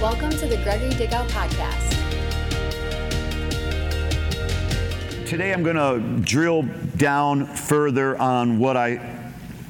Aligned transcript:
Welcome 0.00 0.28
to 0.28 0.46
the 0.46 0.58
Gregory 0.58 0.90
Dickow 0.90 1.26
Podcast. 1.30 1.94
Today 5.26 5.54
I'm 5.54 5.62
going 5.62 5.76
to 5.76 6.20
drill 6.22 6.64
down 6.98 7.46
further 7.46 8.14
on 8.20 8.58
what 8.58 8.76
I 8.76 9.22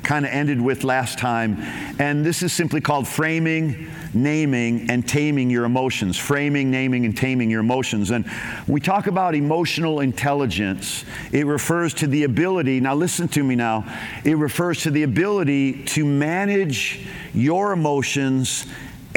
kind 0.03 0.25
of 0.27 0.33
ended 0.33 0.61
with 0.61 0.83
last 0.83 1.21
time. 1.21 1.61
And 2.01 2.27
this 2.27 2.43
is 2.43 2.53
simply 2.53 2.81
called 2.81 3.07
framing, 3.07 3.89
naming, 4.15 4.91
and 4.91 5.07
taming 5.07 5.49
your 5.49 5.65
emotions. 5.65 6.17
Framing, 6.17 6.73
naming, 6.73 7.05
and 7.05 7.17
taming 7.17 7.49
your 7.49 7.61
emotions. 7.61 8.11
And 8.11 8.29
we 8.67 8.81
talk 8.81 9.07
about 9.07 9.37
emotional 9.37 10.01
intelligence, 10.01 11.05
it 11.31 11.47
refers 11.47 11.95
to 11.95 12.09
the 12.09 12.25
ability, 12.25 12.81
now 12.81 12.97
listen 12.97 13.29
to 13.29 13.45
me 13.45 13.55
now, 13.55 13.85
it 14.25 14.37
refers 14.37 14.83
to 14.83 14.91
the 14.91 15.05
ability 15.05 15.85
to 15.85 16.05
manage 16.05 17.07
your 17.33 17.73
emotions 17.73 18.67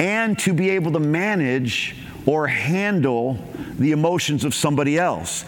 and 0.00 0.38
to 0.38 0.54
be 0.54 0.70
able 0.70 0.90
to 0.92 0.98
manage 0.98 1.94
or 2.24 2.46
handle 2.46 3.38
the 3.78 3.92
emotions 3.92 4.44
of 4.44 4.54
somebody 4.54 4.98
else. 4.98 5.42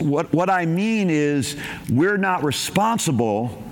What, 0.00 0.32
what 0.32 0.50
I 0.50 0.66
mean 0.66 1.10
is, 1.10 1.56
we're 1.88 2.16
not 2.16 2.42
responsible 2.42 3.62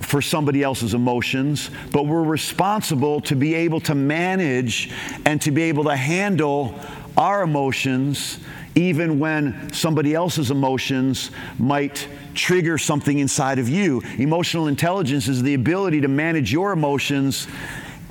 for 0.00 0.22
somebody 0.22 0.62
else's 0.62 0.94
emotions, 0.94 1.70
but 1.92 2.06
we're 2.06 2.22
responsible 2.22 3.20
to 3.22 3.36
be 3.36 3.54
able 3.54 3.80
to 3.80 3.94
manage 3.94 4.90
and 5.26 5.40
to 5.42 5.50
be 5.50 5.62
able 5.64 5.84
to 5.84 5.96
handle 5.96 6.74
our 7.18 7.42
emotions 7.42 8.38
even 8.74 9.18
when 9.18 9.70
somebody 9.70 10.14
else's 10.14 10.50
emotions 10.50 11.30
might 11.58 12.08
trigger 12.34 12.78
something 12.78 13.18
inside 13.18 13.58
of 13.58 13.68
you. 13.68 14.00
Emotional 14.16 14.66
intelligence 14.66 15.28
is 15.28 15.42
the 15.42 15.52
ability 15.52 16.00
to 16.00 16.08
manage 16.08 16.50
your 16.50 16.72
emotions 16.72 17.46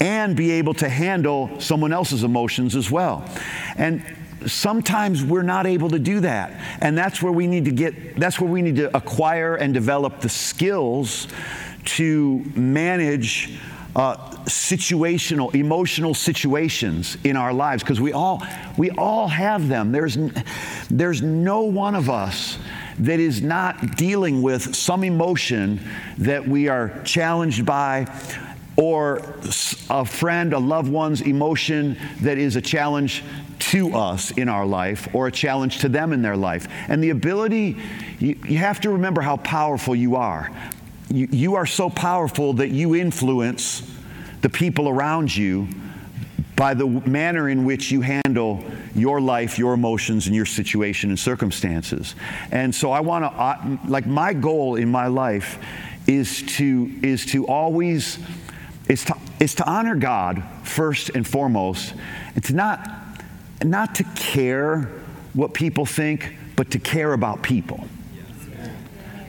and 0.02 0.36
be 0.36 0.50
able 0.52 0.74
to 0.74 0.90
handle 0.90 1.60
someone 1.60 1.94
else's 1.94 2.24
emotions 2.24 2.76
as 2.76 2.90
well. 2.90 3.24
And 3.78 4.04
sometimes 4.48 5.24
we're 5.24 5.44
not 5.44 5.68
able 5.68 5.92
to 5.92 6.00
do 6.00 6.22
that. 6.22 6.60
And 6.82 6.98
that's 6.98 7.22
where 7.22 7.32
we 7.32 7.46
need 7.46 7.66
to 7.66 7.72
get, 7.72 8.20
that's 8.20 8.40
where 8.40 8.50
we 8.50 8.64
need 8.64 8.78
to 8.78 8.96
acquire 8.98 9.56
and 9.56 9.76
develop 9.76 10.20
the 10.20 10.28
skills 10.28 11.28
to 11.84 12.44
manage 12.56 13.60
uh, 13.96 14.16
situational, 14.46 15.54
emotional 15.54 16.16
situations 16.16 17.18
in 17.24 17.38
our 17.38 17.54
lives 17.54 17.84
because 17.84 18.02
we 18.02 18.14
all 18.14 18.42
we 18.78 18.90
all 18.92 19.28
have 19.28 19.68
them. 19.68 19.92
There's 19.92 20.18
there's 20.90 21.22
no 21.22 21.64
one 21.64 21.94
of 21.94 22.10
us 22.10 22.58
that 23.00 23.20
is 23.20 23.42
not 23.42 23.98
dealing 23.98 24.42
with 24.42 24.76
some 24.76 25.04
emotion 25.04 25.80
that 26.20 26.48
we 26.48 26.70
are 26.70 27.02
challenged 27.04 27.66
by 27.66 28.06
or 28.78 29.36
a 29.90 30.06
friend, 30.06 30.54
a 30.54 30.60
loved 30.60 30.92
one's 30.92 31.22
emotion 31.22 31.98
that 32.22 32.38
is 32.38 32.56
a 32.56 32.62
challenge 32.62 33.24
to 33.60 33.94
us 33.94 34.32
in 34.32 34.50
our 34.50 34.66
life 34.66 35.14
or 35.14 35.28
a 35.28 35.32
challenge 35.32 35.80
to 35.80 35.90
them 35.90 36.14
in 36.14 36.22
their 36.22 36.38
life. 36.38 36.68
And 36.88 37.04
the 37.04 37.12
ability, 37.12 37.78
you, 38.20 38.40
you 38.46 38.58
have 38.58 38.82
to 38.82 38.90
remember 38.90 39.22
how 39.22 39.38
powerful 39.38 39.96
you 39.96 40.16
are 40.16 40.50
you, 41.12 41.28
you 41.32 41.56
are 41.56 41.66
so 41.66 41.90
powerful 41.90 42.54
that 42.54 42.70
you 42.70 42.96
influence 42.96 43.90
the 44.42 44.50
people 44.50 44.88
around 44.90 45.36
you 45.36 45.68
by 46.56 46.74
the 46.74 46.86
manner 46.86 47.50
in 47.50 47.66
which 47.66 47.92
you 47.92 48.02
handle 48.02 48.64
your 48.96 49.20
life, 49.20 49.58
your 49.58 49.74
emotions, 49.74 50.28
and 50.28 50.36
your 50.36 50.46
situation 50.46 51.10
and 51.10 51.20
circumstances. 51.20 52.16
And 52.52 52.74
so 52.74 52.92
I 52.92 53.00
want 53.00 53.26
to, 53.26 53.80
like, 53.90 54.06
my 54.06 54.34
goal 54.34 54.76
in 54.76 54.90
my 54.90 55.08
life 55.08 55.64
is 56.08 56.42
to 56.58 56.92
is 57.04 57.26
to 57.28 57.46
always 57.46 58.18
is 58.88 59.06
to 59.06 59.16
is 59.40 59.56
to 59.56 59.70
honor 59.70 59.96
God 59.96 60.44
first 60.64 61.10
and 61.10 61.28
foremost, 61.28 61.94
and 62.36 62.44
to 62.46 62.54
not 62.54 62.90
not 63.64 63.96
to 63.96 64.04
care 64.16 64.90
what 65.34 65.54
people 65.54 65.86
think, 65.86 66.36
but 66.56 66.72
to 66.72 66.80
care 66.80 67.14
about 67.14 67.42
people 67.42 67.88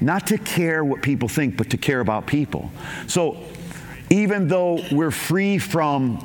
not 0.03 0.27
to 0.27 0.39
care 0.39 0.85
what 0.85 1.01
people 1.01 1.29
think, 1.29 1.57
but 1.57 1.71
to 1.71 1.77
care 1.77 2.01
about 2.01 2.27
people. 2.27 2.71
So 3.07 3.39
even 4.11 4.49
though 4.49 4.81
we're 4.91 5.11
free 5.11 5.59
from 5.59 6.19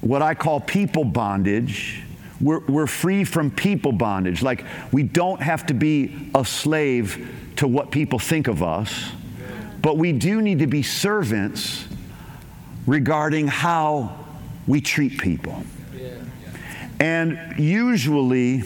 what 0.00 0.20
I 0.20 0.34
call 0.34 0.60
people 0.60 1.04
bondage, 1.04 2.02
we're, 2.40 2.60
we're 2.66 2.86
free 2.86 3.24
from 3.24 3.50
people 3.50 3.92
bondage. 3.92 4.42
Like, 4.42 4.64
we 4.92 5.02
don't 5.02 5.40
have 5.40 5.66
to 5.66 5.74
be 5.74 6.30
a 6.34 6.44
slave 6.44 7.34
to 7.56 7.66
what 7.66 7.90
people 7.90 8.18
think 8.18 8.46
of 8.48 8.62
us, 8.62 9.10
but 9.82 9.96
we 9.96 10.12
do 10.12 10.42
need 10.42 10.58
to 10.60 10.66
be 10.66 10.82
servants 10.82 11.86
regarding 12.86 13.46
how 13.46 14.24
we 14.66 14.80
treat 14.80 15.18
people. 15.18 15.62
And 17.00 17.54
usually, 17.58 18.58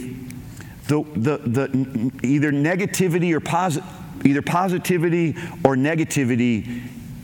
the, 0.89 1.05
the, 1.15 1.39
the 1.39 2.11
either 2.23 2.51
negativity 2.51 3.35
or 3.35 3.41
posit, 3.41 3.85
either 4.25 4.41
positivity 4.43 5.37
or 5.65 5.77
negativity 5.77 6.83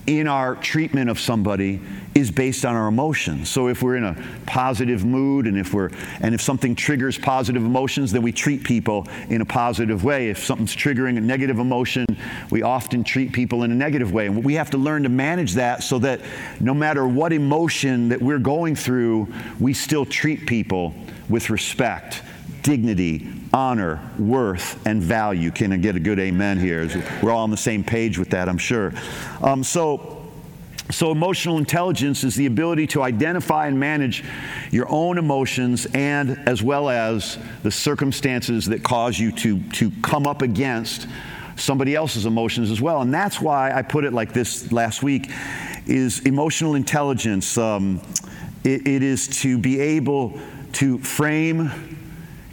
in 0.09 0.27
our 0.27 0.57
treatment 0.57 1.11
of 1.11 1.21
somebody 1.21 1.79
is 2.15 2.31
based 2.31 2.65
on 2.65 2.75
our 2.75 2.89
emotions. 2.89 3.51
So 3.51 3.69
if 3.69 3.83
we're 3.83 3.97
in 3.97 4.05
a 4.05 4.17
positive 4.47 5.05
mood 5.05 5.47
and 5.47 5.59
if 5.59 5.75
we're 5.75 5.91
and 6.21 6.35
if 6.35 6.41
something 6.41 6.75
triggers 6.75 7.19
positive 7.19 7.63
emotions, 7.63 8.11
then 8.11 8.23
we 8.23 8.33
treat 8.33 8.65
people 8.65 9.07
in 9.29 9.43
a 9.43 9.45
positive 9.45 10.05
way. 10.05 10.31
If 10.31 10.43
something's 10.43 10.75
triggering 10.75 11.19
a 11.19 11.21
negative 11.21 11.59
emotion, 11.59 12.07
we 12.51 12.63
often 12.63 13.05
treat 13.05 13.35
people 13.35 13.65
in 13.65 13.71
a 13.71 13.75
negative 13.75 14.11
way. 14.11 14.29
And 14.29 14.43
we 14.43 14.55
have 14.55 14.71
to 14.71 14.79
learn 14.79 15.03
to 15.03 15.11
manage 15.11 15.53
that 15.55 15.83
so 15.83 15.99
that 15.99 16.23
no 16.59 16.73
matter 16.73 17.07
what 17.07 17.35
emotion 17.35 18.09
that 18.09 18.23
we're 18.23 18.39
going 18.39 18.77
through, 18.77 19.29
we 19.61 19.75
still 19.75 20.07
treat 20.07 20.47
people 20.47 20.95
with 21.29 21.51
respect, 21.51 22.23
dignity, 22.69 23.27
honor, 23.55 23.99
worth, 24.19 24.87
and 24.87 25.03
value. 25.03 25.51
Can 25.51 25.73
I 25.73 25.79
get 25.79 25.97
a 25.97 26.01
good 26.01 26.19
amen 26.19 26.59
here? 26.59 26.87
We're 27.23 27.31
all 27.31 27.45
on 27.45 27.51
the 27.51 27.56
same 27.56 27.83
page 27.83 28.19
with 28.19 28.29
that, 28.29 28.47
I'm 28.47 28.59
sure. 28.59 28.93
Um, 29.41 29.65
so, 29.65 30.29
so, 30.91 31.11
emotional 31.11 31.57
intelligence 31.57 32.25
is 32.25 32.34
the 32.34 32.45
ability 32.45 32.87
to 32.89 33.03
identify 33.03 33.69
and 33.69 33.81
manage 33.81 34.23
your 34.71 34.87
own 34.91 35.17
emotions 35.17 35.87
and 35.95 36.39
as 36.47 36.62
well 36.62 36.91
as 36.91 37.39
the 37.62 37.71
circumstances 37.71 38.67
that 38.67 38.83
cause 38.83 39.19
you 39.19 39.33
to, 39.33 39.62
to 39.71 39.91
come 40.03 40.27
up 40.27 40.43
against 40.43 41.09
somebody 41.57 41.95
else's 41.95 42.27
emotions 42.27 42.71
as 42.71 42.83
well. 42.83 43.01
And 43.01 43.15
that's 43.15 43.41
why 43.41 43.73
I 43.73 43.81
put 43.81 44.05
it 44.05 44.12
like 44.12 44.34
this 44.34 44.71
last 44.73 45.03
week 45.03 45.31
is 45.87 46.21
emotional 46.27 46.75
intelligence. 46.75 47.57
Um, 47.57 48.03
it, 48.62 48.87
it 48.87 49.03
is 49.03 49.27
to 49.41 49.57
be 49.57 49.81
able 49.81 50.39
to 50.75 50.99
frame 50.99 51.88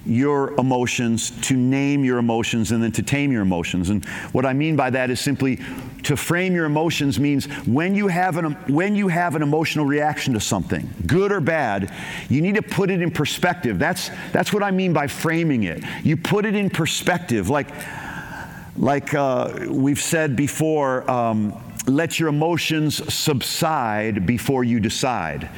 your 0.06 0.54
emotions, 0.60 1.32
to 1.48 1.56
name 1.56 2.04
your 2.04 2.18
emotions, 2.18 2.72
and 2.72 2.84
then 2.84 2.92
to 2.94 3.04
tame 3.04 3.32
your 3.32 3.42
emotions. 3.42 3.90
And 3.90 4.06
what 4.32 4.46
I 4.46 4.54
mean 4.54 4.76
by 4.76 4.90
that 4.92 5.10
is 5.10 5.20
simply 5.20 5.60
to 6.04 6.16
frame 6.16 6.54
your 6.54 6.66
emotions 6.66 7.20
means 7.20 7.46
when 7.66 7.96
you 7.96 8.08
have 8.08 8.38
an, 8.38 8.54
when 8.68 8.96
you 8.96 9.08
have 9.08 9.36
an 9.36 9.42
emotional 9.42 9.86
reaction 9.86 10.34
to 10.36 10.40
something, 10.40 10.88
good 11.08 11.32
or 11.32 11.42
bad, 11.42 11.92
you 12.30 12.42
need 12.42 12.56
to 12.56 12.62
put 12.62 12.92
it 12.92 13.02
in 13.02 13.10
perspective. 13.10 13.80
That's, 13.80 14.12
that's 14.32 14.54
what 14.54 14.62
I 14.62 14.72
mean 14.72 14.94
by 14.94 15.08
framing 15.08 15.64
it. 15.64 15.84
You 16.04 16.18
put 16.18 16.46
it 16.46 16.56
in 16.56 16.70
perspective. 16.70 17.50
Like, 17.50 17.70
like 18.78 19.14
uh, 19.14 19.68
we've 19.70 20.02
said 20.02 20.36
before, 20.36 21.10
um, 21.10 21.60
let 21.88 22.20
your 22.20 22.30
emotions 22.30 23.14
subside 23.14 24.26
before 24.26 24.64
you 24.64 24.80
decide. 24.80 25.50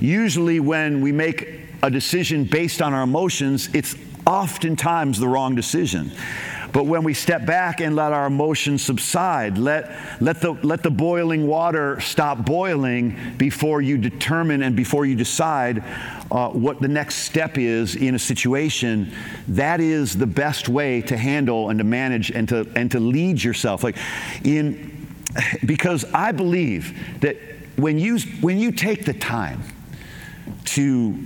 Usually, 0.00 0.60
when 0.60 1.00
we 1.00 1.12
make 1.12 1.67
a 1.82 1.90
decision 1.90 2.44
based 2.44 2.82
on 2.82 2.94
our 2.94 3.02
emotions, 3.02 3.68
it's 3.74 3.94
oftentimes 4.26 5.18
the 5.18 5.28
wrong 5.28 5.54
decision. 5.54 6.12
But 6.72 6.84
when 6.84 7.02
we 7.02 7.14
step 7.14 7.46
back 7.46 7.80
and 7.80 7.96
let 7.96 8.12
our 8.12 8.26
emotions 8.26 8.82
subside, 8.82 9.56
let, 9.56 9.90
let, 10.20 10.40
the, 10.40 10.52
let 10.52 10.82
the 10.82 10.90
boiling 10.90 11.46
water 11.46 11.98
stop 12.00 12.44
boiling 12.44 13.16
before 13.38 13.80
you 13.80 13.96
determine 13.96 14.62
and 14.62 14.76
before 14.76 15.06
you 15.06 15.14
decide 15.14 15.82
uh, 16.30 16.50
what 16.50 16.80
the 16.80 16.88
next 16.88 17.16
step 17.16 17.56
is 17.56 17.96
in 17.96 18.14
a 18.14 18.18
situation, 18.18 19.12
that 19.48 19.80
is 19.80 20.16
the 20.16 20.26
best 20.26 20.68
way 20.68 21.00
to 21.02 21.16
handle 21.16 21.70
and 21.70 21.78
to 21.78 21.84
manage 21.84 22.30
and 22.30 22.48
to, 22.50 22.70
and 22.76 22.90
to 22.90 23.00
lead 23.00 23.42
yourself. 23.42 23.82
Like 23.82 23.96
in, 24.44 25.08
because 25.64 26.04
I 26.12 26.32
believe 26.32 27.20
that 27.20 27.36
when 27.76 27.98
you, 27.98 28.18
when 28.40 28.58
you 28.58 28.72
take 28.72 29.06
the 29.06 29.14
time 29.14 29.62
to 30.66 31.16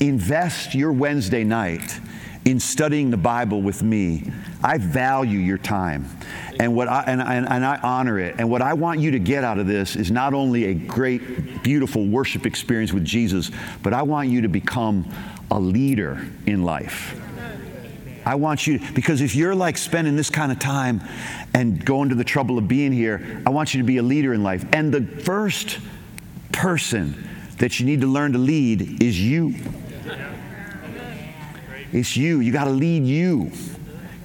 invest 0.00 0.74
your 0.74 0.92
Wednesday 0.92 1.44
night 1.44 2.00
in 2.44 2.60
studying 2.60 3.10
the 3.10 3.16
Bible 3.16 3.60
with 3.60 3.82
me. 3.82 4.22
I 4.62 4.78
value 4.78 5.38
your 5.38 5.58
time. 5.58 6.08
And, 6.60 6.74
what 6.76 6.88
I, 6.88 7.02
and, 7.06 7.20
and, 7.20 7.46
and, 7.48 7.64
I 7.64 7.76
honor 7.82 8.18
it. 8.20 8.36
And 8.38 8.48
what 8.48 8.62
I 8.62 8.72
want 8.72 9.00
you 9.00 9.10
to 9.10 9.18
get 9.18 9.42
out 9.42 9.58
of 9.58 9.66
this 9.66 9.96
is 9.96 10.10
not 10.10 10.32
only 10.32 10.66
a 10.66 10.74
great, 10.74 11.62
beautiful 11.62 12.06
worship 12.06 12.46
experience 12.46 12.92
with 12.92 13.04
Jesus, 13.04 13.50
but 13.82 13.92
I 13.92 14.02
want 14.02 14.28
you 14.28 14.42
to 14.42 14.48
become 14.48 15.12
a 15.50 15.58
leader 15.58 16.24
in 16.46 16.62
life. 16.62 17.20
I 18.24 18.36
want 18.36 18.66
you, 18.66 18.80
because 18.94 19.20
if 19.20 19.36
you're 19.36 19.54
like 19.54 19.76
spending 19.76 20.16
this 20.16 20.30
kind 20.30 20.50
of 20.50 20.58
time 20.58 21.00
and 21.52 21.84
going 21.84 22.08
to 22.08 22.14
the 22.14 22.24
trouble 22.24 22.58
of 22.58 22.66
being 22.66 22.92
here, 22.92 23.42
I 23.46 23.50
want 23.50 23.74
you 23.74 23.80
to 23.80 23.86
be 23.86 23.98
a 23.98 24.02
leader 24.02 24.34
in 24.34 24.42
life. 24.42 24.64
And 24.72 24.92
the 24.92 25.02
first 25.22 25.78
person 26.52 27.28
that 27.58 27.78
you 27.78 27.86
need 27.86 28.00
to 28.00 28.06
learn 28.06 28.32
to 28.32 28.38
lead 28.38 29.02
is 29.02 29.20
you. 29.20 29.54
It's 31.92 32.16
you. 32.16 32.40
You 32.40 32.52
got 32.52 32.64
to 32.64 32.70
lead 32.70 33.04
you. 33.04 33.52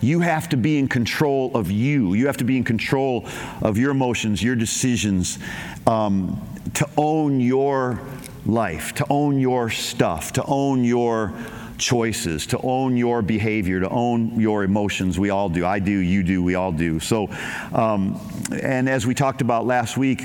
You 0.01 0.19
have 0.21 0.49
to 0.49 0.57
be 0.57 0.79
in 0.79 0.87
control 0.87 1.55
of 1.55 1.69
you. 1.69 2.15
You 2.15 2.25
have 2.25 2.37
to 2.37 2.43
be 2.43 2.57
in 2.57 2.63
control 2.63 3.27
of 3.61 3.77
your 3.77 3.91
emotions, 3.91 4.41
your 4.41 4.55
decisions, 4.55 5.37
um, 5.85 6.41
to 6.73 6.89
own 6.97 7.39
your 7.39 8.01
life, 8.45 8.93
to 8.95 9.05
own 9.09 9.39
your 9.39 9.69
stuff, 9.69 10.33
to 10.33 10.43
own 10.45 10.83
your 10.83 11.33
choices, 11.77 12.47
to 12.47 12.59
own 12.59 12.97
your 12.97 13.21
behavior, 13.21 13.79
to 13.79 13.89
own 13.89 14.39
your 14.39 14.63
emotions. 14.63 15.19
We 15.19 15.29
all 15.29 15.49
do. 15.49 15.65
I 15.65 15.79
do, 15.79 15.91
you 15.91 16.23
do, 16.23 16.43
we 16.43 16.55
all 16.55 16.71
do. 16.71 16.99
So, 16.99 17.29
um, 17.73 18.19
and 18.51 18.89
as 18.89 19.05
we 19.05 19.13
talked 19.13 19.41
about 19.41 19.67
last 19.67 19.97
week, 19.97 20.23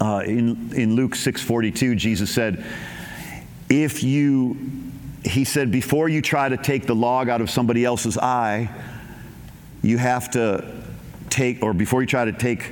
uh, 0.00 0.22
in, 0.24 0.72
in 0.74 0.94
Luke 0.94 1.12
6:42, 1.12 1.96
Jesus 1.96 2.32
said, 2.32 2.64
if 3.68 4.02
you 4.02 4.89
he 5.30 5.44
said, 5.44 5.70
before 5.70 6.08
you 6.08 6.20
try 6.20 6.48
to 6.48 6.56
take 6.56 6.86
the 6.86 6.94
log 6.94 7.28
out 7.28 7.40
of 7.40 7.50
somebody 7.50 7.84
else's 7.84 8.18
eye, 8.18 8.70
you 9.82 9.96
have 9.96 10.30
to 10.32 10.64
take, 11.30 11.62
or 11.62 11.72
before 11.72 12.00
you 12.02 12.06
try 12.06 12.24
to 12.24 12.32
take 12.32 12.70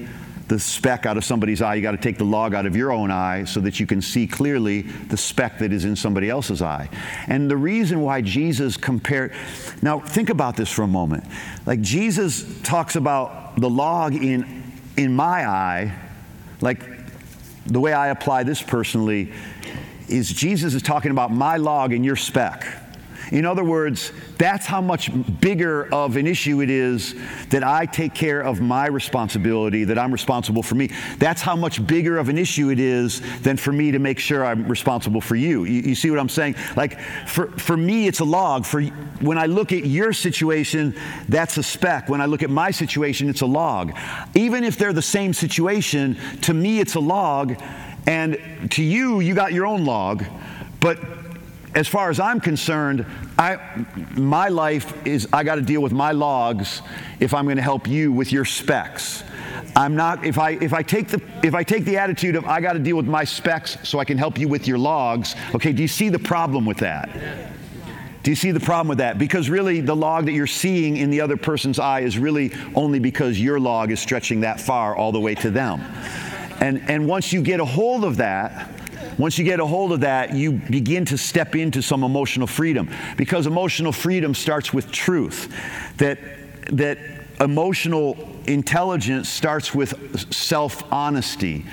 the 0.49 0.59
speck 0.59 1.05
out 1.05 1.17
of 1.17 1.25
somebody's 1.25 1.61
eye, 1.61 1.75
you 1.75 1.83
got 1.83 1.93
to 1.93 1.99
take 1.99 2.17
the 2.17 2.25
log 2.25 2.55
out 2.55 2.65
of 2.65 2.75
your 2.75 2.91
own 2.91 3.11
eye 3.11 3.45
so 3.45 3.61
that 3.61 3.79
you 3.79 3.87
can 3.87 4.01
see 4.01 4.27
clearly 4.27 4.83
the 4.83 5.17
speck 5.17 5.59
that 5.59 5.73
is 5.73 5.85
in 5.85 5.95
somebody 5.95 6.31
else's 6.31 6.63
eye. 6.63 6.89
And 7.27 7.51
the 7.51 7.57
reason 7.57 8.01
why 8.01 8.23
Jesus 8.23 8.77
compared, 8.77 9.35
now 9.83 10.01
think 10.01 10.31
about 10.31 10.57
this 10.57 10.71
for 10.71 10.83
a 10.83 10.89
moment. 10.89 11.25
Like 11.67 11.83
Jesus 11.83 12.61
talks 12.63 12.97
about 12.97 13.61
the 13.61 13.69
log 13.69 14.15
in, 14.15 14.65
in 14.97 15.15
my 15.15 15.47
eye, 15.47 15.95
like 16.63 16.83
the 17.67 17.81
way 17.81 17.93
I 17.93 18.09
apply 18.09 18.45
this 18.45 18.63
personally 18.63 19.33
is 20.09 20.33
Jesus 20.33 20.75
is 20.75 20.83
talking 20.83 21.11
about 21.11 21.33
my 21.33 21.57
log 21.57 21.93
and 21.93 22.05
your 22.05 22.17
speck. 22.17 22.67
In 23.31 23.45
other 23.45 23.65
words, 23.65 24.13
that's 24.39 24.65
how 24.65 24.81
much 24.81 25.11
bigger 25.41 25.93
of 25.93 26.17
an 26.17 26.27
issue 26.27 26.63
it 26.63 26.71
is 26.71 27.15
that 27.51 27.63
I 27.63 27.85
take 27.85 28.15
care 28.15 28.41
of 28.41 28.61
my 28.61 28.87
responsibility, 28.87 29.85
that 29.85 29.99
I'm 29.99 30.13
responsible 30.13 30.63
for 30.63 30.77
me. 30.77 30.91
That's 31.19 31.43
how 31.43 31.57
much 31.57 31.87
bigger 31.87 32.19
of 32.19 32.29
an 32.29 32.39
issue 32.39 32.71
it 32.71 32.81
is 32.81 33.21
than 33.41 33.57
for 33.57 33.73
me 33.73 33.91
to 33.91 33.99
make 33.99 34.19
sure 34.19 34.45
I'm 34.45 34.67
responsible 34.67 35.21
for 35.21 35.37
you. 35.37 35.65
You, 35.65 35.83
you 35.83 35.95
see 35.95 36.11
what 36.11 36.19
I'm 36.19 36.29
saying? 36.29 36.55
Like, 36.77 37.01
for, 37.27 37.49
for 37.59 37.77
me, 37.77 38.07
it's 38.07 38.21
a 38.21 38.25
log. 38.25 38.65
For 38.65 38.83
when 39.21 39.37
I 39.37 39.47
look 39.47 39.73
at 39.73 39.85
your 39.85 40.13
situation, 40.13 40.95
that's 41.29 41.59
a 41.59 41.63
speck. 41.63 42.09
When 42.09 42.21
I 42.21 42.27
look 42.27 42.43
at 42.43 42.51
my 42.51 42.71
situation, 42.71 43.29
it's 43.29 43.43
a 43.43 43.47
log. 43.47 43.93
Even 44.35 44.65
if 44.65 44.79
they're 44.79 44.93
the 44.93 45.03
same 45.03 45.35
situation, 45.35 46.17
to 46.43 46.55
me, 46.55 46.81
it's 46.81 46.95
a 46.95 47.01
log 47.01 47.61
and 48.09 48.71
to 48.71 48.83
you, 48.83 49.21
you 49.21 49.35
got 49.35 49.53
your 49.53 49.67
own 49.67 49.85
log, 49.85 50.25
but 50.81 50.99
as 51.75 51.87
far 51.87 52.09
as 52.09 52.19
I'm 52.19 52.41
concerned, 52.41 53.05
I, 53.39 53.59
my 54.17 54.49
life 54.49 55.07
is 55.07 55.29
I 55.31 55.45
got 55.45 55.57
to 55.57 55.61
deal 55.61 55.83
with 55.83 55.93
my 55.93 56.13
logs 56.13 56.81
if 57.21 57.35
I'm 57.35 57.45
going 57.45 57.59
to 57.59 57.63
help 57.63 57.87
you 57.87 58.11
with 58.11 58.33
your 58.33 58.47
specks. 58.47 59.23
I'm 59.77 59.95
not 59.95 60.25
if 60.25 60.39
I 60.39 60.53
if 60.53 60.73
I 60.73 60.83
take 60.83 61.09
the 61.09 61.21
if 61.43 61.55
I 61.55 61.63
take 61.63 61.85
the 61.85 61.99
attitude 61.99 62.35
of 62.35 62.47
I 62.47 62.63
got 62.63 62.73
to 62.73 62.79
deal 62.79 62.97
with 62.97 63.07
my 63.07 63.25
specks 63.25 63.77
so 63.87 63.99
I 63.99 64.07
can 64.07 64.17
help 64.17 64.39
you 64.39 64.49
with 64.49 64.67
your 64.67 64.79
logs. 64.79 65.37
Okay, 65.55 65.73
do 65.73 65.83
you 65.83 65.89
see 65.89 66.09
the 66.09 66.19
problem 66.19 66.65
with 66.65 66.79
that? 66.79 67.11
Do 68.23 68.31
you 68.31 68.37
see 68.37 68.53
the 68.53 68.61
problem 68.61 68.89
with 68.89 68.99
that? 68.99 69.19
Because 69.19 69.51
really, 69.51 69.81
the 69.83 69.95
log 69.95 70.25
that 70.27 70.33
you're 70.33 70.47
seeing 70.47 70.97
in 70.97 71.11
the 71.11 71.21
other 71.21 71.37
person's 71.37 71.79
eye 71.79 72.01
is 72.01 72.19
really 72.19 72.53
only 72.75 73.01
because 73.01 73.39
your 73.39 73.61
log 73.61 73.91
is 73.91 74.01
stretching 74.01 74.41
that 74.41 74.61
far 74.61 74.97
all 74.97 75.13
the 75.13 75.21
way 75.21 75.35
to 75.37 75.51
them. 75.51 75.83
And, 76.61 76.89
and 76.91 77.07
once 77.07 77.33
you 77.33 77.43
get 77.43 77.61
a 77.61 77.65
hold 77.65 78.05
of 78.05 78.17
that, 78.17 78.71
once 79.19 79.37
you 79.37 79.45
get 79.45 79.59
a 79.59 79.67
hold 79.67 79.93
of 79.93 80.01
that, 80.01 80.35
you 80.35 80.53
begin 80.53 81.05
to 81.07 81.19
step 81.19 81.57
into 81.57 81.83
some 81.83 82.05
emotional 82.05 82.47
freedom 82.47 82.89
because 83.17 83.47
emotional 83.47 83.93
freedom 83.93 84.35
starts 84.35 84.73
with 84.73 84.93
truth. 84.93 85.53
That, 85.97 86.19
that 86.71 86.99
emotional 87.41 88.17
intelligence 88.47 89.29
starts 89.29 89.75
with 89.75 90.33
self 90.33 90.91
honesty. 90.93 91.65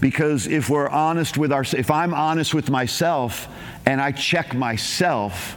Because 0.00 0.46
if 0.46 0.68
we're 0.68 0.88
honest 0.88 1.38
with 1.38 1.52
our, 1.52 1.62
if 1.62 1.90
I'm 1.90 2.12
honest 2.12 2.54
with 2.54 2.70
myself 2.70 3.48
and 3.86 4.00
I 4.00 4.12
check 4.12 4.54
myself, 4.54 5.56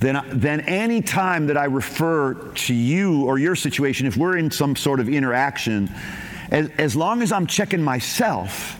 then, 0.00 0.22
then 0.32 0.60
any 0.60 1.00
time 1.02 1.46
that 1.48 1.56
I 1.56 1.64
refer 1.64 2.34
to 2.34 2.74
you 2.74 3.24
or 3.24 3.38
your 3.38 3.56
situation, 3.56 4.06
if 4.06 4.16
we're 4.16 4.36
in 4.36 4.50
some 4.50 4.76
sort 4.76 5.00
of 5.00 5.08
interaction, 5.08 5.90
as, 6.50 6.70
as 6.78 6.96
long 6.96 7.22
as 7.22 7.32
I'm 7.32 7.46
checking 7.46 7.82
myself, 7.82 8.78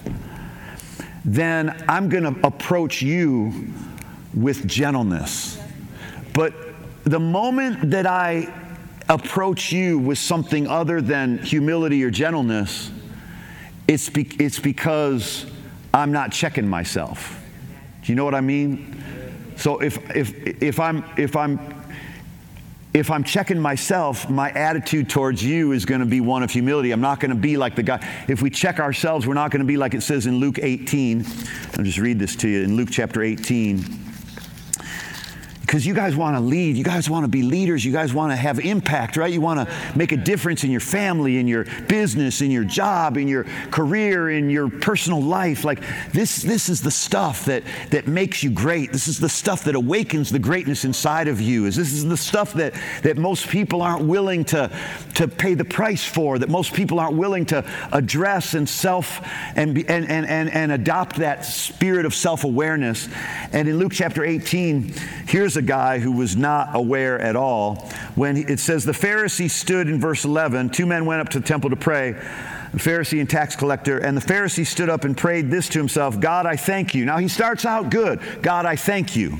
then 1.24 1.84
I'm 1.88 2.08
going 2.08 2.24
to 2.24 2.46
approach 2.46 3.02
you 3.02 3.72
with 4.34 4.66
gentleness. 4.66 5.58
But 6.34 6.54
the 7.04 7.20
moment 7.20 7.90
that 7.90 8.06
I 8.06 8.52
approach 9.08 9.72
you 9.72 9.98
with 9.98 10.18
something 10.18 10.66
other 10.66 11.00
than 11.00 11.38
humility 11.38 12.02
or 12.02 12.10
gentleness, 12.10 12.90
it's, 13.86 14.08
be, 14.08 14.24
it's 14.38 14.58
because 14.58 15.46
I'm 15.92 16.12
not 16.12 16.32
checking 16.32 16.66
myself. 16.66 17.40
Do 18.02 18.12
you 18.12 18.16
know 18.16 18.24
what 18.24 18.34
I 18.34 18.40
mean? 18.40 19.02
So 19.56 19.78
if, 19.78 19.98
if, 20.16 20.62
if, 20.62 20.80
I'm, 20.80 21.04
if 21.16 21.36
I'm 21.36 21.73
if 22.94 23.10
I'm 23.10 23.24
checking 23.24 23.58
myself, 23.58 24.30
my 24.30 24.50
attitude 24.52 25.10
towards 25.10 25.42
you 25.42 25.72
is 25.72 25.84
going 25.84 26.00
to 26.00 26.06
be 26.06 26.20
one 26.20 26.44
of 26.44 26.50
humility. 26.52 26.92
I'm 26.92 27.00
not 27.00 27.18
going 27.18 27.30
to 27.30 27.36
be 27.36 27.56
like 27.56 27.74
the 27.74 27.82
guy. 27.82 28.24
If 28.28 28.40
we 28.40 28.50
check 28.50 28.78
ourselves, 28.78 29.26
we're 29.26 29.34
not 29.34 29.50
going 29.50 29.62
to 29.62 29.66
be 29.66 29.76
like 29.76 29.94
it 29.94 30.02
says 30.02 30.26
in 30.26 30.38
Luke 30.38 30.60
18. 30.62 31.26
I'll 31.76 31.84
just 31.84 31.98
read 31.98 32.20
this 32.20 32.36
to 32.36 32.48
you 32.48 32.62
in 32.62 32.76
Luke 32.76 32.88
chapter 32.92 33.20
18 33.20 34.03
because 35.74 35.84
you 35.84 35.92
guys 35.92 36.14
want 36.14 36.36
to 36.36 36.40
lead. 36.40 36.76
You 36.76 36.84
guys 36.84 37.10
want 37.10 37.24
to 37.24 37.28
be 37.28 37.42
leaders. 37.42 37.84
You 37.84 37.90
guys 37.90 38.14
want 38.14 38.30
to 38.30 38.36
have 38.36 38.60
impact, 38.60 39.16
right? 39.16 39.32
You 39.32 39.40
want 39.40 39.68
to 39.68 39.98
make 39.98 40.12
a 40.12 40.16
difference 40.16 40.62
in 40.62 40.70
your 40.70 40.78
family, 40.78 41.38
in 41.38 41.48
your 41.48 41.64
business, 41.88 42.42
in 42.42 42.52
your 42.52 42.62
job, 42.62 43.16
in 43.16 43.26
your 43.26 43.42
career, 43.72 44.30
in 44.30 44.50
your 44.50 44.70
personal 44.70 45.20
life. 45.20 45.64
Like 45.64 45.82
this, 46.12 46.42
this 46.42 46.68
is 46.68 46.80
the 46.80 46.92
stuff 46.92 47.46
that, 47.46 47.64
that 47.90 48.06
makes 48.06 48.40
you 48.40 48.50
great. 48.50 48.92
This 48.92 49.08
is 49.08 49.18
the 49.18 49.28
stuff 49.28 49.64
that 49.64 49.74
awakens 49.74 50.30
the 50.30 50.38
greatness 50.38 50.84
inside 50.84 51.26
of 51.26 51.40
you. 51.40 51.66
Is 51.66 51.74
this 51.74 51.92
is 51.92 52.08
the 52.08 52.16
stuff 52.16 52.52
that, 52.52 52.74
that 53.02 53.16
most 53.16 53.48
people 53.48 53.82
aren't 53.82 54.04
willing 54.04 54.44
to, 54.44 54.70
to 55.16 55.26
pay 55.26 55.54
the 55.54 55.64
price 55.64 56.04
for, 56.04 56.38
that 56.38 56.48
most 56.48 56.72
people 56.72 57.00
aren't 57.00 57.16
willing 57.16 57.46
to 57.46 57.68
address 57.90 58.54
and 58.54 58.68
self 58.68 59.20
and, 59.56 59.76
and, 59.76 60.08
and, 60.08 60.24
and, 60.24 60.50
and 60.50 60.70
adopt 60.70 61.16
that 61.16 61.44
spirit 61.44 62.06
of 62.06 62.14
self-awareness. 62.14 63.08
And 63.50 63.68
in 63.68 63.76
Luke 63.80 63.92
chapter 63.92 64.24
18, 64.24 64.94
here's 65.26 65.56
a 65.56 65.63
guy 65.64 65.98
who 65.98 66.12
was 66.12 66.36
not 66.36 66.74
aware 66.74 67.18
at 67.18 67.36
all. 67.36 67.76
When 68.14 68.36
it 68.36 68.60
says, 68.60 68.84
The 68.84 68.92
Pharisee 68.92 69.50
stood 69.50 69.88
in 69.88 70.00
verse 70.00 70.24
11, 70.24 70.70
two 70.70 70.86
men 70.86 71.06
went 71.06 71.20
up 71.20 71.30
to 71.30 71.40
the 71.40 71.46
temple 71.46 71.70
to 71.70 71.76
pray. 71.76 72.12
The 72.12 72.80
Pharisee 72.80 73.20
and 73.20 73.30
tax 73.30 73.54
collector, 73.54 73.98
and 73.98 74.16
the 74.16 74.20
Pharisee 74.20 74.66
stood 74.66 74.88
up 74.88 75.04
and 75.04 75.16
prayed 75.16 75.50
this 75.50 75.68
to 75.70 75.78
himself 75.78 76.18
God, 76.18 76.46
I 76.46 76.56
thank 76.56 76.94
you. 76.94 77.04
Now 77.04 77.18
he 77.18 77.28
starts 77.28 77.64
out 77.64 77.90
good 77.90 78.20
God, 78.42 78.66
I 78.66 78.76
thank 78.76 79.16
you. 79.16 79.38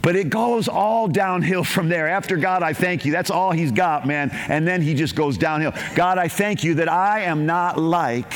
But 0.00 0.16
it 0.16 0.30
goes 0.30 0.68
all 0.68 1.08
downhill 1.08 1.64
from 1.64 1.88
there. 1.88 2.08
After 2.08 2.36
God, 2.36 2.62
I 2.62 2.72
thank 2.72 3.04
you. 3.04 3.12
That's 3.12 3.30
all 3.30 3.50
he's 3.50 3.72
got, 3.72 4.06
man. 4.06 4.30
And 4.48 4.66
then 4.66 4.80
he 4.80 4.94
just 4.94 5.14
goes 5.14 5.36
downhill. 5.36 5.74
God, 5.94 6.18
I 6.18 6.28
thank 6.28 6.64
you 6.64 6.74
that 6.76 6.88
I 6.88 7.24
am 7.24 7.46
not 7.46 7.78
like 7.78 8.32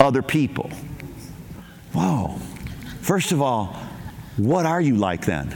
other 0.00 0.22
people. 0.22 0.70
Whoa. 1.92 2.38
First 3.00 3.32
of 3.32 3.42
all, 3.42 3.76
what 4.36 4.66
are 4.66 4.80
you 4.80 4.96
like 4.96 5.24
then? 5.24 5.54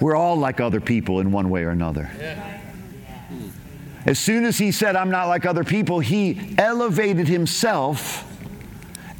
We're 0.00 0.16
all 0.16 0.36
like 0.36 0.60
other 0.60 0.80
people 0.80 1.20
in 1.20 1.32
one 1.32 1.50
way 1.50 1.64
or 1.64 1.70
another. 1.70 2.10
As 4.06 4.18
soon 4.18 4.44
as 4.44 4.56
he 4.56 4.72
said, 4.72 4.96
I'm 4.96 5.10
not 5.10 5.28
like 5.28 5.44
other 5.44 5.64
people, 5.64 6.00
he 6.00 6.54
elevated 6.56 7.28
himself 7.28 8.24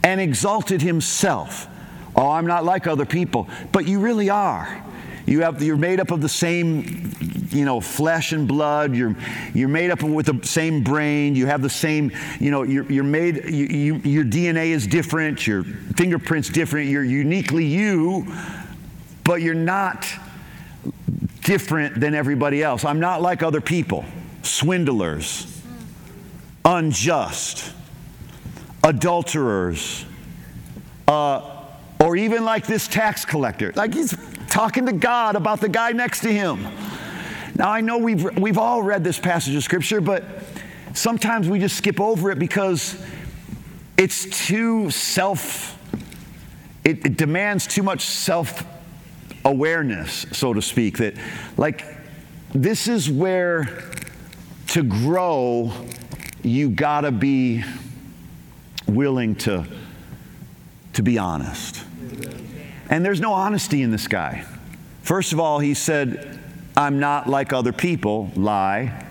and 0.02 0.20
exalted 0.20 0.80
himself. 0.80 1.66
Oh, 2.16 2.30
I'm 2.30 2.46
not 2.46 2.64
like 2.64 2.86
other 2.86 3.04
people. 3.04 3.48
But 3.72 3.86
you 3.86 4.00
really 4.00 4.30
are. 4.30 4.84
You 5.26 5.42
have, 5.42 5.62
you're 5.62 5.76
made 5.76 6.00
up 6.00 6.10
of 6.10 6.22
the 6.22 6.28
same, 6.28 7.12
you 7.50 7.66
know, 7.66 7.82
flesh 7.82 8.32
and 8.32 8.48
blood. 8.48 8.96
You're, 8.96 9.14
you're 9.52 9.68
made 9.68 9.90
up 9.90 10.02
with 10.02 10.24
the 10.24 10.46
same 10.46 10.82
brain. 10.82 11.34
You 11.34 11.46
have 11.46 11.60
the 11.60 11.68
same, 11.68 12.10
you 12.40 12.50
know, 12.50 12.62
you're, 12.62 12.90
you're 12.90 13.04
made, 13.04 13.44
you, 13.44 13.66
you, 13.66 13.94
your 13.96 14.24
DNA 14.24 14.68
is 14.68 14.86
different. 14.86 15.46
Your 15.46 15.64
fingerprint's 15.64 16.48
different. 16.48 16.88
You're 16.88 17.04
uniquely 17.04 17.66
you, 17.66 18.26
but 19.24 19.42
you're 19.42 19.54
not 19.54 20.08
different 21.48 21.98
than 21.98 22.14
everybody 22.14 22.62
else. 22.62 22.84
I'm 22.84 23.00
not 23.00 23.22
like 23.22 23.42
other 23.42 23.62
people 23.62 24.04
swindlers, 24.42 25.62
unjust, 26.62 27.72
adulterers, 28.84 30.04
uh, 31.06 31.64
or 32.00 32.16
even 32.16 32.44
like 32.44 32.66
this 32.66 32.86
tax 32.86 33.24
collector. 33.24 33.72
Like 33.74 33.94
he's 33.94 34.14
talking 34.50 34.84
to 34.86 34.92
God 34.92 35.36
about 35.36 35.62
the 35.62 35.70
guy 35.70 35.92
next 35.92 36.20
to 36.20 36.30
him. 36.30 36.66
Now, 37.56 37.70
I 37.70 37.80
know 37.80 37.96
we've, 37.96 38.38
we've 38.38 38.58
all 38.58 38.82
read 38.82 39.02
this 39.02 39.18
passage 39.18 39.54
of 39.54 39.64
Scripture, 39.64 40.02
but 40.02 40.24
sometimes 40.92 41.48
we 41.48 41.58
just 41.58 41.78
skip 41.78 41.98
over 41.98 42.30
it 42.30 42.38
because 42.38 43.02
it's 43.96 44.46
too 44.46 44.90
self, 44.90 45.78
it, 46.84 47.06
it 47.06 47.16
demands 47.16 47.66
too 47.66 47.82
much 47.82 48.02
self 48.02 48.64
awareness, 49.48 50.26
so 50.32 50.52
to 50.52 50.62
speak, 50.62 50.98
that 50.98 51.14
like 51.56 51.84
this 52.54 52.86
is 52.86 53.10
where 53.10 53.82
to 54.68 54.82
grow, 54.82 55.72
you 56.42 56.68
gotta 56.68 57.10
be 57.10 57.64
willing 58.86 59.34
to, 59.34 59.66
to 60.92 61.02
be 61.02 61.18
honest. 61.18 61.82
And 62.90 63.04
there's 63.04 63.20
no 63.20 63.32
honesty 63.32 63.82
in 63.82 63.90
this 63.90 64.06
guy. 64.08 64.44
First 65.02 65.32
of 65.32 65.40
all, 65.40 65.58
he 65.58 65.74
said, 65.74 66.38
I'm 66.76 67.00
not 67.00 67.28
like 67.28 67.52
other 67.52 67.72
people, 67.72 68.30
lie. 68.36 69.04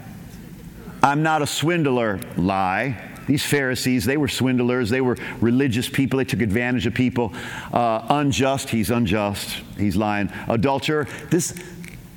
I'm 1.04 1.22
not 1.24 1.42
a 1.42 1.48
swindler, 1.48 2.20
lie. 2.36 3.07
These 3.28 3.46
Pharisees, 3.46 4.06
they 4.06 4.18
were 4.18 4.30
swindlers. 4.30 4.90
They 4.90 5.02
were 5.02 5.18
religious 5.42 5.90
people. 5.90 6.18
They 6.18 6.26
took 6.26 6.42
advantage 6.42 6.88
of 6.88 6.94
people. 6.94 7.34
Uh, 7.72 8.06
unjust, 8.10 8.70
he's 8.70 8.90
unjust. 8.90 9.50
He's 9.78 9.96
lying. 9.96 10.32
Adulterer, 10.48 11.08
this, 11.30 11.54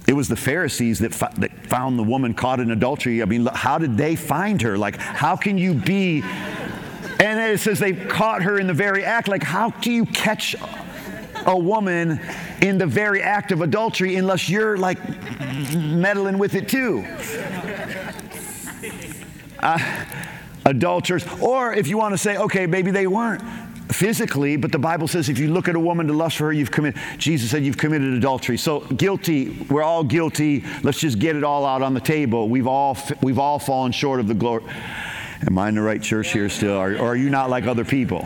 it 0.06 0.12
was 0.12 0.28
the 0.28 0.36
Pharisees 0.36 1.00
that, 1.00 1.12
fi- 1.12 1.32
that 1.38 1.66
found 1.66 1.98
the 1.98 2.04
woman 2.04 2.32
caught 2.32 2.60
in 2.60 2.70
adultery. 2.70 3.22
I 3.22 3.26
mean, 3.26 3.46
how 3.46 3.78
did 3.78 3.96
they 3.96 4.16
find 4.16 4.62
her? 4.62 4.78
Like, 4.78 4.96
how 4.96 5.36
can 5.36 5.58
you 5.58 5.74
be? 5.74 6.22
And 7.20 7.38
it 7.38 7.60
says 7.60 7.78
they 7.78 7.92
caught 7.92 8.42
her 8.42 8.58
in 8.58 8.66
the 8.66 8.72
very 8.72 9.04
act. 9.04 9.28
Like, 9.28 9.42
how 9.42 9.70
do 9.70 9.90
you 9.90 10.06
catch 10.06 10.56
a 11.44 11.58
woman 11.58 12.20
in 12.62 12.78
the 12.78 12.86
very 12.86 13.22
act 13.22 13.50
of 13.52 13.62
adultery 13.62 14.16
unless 14.16 14.48
you're 14.48 14.76
like 14.76 14.98
meddling 15.74 16.38
with 16.38 16.54
it 16.54 16.68
too? 16.68 17.04
Uh, 19.58 19.78
adulterers. 20.64 21.24
Or 21.40 21.72
if 21.72 21.86
you 21.86 21.98
want 21.98 22.14
to 22.14 22.18
say, 22.18 22.36
okay, 22.36 22.66
maybe 22.66 22.90
they 22.90 23.06
weren't 23.06 23.42
physically, 23.92 24.56
but 24.56 24.70
the 24.72 24.78
Bible 24.78 25.08
says 25.08 25.28
if 25.28 25.38
you 25.38 25.52
look 25.52 25.68
at 25.68 25.74
a 25.74 25.80
woman 25.80 26.06
to 26.06 26.12
lust 26.12 26.36
for 26.36 26.44
her, 26.44 26.52
you've 26.52 26.70
committed, 26.70 27.00
Jesus 27.18 27.50
said 27.50 27.64
you've 27.64 27.78
committed 27.78 28.12
adultery. 28.14 28.56
So 28.56 28.80
guilty, 28.80 29.50
we're 29.68 29.82
all 29.82 30.04
guilty. 30.04 30.64
Let's 30.82 31.00
just 31.00 31.18
get 31.18 31.36
it 31.36 31.44
all 31.44 31.66
out 31.66 31.82
on 31.82 31.94
the 31.94 32.00
table. 32.00 32.48
We've 32.48 32.66
all, 32.66 32.96
we've 33.22 33.38
all 33.38 33.58
fallen 33.58 33.92
short 33.92 34.20
of 34.20 34.28
the 34.28 34.34
glory. 34.34 34.64
Am 35.46 35.58
I 35.58 35.68
in 35.70 35.74
the 35.74 35.82
right 35.82 36.02
church 36.02 36.32
here 36.32 36.48
still? 36.48 36.76
Or, 36.76 36.94
or 36.96 37.08
are 37.08 37.16
you 37.16 37.30
not 37.30 37.50
like 37.50 37.66
other 37.66 37.84
people? 37.84 38.24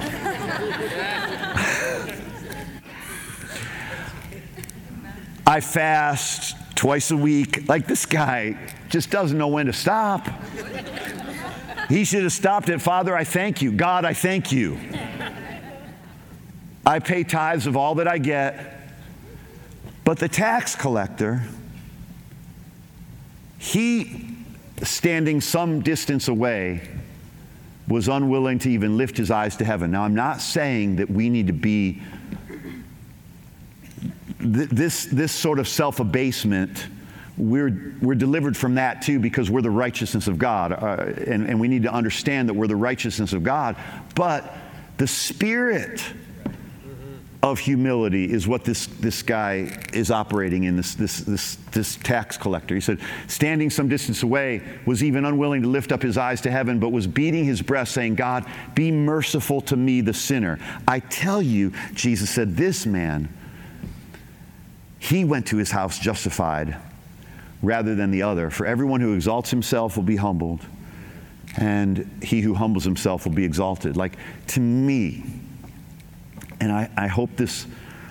I 5.47 5.61
fast 5.61 6.57
twice 6.75 7.11
a 7.11 7.17
week. 7.17 7.69
Like 7.69 7.87
this 7.87 8.07
guy 8.07 8.59
just 8.89 9.11
doesn't 9.11 9.37
know 9.37 9.49
when 9.49 9.67
to 9.67 9.73
stop. 9.73 10.29
He 11.89 12.05
should 12.05 12.23
have 12.23 12.33
stopped 12.33 12.69
at 12.69 12.81
Father, 12.81 13.17
I 13.17 13.25
thank 13.25 13.63
you. 13.63 13.73
God, 13.73 14.05
I 14.05 14.15
thank 14.15 14.53
you. 14.53 14.79
I 16.87 16.99
pay 16.99 17.25
tithes 17.25 17.67
of 17.67 17.77
all 17.77 17.97
that 17.97 18.09
I 18.09 18.19
get. 18.19 18.73
But 20.05 20.19
the 20.19 20.29
tax 20.29 20.75
collector, 20.75 21.43
he, 23.59 24.27
standing 24.83 25.41
some 25.41 25.81
distance 25.81 26.29
away, 26.29 26.89
was 27.89 28.09
unwilling 28.09 28.59
to 28.61 28.71
even 28.71 28.97
lift 28.97 29.17
his 29.17 29.31
eyes 29.31 29.57
to 29.57 29.65
heaven. 29.65 29.91
Now, 29.91 30.05
I'm 30.05 30.15
not 30.15 30.41
saying 30.41 30.97
that 30.97 31.11
we 31.11 31.29
need 31.29 31.47
to 31.47 31.53
be 31.53 32.03
th- 34.41 34.69
this, 34.69 35.07
this 35.07 35.33
sort 35.33 35.59
of 35.59 35.69
self 35.69 36.01
abasement 36.01 36.87
we're, 37.37 37.97
we're 38.01 38.15
delivered 38.15 38.57
from 38.57 38.77
that 38.77 39.03
too 39.03 39.19
because 39.19 39.51
we're 39.51 39.63
the 39.63 39.71
righteousness 39.71 40.29
of 40.29 40.39
God. 40.39 40.73
Uh, 40.73 41.13
and, 41.27 41.49
and 41.49 41.59
we 41.59 41.69
need 41.69 41.83
to 41.83 41.93
understand 41.93 42.49
that 42.49 42.55
we're 42.55 42.69
the 42.69 42.77
righteousness 42.77 43.33
of 43.33 43.43
God. 43.43 43.77
But 44.15 44.57
the 44.99 45.07
spirit 45.07 46.03
of 47.43 47.59
humility 47.59 48.33
is 48.33 48.49
what 48.49 48.65
this, 48.65 48.87
this 48.87 49.23
guy 49.23 49.71
is 49.93 50.11
operating 50.11 50.65
in, 50.65 50.77
this, 50.77 50.95
this, 50.95 51.21
this, 51.21 51.57
this 51.73 51.97
tax 51.97 52.39
collector. 52.39 52.75
He 52.75 52.81
said, 52.81 53.01
standing 53.27 53.69
some 53.69 53.87
distance 53.87 54.23
away, 54.23 54.63
was 54.87 55.05
even 55.05 55.27
unwilling 55.27 55.61
to 55.61 55.69
lift 55.69 55.93
up 55.93 56.01
his 56.01 56.17
eyes 56.17 56.41
to 56.43 56.51
heaven, 56.51 56.79
but 56.79 56.89
was 56.89 57.07
beating 57.07 57.45
his 57.45 57.61
breast, 57.61 57.93
saying, 57.93 58.15
God, 58.15 58.47
be 58.75 58.91
merciful 58.91 59.61
to 59.63 59.77
me, 59.77 60.01
the 60.01 60.15
sinner. 60.15 60.59
I 60.89 61.01
tell 61.01 61.43
you, 61.43 61.73
Jesus 61.93 62.31
said, 62.31 62.57
this 62.57 62.87
man, 62.87 63.29
he 64.99 65.27
went 65.27 65.49
to 65.49 65.59
his 65.59 65.71
house 65.71 65.99
justified 65.99 66.79
rather 67.65 67.95
than 67.95 68.11
the 68.11 68.23
other. 68.23 68.51
For 68.51 68.67
everyone 68.67 69.01
who 69.01 69.15
exalts 69.15 69.51
himself 69.51 69.97
will 69.97 70.05
be 70.05 70.17
humbled, 70.17 70.61
and 71.57 72.11
he 72.23 72.41
who 72.41 72.55
humbles 72.55 72.85
himself 72.85 73.27
will 73.27 73.33
be 73.33 73.45
exalted. 73.45 73.97
Like 73.97 74.17
to 74.49 74.61
me, 74.61 75.25
and 76.61 76.73
I, 76.73 76.91
I 76.97 77.07
hope 77.07 77.37
this, 77.37 77.67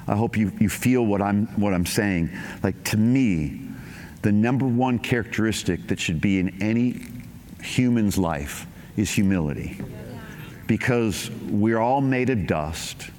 I 0.08 0.16
hope 0.16 0.38
you, 0.38 0.52
you 0.60 0.70
feel 0.70 1.06
what 1.06 1.22
I'm, 1.22 1.48
what 1.60 1.74
I'm 1.74 1.86
saying. 1.86 2.30
Like 2.62 2.84
to 2.86 2.98
me, 2.98 3.62
the 4.22 4.32
number 4.32 4.66
one 4.66 5.00
characteristic 5.00 5.88
that 5.88 6.00
should 6.00 6.22
be 6.22 6.40
in 6.40 6.62
any 6.62 7.02
human's 7.62 8.18
life 8.18 8.66
is 8.96 9.12
humility. 9.12 9.80
Because 10.68 11.30
we're 11.50 11.80
all 11.80 12.00
made 12.00 12.30
of 12.30 12.48
dust. 12.48 13.10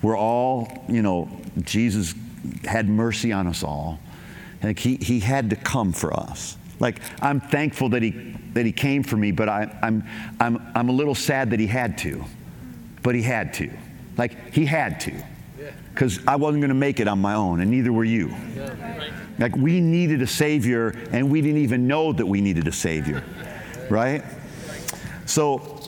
We're 0.00 0.16
all, 0.16 0.84
you 0.88 1.02
know, 1.02 1.28
Jesus 1.62 2.14
had 2.64 2.88
mercy 2.88 3.32
on 3.32 3.48
us 3.48 3.64
all. 3.64 3.98
Like 4.62 4.78
he, 4.78 4.96
he 4.96 5.20
had 5.20 5.50
to 5.50 5.56
come 5.56 5.92
for 5.92 6.12
us. 6.12 6.56
Like 6.80 7.00
I'm 7.20 7.40
thankful 7.40 7.88
that 7.90 8.02
he 8.02 8.10
that 8.52 8.64
he 8.64 8.72
came 8.72 9.02
for 9.02 9.16
me, 9.16 9.32
but 9.32 9.48
I, 9.48 9.78
I'm 9.82 10.04
I'm 10.40 10.72
I'm 10.74 10.88
a 10.88 10.92
little 10.92 11.14
sad 11.14 11.50
that 11.50 11.60
he 11.60 11.66
had 11.66 11.98
to. 11.98 12.24
But 13.02 13.14
he 13.14 13.22
had 13.22 13.54
to. 13.54 13.70
Like 14.16 14.52
he 14.52 14.66
had 14.66 15.00
to. 15.00 15.12
Because 15.92 16.20
I 16.28 16.36
wasn't 16.36 16.60
going 16.60 16.68
to 16.68 16.74
make 16.74 17.00
it 17.00 17.08
on 17.08 17.18
my 17.18 17.34
own, 17.34 17.60
and 17.60 17.70
neither 17.70 17.92
were 17.92 18.04
you. 18.04 18.32
Like 19.38 19.56
we 19.56 19.80
needed 19.80 20.22
a 20.22 20.26
savior, 20.26 20.94
and 21.10 21.30
we 21.30 21.40
didn't 21.40 21.62
even 21.62 21.88
know 21.88 22.12
that 22.12 22.26
we 22.26 22.40
needed 22.40 22.68
a 22.68 22.72
savior. 22.72 23.24
Right? 23.90 24.22
So 25.26 25.80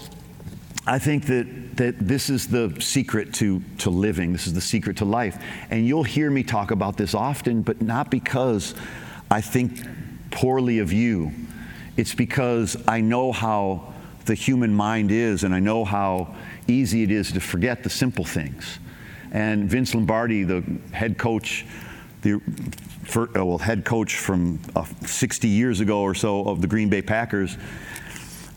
I 0.87 0.99
think 0.99 1.27
that, 1.27 1.70
that 1.77 1.99
this 1.99 2.31
is 2.31 2.49
the 2.49 2.77
secret 2.81 3.33
to, 3.35 3.62
to 3.79 3.91
living. 3.91 4.33
This 4.33 4.47
is 4.47 4.55
the 4.55 4.61
secret 4.61 4.99
to 4.99 5.05
life. 5.05 5.43
And 5.71 5.87
you'll 5.87 6.05
hear 6.05 6.31
me 6.31 6.43
talk 6.43 6.71
about 6.71 6.97
this 6.97 7.15
often, 7.15 7.62
but 7.62 7.81
not 7.81 8.11
because 8.11 8.75
I 9.31 9.41
think 9.41 9.81
poorly 10.31 10.79
of 10.79 10.93
you. 10.93 11.33
It's 11.97 12.15
because 12.15 12.77
I 12.89 13.00
know 13.00 13.33
how 13.33 13.93
the 14.25 14.35
human 14.35 14.75
mind 14.75 15.11
is, 15.11 15.45
and 15.45 15.55
I 15.55 15.61
know 15.61 15.85
how 15.85 16.35
easy 16.69 17.03
it 17.03 17.11
is 17.11 17.33
to 17.33 17.41
forget 17.41 17.83
the 17.83 17.91
simple 17.91 18.25
things. 18.25 18.79
And 19.33 19.69
Vince 19.69 19.95
Lombardi, 19.95 20.45
the 20.45 20.62
head 20.93 21.19
coach, 21.19 21.67
the 22.23 22.41
uh, 23.17 23.45
well, 23.45 23.59
head 23.59 23.85
coach 23.85 24.17
from 24.17 24.61
uh, 24.77 24.85
60 25.05 25.49
years 25.49 25.81
ago 25.81 26.00
or 26.00 26.15
so 26.15 26.45
of 26.45 26.61
the 26.61 26.67
Green 26.67 26.89
Bay 26.89 27.03
Packers, 27.03 27.57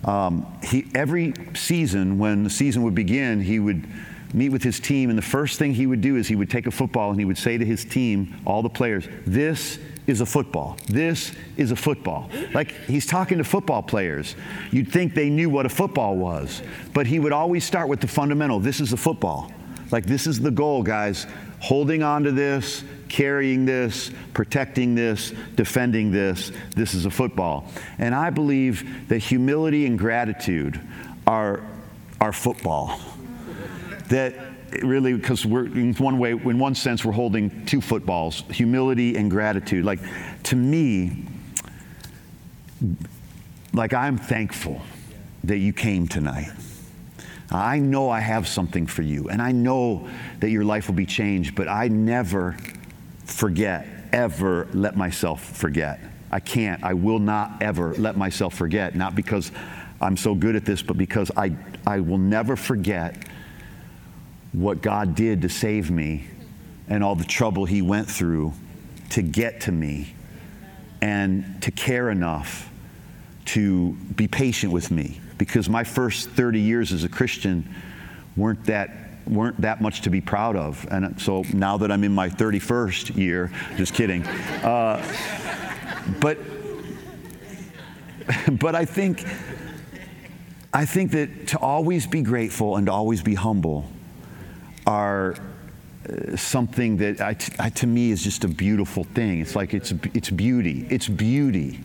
um, 0.05 0.59
he, 0.63 0.87
every 0.93 1.33
season, 1.55 2.17
when 2.17 2.43
the 2.43 2.49
season 2.49 2.83
would 2.83 2.95
begin, 2.95 3.41
he 3.41 3.59
would 3.59 3.87
meet 4.33 4.49
with 4.49 4.63
his 4.63 4.79
team, 4.79 5.09
and 5.09 5.17
the 5.17 5.23
first 5.23 5.59
thing 5.59 5.73
he 5.73 5.85
would 5.85 6.01
do 6.01 6.15
is 6.15 6.27
he 6.27 6.35
would 6.35 6.49
take 6.49 6.65
a 6.65 6.71
football 6.71 7.11
and 7.11 7.19
he 7.19 7.25
would 7.25 7.37
say 7.37 7.57
to 7.57 7.65
his 7.65 7.85
team, 7.85 8.35
all 8.45 8.61
the 8.61 8.69
players, 8.69 9.07
This 9.25 9.79
is 10.07 10.19
a 10.21 10.25
football. 10.25 10.75
This 10.87 11.31
is 11.55 11.71
a 11.71 11.75
football. 11.75 12.29
Like 12.53 12.71
he's 12.87 13.05
talking 13.05 13.37
to 13.37 13.43
football 13.43 13.81
players. 13.81 14.35
You'd 14.71 14.91
think 14.91 15.13
they 15.13 15.29
knew 15.29 15.49
what 15.49 15.65
a 15.65 15.69
football 15.69 16.17
was, 16.17 16.61
but 16.93 17.07
he 17.07 17.19
would 17.19 17.31
always 17.31 17.63
start 17.63 17.87
with 17.87 18.01
the 18.01 18.07
fundamental 18.07 18.59
this 18.59 18.81
is 18.81 18.91
a 18.91 18.97
football. 18.97 19.51
Like, 19.93 20.07
this 20.07 20.25
is 20.25 20.39
the 20.39 20.49
goal, 20.49 20.81
guys. 20.81 21.27
Holding 21.59 22.01
on 22.01 22.23
to 22.23 22.31
this, 22.31 22.83
carrying 23.13 23.63
this, 23.63 24.09
protecting 24.33 24.95
this, 24.95 25.33
defending 25.53 26.11
this. 26.11 26.51
This 26.75 26.95
is 26.95 27.05
a 27.05 27.11
football. 27.11 27.67
And 27.99 28.15
I 28.15 28.31
believe 28.31 29.07
that 29.07 29.19
humility 29.19 29.85
and 29.85 29.99
gratitude 29.99 30.81
are, 31.27 31.63
are 32.19 32.33
football. 32.33 32.99
That 34.09 34.33
really, 34.81 35.13
because 35.13 35.45
we're, 35.45 35.67
in 35.67 35.93
one 35.93 36.17
way, 36.17 36.31
in 36.31 36.57
one 36.57 36.73
sense, 36.73 37.05
we're 37.05 37.11
holding 37.11 37.67
two 37.67 37.81
footballs 37.81 38.45
humility 38.49 39.15
and 39.15 39.29
gratitude. 39.29 39.85
Like, 39.85 39.99
to 40.45 40.55
me, 40.55 41.25
like, 43.73 43.93
I'm 43.93 44.17
thankful 44.17 44.81
that 45.43 45.59
you 45.59 45.71
came 45.71 46.07
tonight. 46.07 46.49
I 47.51 47.77
know 47.77 48.09
I 48.09 48.21
have 48.21 48.47
something 48.47 48.87
for 48.87 49.03
you, 49.03 49.29
and 49.29 49.39
I 49.39 49.51
know 49.51 50.09
that 50.39 50.49
your 50.49 50.65
life 50.65 50.87
will 50.87 50.95
be 50.95 51.05
changed, 51.05 51.53
but 51.53 51.67
I 51.67 51.89
never 51.89 52.57
forget, 53.25 53.87
ever 54.11 54.67
let 54.73 54.95
myself 54.95 55.43
forget. 55.43 55.99
I 56.31 56.39
can't, 56.39 56.83
I 56.83 56.93
will 56.93 57.19
not 57.19 57.61
ever 57.61 57.93
let 57.95 58.17
myself 58.17 58.55
forget, 58.55 58.95
not 58.95 59.15
because 59.15 59.51
I'm 60.01 60.17
so 60.17 60.35
good 60.35 60.55
at 60.55 60.65
this, 60.65 60.81
but 60.81 60.97
because 60.97 61.31
I, 61.37 61.55
I 61.85 61.99
will 61.99 62.17
never 62.17 62.55
forget 62.55 63.27
what 64.51 64.81
God 64.81 65.15
did 65.15 65.41
to 65.43 65.49
save 65.49 65.89
me 65.91 66.25
and 66.87 67.03
all 67.03 67.15
the 67.15 67.23
trouble 67.23 67.65
He 67.65 67.81
went 67.81 68.09
through 68.09 68.53
to 69.11 69.21
get 69.21 69.61
to 69.61 69.71
me 69.71 70.13
and 71.01 71.61
to 71.61 71.71
care 71.71 72.09
enough 72.09 72.69
to 73.45 73.93
be 74.15 74.27
patient 74.27 74.71
with 74.71 74.89
me 74.89 75.19
because 75.37 75.69
my 75.69 75.83
first 75.83 76.29
30 76.29 76.59
years 76.59 76.93
as 76.93 77.03
a 77.03 77.09
Christian 77.09 77.67
weren't 78.35 78.63
that 78.65 79.02
weren't 79.27 79.59
that 79.61 79.81
much 79.81 80.01
to 80.01 80.09
be 80.09 80.21
proud 80.21 80.55
of. 80.55 80.85
And 80.91 81.19
so 81.19 81.43
now 81.53 81.77
that 81.77 81.91
I'm 81.91 82.03
in 82.03 82.13
my 82.13 82.29
31st 82.29 83.15
year, 83.15 83.51
just 83.77 83.93
kidding. 83.93 84.23
Uh, 84.23 85.03
but 86.19 86.37
but 88.59 88.75
I 88.75 88.85
think 88.85 89.25
I 90.73 90.85
think 90.85 91.11
that 91.11 91.47
to 91.47 91.59
always 91.59 92.07
be 92.07 92.21
grateful 92.21 92.77
and 92.77 92.87
to 92.87 92.91
always 92.91 93.21
be 93.21 93.35
humble 93.35 93.89
are 94.87 95.35
uh, 96.09 96.35
something 96.35 96.97
that 96.97 97.21
I, 97.21 97.37
I, 97.59 97.69
to 97.69 97.87
me 97.87 98.11
is 98.11 98.23
just 98.23 98.43
a 98.43 98.47
beautiful 98.47 99.03
thing. 99.03 99.39
It's 99.39 99.55
like 99.55 99.73
it's 99.73 99.93
it's 100.13 100.29
beauty. 100.29 100.87
It's 100.89 101.07
beauty. 101.07 101.79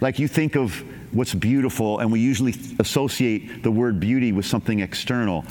Like 0.00 0.18
you 0.18 0.28
think 0.28 0.56
of 0.56 0.82
what's 1.12 1.34
beautiful, 1.34 1.98
and 2.00 2.10
we 2.10 2.20
usually 2.20 2.54
associate 2.78 3.62
the 3.62 3.70
word 3.70 4.00
beauty 4.00 4.32
with 4.32 4.46
something 4.46 4.80
external. 4.80 5.44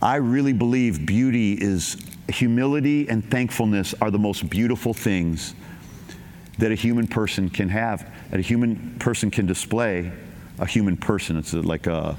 I 0.00 0.16
really 0.16 0.52
believe 0.52 1.04
beauty 1.04 1.54
is 1.54 1.96
humility 2.28 3.08
and 3.08 3.28
thankfulness 3.30 3.94
are 4.00 4.10
the 4.10 4.18
most 4.18 4.48
beautiful 4.48 4.94
things 4.94 5.54
that 6.58 6.72
a 6.72 6.74
human 6.74 7.06
person 7.06 7.48
can 7.48 7.68
have, 7.68 8.12
that 8.30 8.38
a 8.38 8.42
human 8.42 8.96
person 8.98 9.30
can 9.30 9.46
display. 9.46 10.12
A 10.60 10.66
human 10.66 10.96
person. 10.96 11.36
It's 11.36 11.52
like 11.54 11.86
a, 11.86 12.16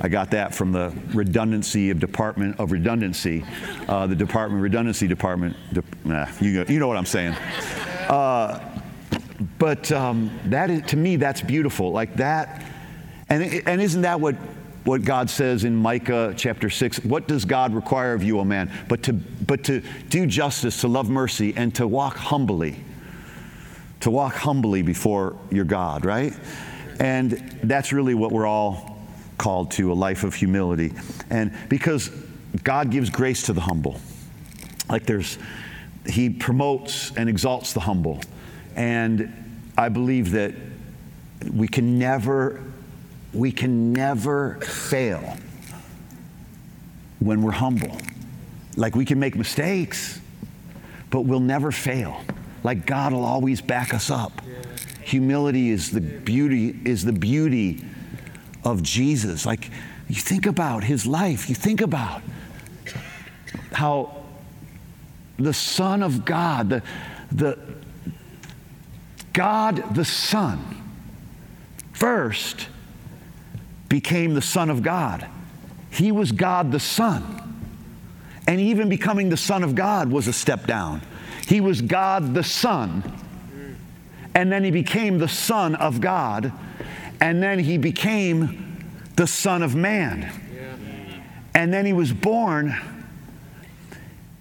I 0.00 0.08
got 0.08 0.30
that 0.30 0.54
from 0.54 0.72
the 0.72 0.94
redundancy 1.12 1.90
of 1.90 2.00
Department 2.00 2.58
of 2.58 2.72
Redundancy, 2.72 3.44
uh, 3.86 4.06
the 4.06 4.16
Department 4.16 4.62
Redundancy 4.62 5.06
Department. 5.06 5.54
De, 5.74 5.82
nah, 6.02 6.26
you, 6.40 6.52
know, 6.52 6.64
you 6.68 6.78
know 6.78 6.88
what 6.88 6.96
I'm 6.96 7.04
saying. 7.04 7.34
Uh, 8.08 8.80
but 9.58 9.92
um, 9.92 10.30
that 10.46 10.70
is, 10.70 10.82
to 10.86 10.96
me, 10.96 11.16
that's 11.16 11.42
beautiful. 11.42 11.92
Like 11.92 12.16
that, 12.16 12.64
and, 13.28 13.42
and 13.66 13.82
isn't 13.82 14.00
that 14.00 14.18
what, 14.20 14.36
what 14.86 15.04
God 15.04 15.28
says 15.28 15.64
in 15.64 15.74
Micah 15.74 16.32
chapter 16.36 16.70
6? 16.70 17.04
What 17.04 17.26
does 17.26 17.44
God 17.44 17.74
require 17.74 18.14
of 18.14 18.22
you, 18.22 18.38
O 18.38 18.44
man? 18.44 18.72
But 18.88 19.02
to, 19.04 19.12
but 19.12 19.64
to 19.64 19.82
do 20.08 20.26
justice, 20.26 20.80
to 20.82 20.88
love 20.88 21.10
mercy, 21.10 21.52
and 21.56 21.74
to 21.74 21.88
walk 21.88 22.16
humbly. 22.16 22.76
To 24.00 24.10
walk 24.10 24.34
humbly 24.34 24.82
before 24.82 25.36
your 25.50 25.64
God, 25.64 26.04
right? 26.04 26.32
And 27.00 27.58
that's 27.64 27.92
really 27.92 28.14
what 28.14 28.30
we're 28.30 28.46
all 28.46 28.96
called 29.38 29.72
to 29.72 29.92
a 29.92 29.94
life 29.94 30.22
of 30.22 30.34
humility. 30.34 30.92
And 31.30 31.52
because 31.68 32.10
God 32.62 32.90
gives 32.90 33.10
grace 33.10 33.42
to 33.42 33.52
the 33.52 33.60
humble, 33.60 34.00
like 34.88 35.04
there's, 35.04 35.36
He 36.06 36.30
promotes 36.30 37.10
and 37.16 37.28
exalts 37.28 37.72
the 37.72 37.80
humble. 37.80 38.20
And 38.76 39.72
I 39.76 39.88
believe 39.88 40.30
that 40.30 40.54
we 41.52 41.66
can 41.66 41.98
never, 41.98 42.62
we 43.32 43.52
can 43.52 43.92
never 43.92 44.54
fail 44.60 45.36
when 47.18 47.42
we're 47.42 47.50
humble. 47.52 47.96
Like 48.76 48.94
we 48.94 49.04
can 49.04 49.18
make 49.18 49.36
mistakes, 49.36 50.20
but 51.10 51.22
we'll 51.22 51.40
never 51.40 51.72
fail. 51.72 52.20
Like 52.62 52.86
God 52.86 53.12
will 53.12 53.24
always 53.24 53.60
back 53.60 53.94
us 53.94 54.10
up. 54.10 54.42
Humility 55.02 55.70
is 55.70 55.90
the 55.90 56.00
beauty, 56.00 56.78
is 56.84 57.04
the 57.04 57.12
beauty 57.12 57.84
of 58.64 58.82
Jesus. 58.82 59.46
Like 59.46 59.70
you 60.08 60.16
think 60.16 60.46
about 60.46 60.84
his 60.84 61.06
life, 61.06 61.48
you 61.48 61.54
think 61.54 61.80
about 61.80 62.22
how 63.72 64.24
the 65.38 65.52
Son 65.52 66.02
of 66.02 66.24
God, 66.24 66.68
the, 66.68 66.82
the, 67.30 67.58
God 69.32 69.94
the 69.94 70.04
Son 70.04 70.82
first 71.92 72.68
became 73.88 74.34
the 74.34 74.42
Son 74.42 74.70
of 74.70 74.82
God. 74.82 75.26
He 75.90 76.12
was 76.12 76.32
God 76.32 76.72
the 76.72 76.80
Son. 76.80 77.42
And 78.46 78.60
even 78.60 78.88
becoming 78.88 79.28
the 79.28 79.36
Son 79.36 79.62
of 79.62 79.74
God 79.74 80.10
was 80.10 80.28
a 80.28 80.32
step 80.32 80.66
down. 80.66 81.02
He 81.46 81.60
was 81.60 81.80
God 81.82 82.34
the 82.34 82.44
Son. 82.44 83.02
And 84.34 84.52
then 84.52 84.64
he 84.64 84.70
became 84.70 85.18
the 85.18 85.28
Son 85.28 85.74
of 85.74 86.00
God. 86.00 86.52
And 87.20 87.42
then 87.42 87.58
he 87.58 87.78
became 87.78 88.84
the 89.16 89.26
Son 89.26 89.62
of 89.62 89.74
Man. 89.74 90.30
And 91.54 91.72
then 91.72 91.86
he 91.86 91.94
was 91.94 92.12
born 92.12 92.76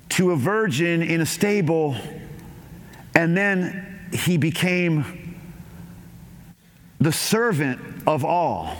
to 0.09 0.31
a 0.31 0.35
virgin 0.35 1.01
in 1.01 1.21
a 1.21 1.25
stable. 1.25 1.95
And 3.15 3.37
then 3.37 4.09
he 4.13 4.37
became 4.37 5.37
the 6.99 7.11
servant 7.11 7.79
of 8.05 8.25
all. 8.25 8.75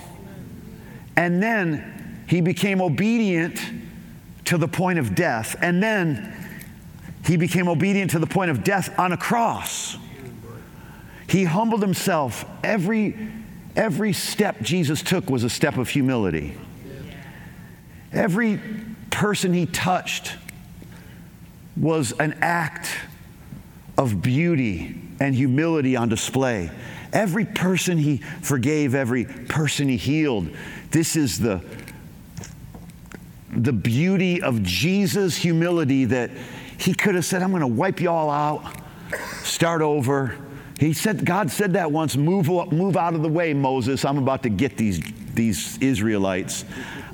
And 1.18 1.42
then 1.42 2.26
he 2.28 2.42
became 2.42 2.82
obedient 2.82 3.60
to 4.46 4.58
the 4.58 4.68
point 4.68 5.00
of 5.00 5.16
death. 5.16 5.56
And 5.62 5.82
then 5.82 6.34
he 7.26 7.38
became 7.38 7.68
obedient 7.68 8.12
to 8.12 8.20
the 8.20 8.28
point 8.28 8.52
of 8.52 8.64
death 8.64 8.98
on 9.00 9.12
a 9.12 9.18
cross. 9.18 9.98
He 11.28 11.44
humbled 11.44 11.82
himself. 11.82 12.46
Every, 12.64 13.18
every 13.76 14.14
step 14.14 14.62
Jesus 14.62 15.02
took 15.02 15.30
was 15.30 15.44
a 15.44 15.50
step 15.50 15.78
of 15.78 15.90
humility. 15.90 16.58
Every 18.12 18.60
person 19.10 19.54
he 19.54 19.66
touched 19.66 20.36
was 21.76 22.14
an 22.14 22.38
act 22.42 22.96
of 23.98 24.22
beauty 24.22 25.02
and 25.20 25.34
humility 25.34 25.96
on 25.96 26.10
display. 26.10 26.70
Every 27.12 27.46
person 27.46 27.98
he 27.98 28.18
forgave, 28.18 28.94
every 28.94 29.26
person 29.26 29.88
he 29.88 29.98
healed. 29.98 30.50
This 30.96 31.18
is 31.18 31.40
the, 31.40 31.62
the 33.54 33.74
beauty 33.74 34.42
of 34.42 34.64
Jesus' 34.64 35.36
humility 35.36 36.06
that 36.06 36.32
he 36.78 36.94
could 36.94 37.16
have 37.16 37.26
said, 37.26 37.44
I'm 37.44 37.50
going 37.50 37.60
to 37.60 37.68
wipe 37.68 38.00
you 38.00 38.10
all 38.10 38.30
out, 38.30 38.64
start 39.44 39.82
over. 39.82 40.38
He 40.80 40.94
said, 40.94 41.26
God 41.26 41.52
said 41.52 41.74
that 41.74 41.92
once, 41.92 42.16
move, 42.16 42.48
move 42.48 42.96
out 42.96 43.14
of 43.14 43.24
the 43.24 43.28
way, 43.28 43.54
Moses. 43.54 44.06
I'm 44.06 44.18
about 44.18 44.44
to 44.44 44.50
get 44.50 44.78
these, 44.78 45.02
these 45.34 45.78
Israelites. 45.80 46.64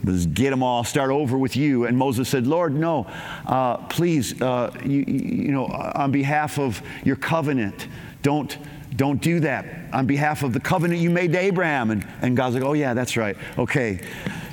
Let's 0.04 0.28
get 0.28 0.52
them 0.52 0.62
all, 0.62 0.84
start 0.84 1.10
over 1.10 1.36
with 1.36 1.56
you. 1.56 1.88
And 1.88 1.98
Moses 1.98 2.30
said, 2.30 2.46
Lord, 2.46 2.76
no, 2.76 3.08
uh, 3.48 3.78
please, 3.88 4.40
uh, 4.44 4.70
you, 4.86 5.06
you 5.08 5.52
know, 5.52 5.66
on 5.66 6.12
behalf 6.12 6.60
of 6.60 6.84
your 7.04 7.16
covenant, 7.16 7.88
don't, 8.22 8.56
don't 8.96 9.22
do 9.22 9.40
that. 9.42 9.66
On 9.94 10.06
behalf 10.06 10.44
of 10.44 10.54
the 10.54 10.60
covenant 10.60 11.00
you 11.00 11.10
made 11.10 11.34
to 11.34 11.40
Abraham. 11.40 11.92
And, 11.92 12.08
and 12.22 12.36
God's 12.36 12.56
like, 12.56 12.64
oh, 12.64 12.74
yeah, 12.74 12.94
that's 12.94 13.18
right. 13.18 13.38
Okay. 13.58 14.06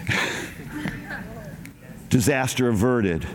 Disaster 2.08 2.68
averted. 2.68 3.26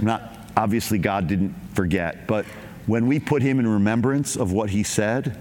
Not, 0.00 0.50
obviously, 0.56 0.98
God 0.98 1.28
didn't 1.28 1.54
forget, 1.74 2.26
but 2.26 2.44
when 2.86 3.06
we 3.06 3.20
put 3.20 3.42
him 3.42 3.60
in 3.60 3.66
remembrance 3.66 4.36
of 4.36 4.52
what 4.52 4.70
he 4.70 4.82
said, 4.82 5.38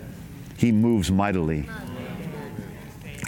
he 0.57 0.71
moves 0.71 1.11
mightily. 1.11 1.67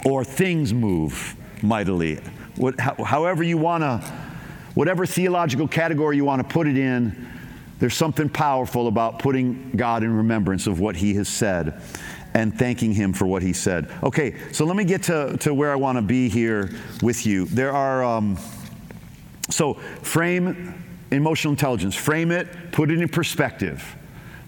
Or 0.04 0.22
things 0.22 0.72
move 0.72 1.34
mightily 1.62 2.20
what, 2.56 2.78
however 2.78 3.42
you 3.42 3.58
want 3.58 3.82
to, 3.82 3.98
whatever 4.74 5.06
theological 5.06 5.68
category 5.68 6.16
you 6.16 6.24
want 6.24 6.46
to 6.46 6.52
put 6.52 6.66
it 6.66 6.78
in, 6.78 7.28
there's 7.84 7.94
something 7.94 8.30
powerful 8.30 8.88
about 8.88 9.18
putting 9.18 9.72
God 9.72 10.04
in 10.04 10.16
remembrance 10.16 10.66
of 10.66 10.80
what 10.80 10.96
He 10.96 11.12
has 11.16 11.28
said 11.28 11.82
and 12.32 12.58
thanking 12.58 12.94
Him 12.94 13.12
for 13.12 13.26
what 13.26 13.42
He 13.42 13.52
said. 13.52 13.92
Okay, 14.02 14.36
so 14.52 14.64
let 14.64 14.74
me 14.74 14.84
get 14.84 15.02
to, 15.02 15.36
to 15.40 15.52
where 15.52 15.70
I 15.70 15.74
want 15.74 15.98
to 15.98 16.02
be 16.02 16.30
here 16.30 16.70
with 17.02 17.26
you. 17.26 17.44
There 17.44 17.72
are, 17.72 18.02
um, 18.02 18.38
so 19.50 19.74
frame 19.74 20.82
emotional 21.10 21.50
intelligence, 21.52 21.94
frame 21.94 22.30
it, 22.30 22.72
put 22.72 22.90
it 22.90 23.02
in 23.02 23.08
perspective. 23.10 23.84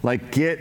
Like 0.02 0.32
get, 0.32 0.58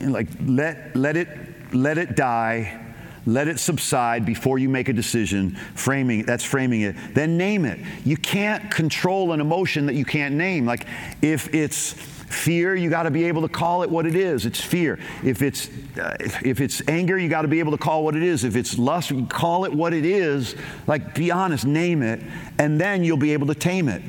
like 0.00 0.26
let, 0.44 0.96
let 0.96 1.16
it, 1.16 1.28
let 1.72 1.96
it 1.96 2.16
die 2.16 2.83
let 3.26 3.48
it 3.48 3.58
subside 3.58 4.26
before 4.26 4.58
you 4.58 4.68
make 4.68 4.88
a 4.88 4.92
decision. 4.92 5.56
Framing 5.74 6.24
that's 6.24 6.44
framing 6.44 6.82
it. 6.82 6.96
Then 7.14 7.36
name 7.36 7.64
it. 7.64 7.80
You 8.04 8.16
can't 8.16 8.70
control 8.70 9.32
an 9.32 9.40
emotion 9.40 9.86
that 9.86 9.94
you 9.94 10.04
can't 10.04 10.34
name. 10.34 10.66
Like 10.66 10.86
if 11.22 11.54
it's 11.54 11.92
fear 11.92 12.74
you 12.74 12.90
got 12.90 13.04
to 13.04 13.10
be 13.10 13.24
able 13.24 13.42
to 13.42 13.48
call 13.48 13.82
it 13.82 13.90
what 13.90 14.06
it 14.06 14.14
is. 14.14 14.44
It's 14.44 14.60
fear. 14.60 14.98
If 15.22 15.40
it's 15.40 15.68
uh, 15.98 16.16
if 16.20 16.60
it's 16.60 16.86
anger 16.86 17.18
you 17.18 17.28
got 17.28 17.42
to 17.42 17.48
be 17.48 17.60
able 17.60 17.72
to 17.72 17.78
call 17.78 18.04
what 18.04 18.14
it 18.14 18.22
is. 18.22 18.44
If 18.44 18.56
it's 18.56 18.78
lust 18.78 19.12
call 19.30 19.64
it 19.64 19.72
what 19.72 19.94
it 19.94 20.04
is. 20.04 20.54
Like 20.86 21.14
be 21.14 21.30
honest 21.30 21.64
name 21.64 22.02
it 22.02 22.20
and 22.58 22.78
then 22.80 23.04
you'll 23.04 23.16
be 23.16 23.32
able 23.32 23.46
to 23.46 23.54
tame 23.54 23.88
it. 23.88 24.02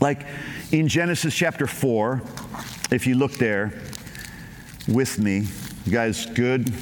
Like 0.00 0.26
in 0.72 0.88
genesis 0.88 1.32
chapter 1.32 1.66
4 1.68 2.22
if 2.90 3.06
you 3.06 3.14
look 3.14 3.32
there 3.34 3.72
with 4.88 5.18
me 5.18 5.46
you 5.84 5.92
guys 5.92 6.26
good 6.26 6.72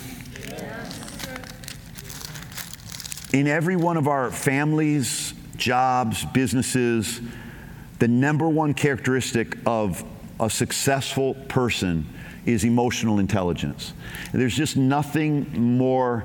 in 3.34 3.48
every 3.48 3.74
one 3.74 3.96
of 3.96 4.06
our 4.06 4.30
families, 4.30 5.34
jobs, 5.56 6.24
businesses, 6.26 7.20
the 7.98 8.06
number 8.06 8.48
one 8.48 8.72
characteristic 8.72 9.58
of 9.66 10.04
a 10.38 10.48
successful 10.48 11.34
person 11.48 12.06
is 12.46 12.62
emotional 12.62 13.18
intelligence. 13.18 13.92
There's 14.32 14.54
just 14.54 14.76
nothing 14.76 15.76
more 15.76 16.24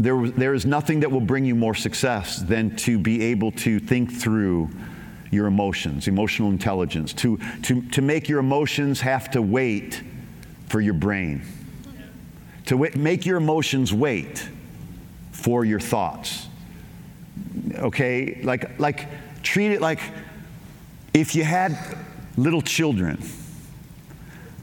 there, 0.00 0.28
there 0.28 0.52
is 0.52 0.66
nothing 0.66 1.00
that 1.00 1.10
will 1.10 1.22
bring 1.22 1.44
you 1.44 1.54
more 1.54 1.74
success 1.74 2.38
than 2.38 2.74
to 2.76 2.98
be 2.98 3.22
able 3.22 3.52
to 3.52 3.78
think 3.78 4.12
through 4.12 4.68
your 5.30 5.46
emotions, 5.46 6.08
emotional 6.08 6.50
intelligence, 6.50 7.12
to, 7.14 7.38
to, 7.62 7.80
to 7.90 8.02
make 8.02 8.28
your 8.28 8.40
emotions 8.40 9.00
have 9.00 9.30
to 9.30 9.40
wait 9.40 10.02
for 10.68 10.80
your 10.80 10.92
brain, 10.92 11.42
to 12.66 12.74
w- 12.74 12.92
make 13.00 13.24
your 13.24 13.38
emotions 13.38 13.94
wait 13.94 14.48
for 15.36 15.64
your 15.64 15.80
thoughts. 15.80 16.48
Okay? 17.74 18.40
Like, 18.42 18.78
like, 18.78 19.06
treat 19.42 19.72
it 19.72 19.80
like 19.80 20.00
if 21.14 21.34
you 21.34 21.44
had 21.44 21.78
little 22.36 22.62
children 22.62 23.22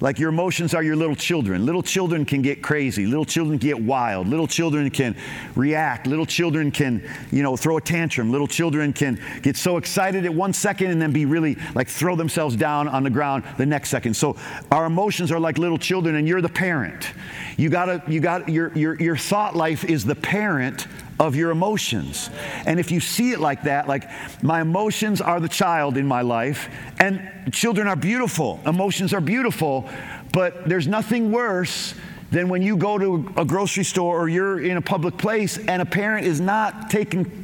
like 0.04 0.20
your 0.20 0.28
emotions 0.28 0.74
are 0.74 0.84
your 0.84 0.98
little 0.98 1.16
children. 1.16 1.66
Little 1.66 1.82
children 1.82 2.26
can 2.26 2.42
get 2.42 2.62
crazy. 2.62 3.06
Little 3.06 3.24
children 3.24 3.58
get 3.58 3.82
wild. 3.82 4.28
Little 4.28 4.48
children 4.48 4.89
can 4.89 5.16
react. 5.56 6.08
Little 6.08 6.26
children 6.26 6.72
can, 6.72 7.02
you 7.32 7.42
know, 7.42 7.56
throw 7.56 7.78
a 7.78 7.82
tantrum. 7.82 8.30
Little 8.30 8.46
children 8.46 8.92
can 8.92 9.18
get 9.42 9.56
so 9.56 9.78
excited 9.78 10.26
at 10.26 10.34
one 10.34 10.52
second 10.52 10.92
and 10.92 11.02
then 11.02 11.13
be 11.13 11.26
really 11.26 11.58
like 11.74 11.88
throw 11.88 12.18
themselves 12.18 12.58
down 12.58 12.89
on 12.89 13.04
the 13.04 13.10
ground 13.10 13.46
the 13.58 13.66
next 13.66 13.92
second. 13.92 14.13
So 14.13 14.36
our 14.72 14.84
emotions 14.84 15.32
are 15.32 15.39
like 15.39 15.58
little 15.58 15.78
children 15.78 16.16
and 16.16 16.28
you're 16.28 16.42
the 16.42 16.50
parent. 16.50 17.13
You 17.56 17.70
gotta, 17.70 18.04
you 18.06 18.20
got 18.20 18.50
your 18.50 18.74
your 18.78 19.02
your 19.02 19.16
thought 19.16 19.56
life 19.56 19.86
is 19.86 20.04
the 20.04 20.16
parent 20.16 20.86
of 21.23 21.36
your 21.38 21.51
emotions. 21.51 22.29
And 22.65 22.79
if 22.79 22.91
you 22.91 22.99
see 22.99 23.31
it 23.31 23.39
like 23.39 23.63
that, 23.63 23.88
like 23.88 24.03
my 24.43 24.62
emotions 24.62 25.21
are 25.21 25.39
the 25.39 25.47
child 25.47 25.97
in 25.97 26.05
my 26.05 26.21
life, 26.21 26.69
and 26.99 27.31
children 27.51 27.88
are 27.88 27.95
beautiful, 27.95 28.59
emotions 28.65 29.13
are 29.13 29.21
beautiful, 29.21 29.89
but 30.33 30.67
there's 30.67 30.88
nothing 30.88 31.31
worse 31.31 31.95
than 32.31 32.49
when 32.49 32.62
you 32.62 32.75
go 32.75 32.97
to 32.97 33.31
a 33.38 33.45
grocery 33.45 33.83
store 33.83 34.19
or 34.19 34.27
you're 34.27 34.59
in 34.59 34.75
a 34.75 34.81
public 34.81 35.17
place 35.17 35.57
and 35.57 35.81
a 35.81 35.86
parent 35.86 36.25
is 36.25 36.41
not 36.41 36.89
taking 36.89 37.43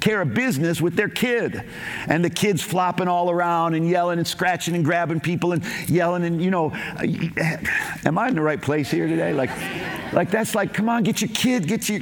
care 0.00 0.20
of 0.20 0.34
business 0.34 0.80
with 0.80 0.94
their 0.94 1.08
kid. 1.08 1.64
And 2.06 2.24
the 2.24 2.30
kid's 2.30 2.62
flopping 2.62 3.08
all 3.08 3.28
around 3.28 3.74
and 3.74 3.88
yelling 3.88 4.18
and 4.18 4.26
scratching 4.26 4.76
and 4.76 4.84
grabbing 4.84 5.18
people 5.18 5.52
and 5.52 5.64
yelling 5.88 6.22
and, 6.24 6.40
you 6.40 6.50
know, 6.50 6.70
am 8.04 8.18
I 8.18 8.28
in 8.28 8.36
the 8.36 8.42
right 8.42 8.60
place 8.60 8.88
here 8.88 9.08
today? 9.08 9.32
Like, 9.32 9.50
like 10.12 10.30
that's 10.30 10.54
like, 10.54 10.72
come 10.72 10.88
on, 10.88 11.02
get 11.02 11.22
your 11.22 11.30
kid, 11.30 11.66
get 11.66 11.88
your, 11.88 12.00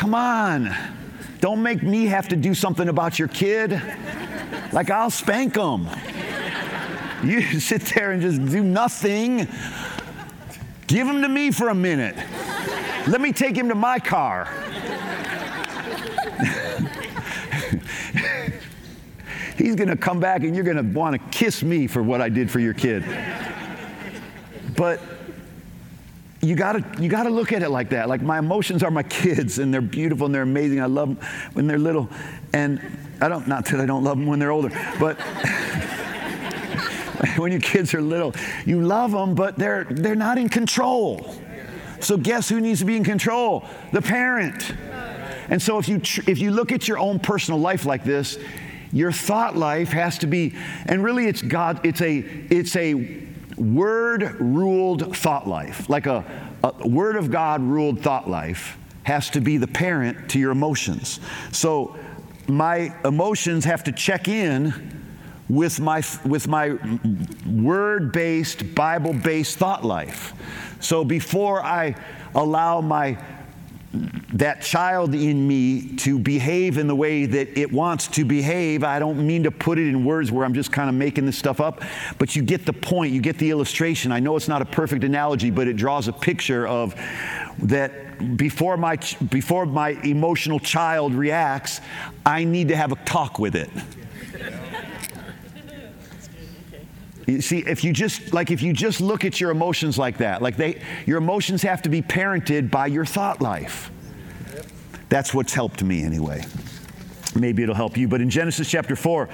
come 0.00 0.14
on. 0.14 0.74
Don't 1.40 1.62
make 1.62 1.82
me 1.82 2.06
have 2.06 2.28
to 2.28 2.36
do 2.36 2.54
something 2.54 2.88
about 2.88 3.18
your 3.18 3.28
kid. 3.28 3.82
Like, 4.72 4.88
I'll 4.90 5.10
spank 5.10 5.52
them. 5.52 5.90
You 7.22 7.42
sit 7.60 7.82
there 7.82 8.12
and 8.12 8.22
just 8.22 8.42
do 8.46 8.62
nothing. 8.62 9.46
Give 10.86 11.06
him 11.06 11.20
to 11.20 11.28
me 11.28 11.50
for 11.50 11.68
a 11.68 11.74
minute. 11.74 12.16
Let 13.08 13.20
me 13.20 13.30
take 13.30 13.54
him 13.54 13.68
to 13.68 13.74
my 13.74 13.98
car. 13.98 14.46
He's 19.58 19.74
going 19.74 19.90
to 19.90 19.96
come 19.96 20.18
back 20.18 20.44
and 20.44 20.54
you're 20.54 20.64
going 20.64 20.78
to 20.78 20.98
want 20.98 21.20
to 21.20 21.28
kiss 21.28 21.62
me 21.62 21.86
for 21.86 22.02
what 22.02 22.22
I 22.22 22.30
did 22.30 22.50
for 22.50 22.58
your 22.58 22.72
kid. 22.72 23.04
But 24.78 25.02
you 26.42 26.56
gotta 26.56 26.84
you 26.98 27.10
gotta 27.10 27.28
look 27.28 27.52
at 27.52 27.62
it 27.62 27.68
like 27.68 27.90
that. 27.90 28.08
Like 28.08 28.22
my 28.22 28.38
emotions 28.38 28.82
are 28.82 28.90
my 28.90 29.02
kids, 29.02 29.58
and 29.58 29.72
they're 29.72 29.80
beautiful 29.80 30.26
and 30.26 30.34
they're 30.34 30.42
amazing. 30.42 30.80
I 30.80 30.86
love 30.86 31.08
them 31.08 31.18
when 31.52 31.66
they're 31.66 31.78
little, 31.78 32.08
and 32.52 32.80
I 33.20 33.28
don't 33.28 33.46
not 33.46 33.66
that 33.66 33.80
I 33.80 33.86
don't 33.86 34.04
love 34.04 34.16
them 34.16 34.26
when 34.26 34.38
they're 34.38 34.52
older, 34.52 34.70
but 34.98 35.20
when 37.36 37.52
your 37.52 37.60
kids 37.60 37.92
are 37.92 38.00
little, 38.00 38.34
you 38.64 38.80
love 38.80 39.12
them, 39.12 39.34
but 39.34 39.56
they're 39.56 39.84
they're 39.90 40.14
not 40.14 40.38
in 40.38 40.48
control. 40.48 41.34
So 42.00 42.16
guess 42.16 42.48
who 42.48 42.60
needs 42.60 42.80
to 42.80 42.86
be 42.86 42.96
in 42.96 43.04
control? 43.04 43.64
The 43.92 44.00
parent. 44.00 44.72
And 45.50 45.60
so 45.60 45.78
if 45.78 45.88
you 45.88 45.98
tr- 45.98 46.22
if 46.26 46.38
you 46.38 46.52
look 46.52 46.72
at 46.72 46.88
your 46.88 46.98
own 46.98 47.18
personal 47.18 47.60
life 47.60 47.84
like 47.84 48.04
this, 48.04 48.38
your 48.92 49.12
thought 49.12 49.56
life 49.56 49.90
has 49.90 50.18
to 50.18 50.26
be, 50.26 50.54
and 50.86 51.04
really 51.04 51.26
it's 51.26 51.42
God, 51.42 51.84
it's 51.84 52.00
a, 52.00 52.18
it's 52.18 52.74
a 52.76 52.94
word 53.60 54.40
ruled 54.40 55.16
thought 55.16 55.46
life. 55.46 55.88
Like 55.88 56.06
a, 56.06 56.24
a 56.64 56.88
word 56.88 57.16
of 57.16 57.30
God 57.30 57.62
ruled 57.62 58.00
thought 58.00 58.28
life 58.28 58.78
has 59.02 59.30
to 59.30 59.40
be 59.40 59.56
the 59.56 59.66
parent 59.66 60.30
to 60.30 60.38
your 60.38 60.50
emotions. 60.50 61.20
So 61.52 61.96
my 62.48 62.94
emotions 63.04 63.64
have 63.64 63.84
to 63.84 63.92
check 63.92 64.28
in 64.28 64.96
with 65.48 65.80
my, 65.80 66.02
with 66.24 66.48
my 66.48 66.78
word 67.46 68.12
based, 68.12 68.74
Bible 68.74 69.12
based 69.12 69.58
thought 69.58 69.84
life. 69.84 70.32
So 70.80 71.04
before 71.04 71.62
I 71.62 71.96
allow 72.34 72.80
my 72.80 73.22
that 73.92 74.62
child 74.62 75.14
in 75.14 75.46
me 75.48 75.96
to 75.96 76.18
behave 76.18 76.78
in 76.78 76.86
the 76.86 76.94
way 76.94 77.26
that 77.26 77.58
it 77.58 77.72
wants 77.72 78.06
to 78.06 78.24
behave. 78.24 78.84
I 78.84 79.00
don't 79.00 79.26
mean 79.26 79.42
to 79.42 79.50
put 79.50 79.78
it 79.78 79.88
in 79.88 80.04
words 80.04 80.30
where 80.30 80.44
I'm 80.44 80.54
just 80.54 80.70
kind 80.70 80.88
of 80.88 80.94
making 80.94 81.26
this 81.26 81.36
stuff 81.36 81.60
up, 81.60 81.82
but 82.18 82.36
you 82.36 82.42
get 82.42 82.64
the 82.64 82.72
point, 82.72 83.12
you 83.12 83.20
get 83.20 83.38
the 83.38 83.50
illustration. 83.50 84.12
I 84.12 84.20
know 84.20 84.36
it's 84.36 84.46
not 84.46 84.62
a 84.62 84.66
perfect 84.66 85.02
analogy, 85.02 85.50
but 85.50 85.66
it 85.66 85.74
draws 85.74 86.06
a 86.06 86.12
picture 86.12 86.68
of 86.68 86.94
that 87.62 88.36
before 88.36 88.76
my 88.76 88.96
before 89.28 89.66
my 89.66 89.90
emotional 90.04 90.60
child 90.60 91.12
reacts, 91.14 91.80
I 92.24 92.44
need 92.44 92.68
to 92.68 92.76
have 92.76 92.92
a 92.92 92.96
talk 92.96 93.38
with 93.38 93.56
it. 93.56 93.70
See, 97.38 97.58
if 97.58 97.84
you 97.84 97.92
just 97.92 98.32
like 98.32 98.50
if 98.50 98.62
you 98.62 98.72
just 98.72 99.00
look 99.00 99.24
at 99.24 99.40
your 99.40 99.50
emotions 99.50 99.98
like 99.98 100.18
that, 100.18 100.42
like 100.42 100.56
they 100.56 100.82
your 101.06 101.18
emotions 101.18 101.62
have 101.62 101.82
to 101.82 101.88
be 101.88 102.02
parented 102.02 102.70
by 102.70 102.86
your 102.86 103.04
thought 103.04 103.40
life. 103.40 103.90
That's 105.08 105.34
what's 105.34 105.52
helped 105.52 105.82
me 105.82 106.02
anyway. 106.02 106.44
Maybe 107.34 107.62
it'll 107.62 107.74
help 107.74 107.96
you. 107.96 108.08
But 108.08 108.20
in 108.20 108.30
Genesis 108.30 108.70
chapter 108.70 108.96
4, 108.96 109.28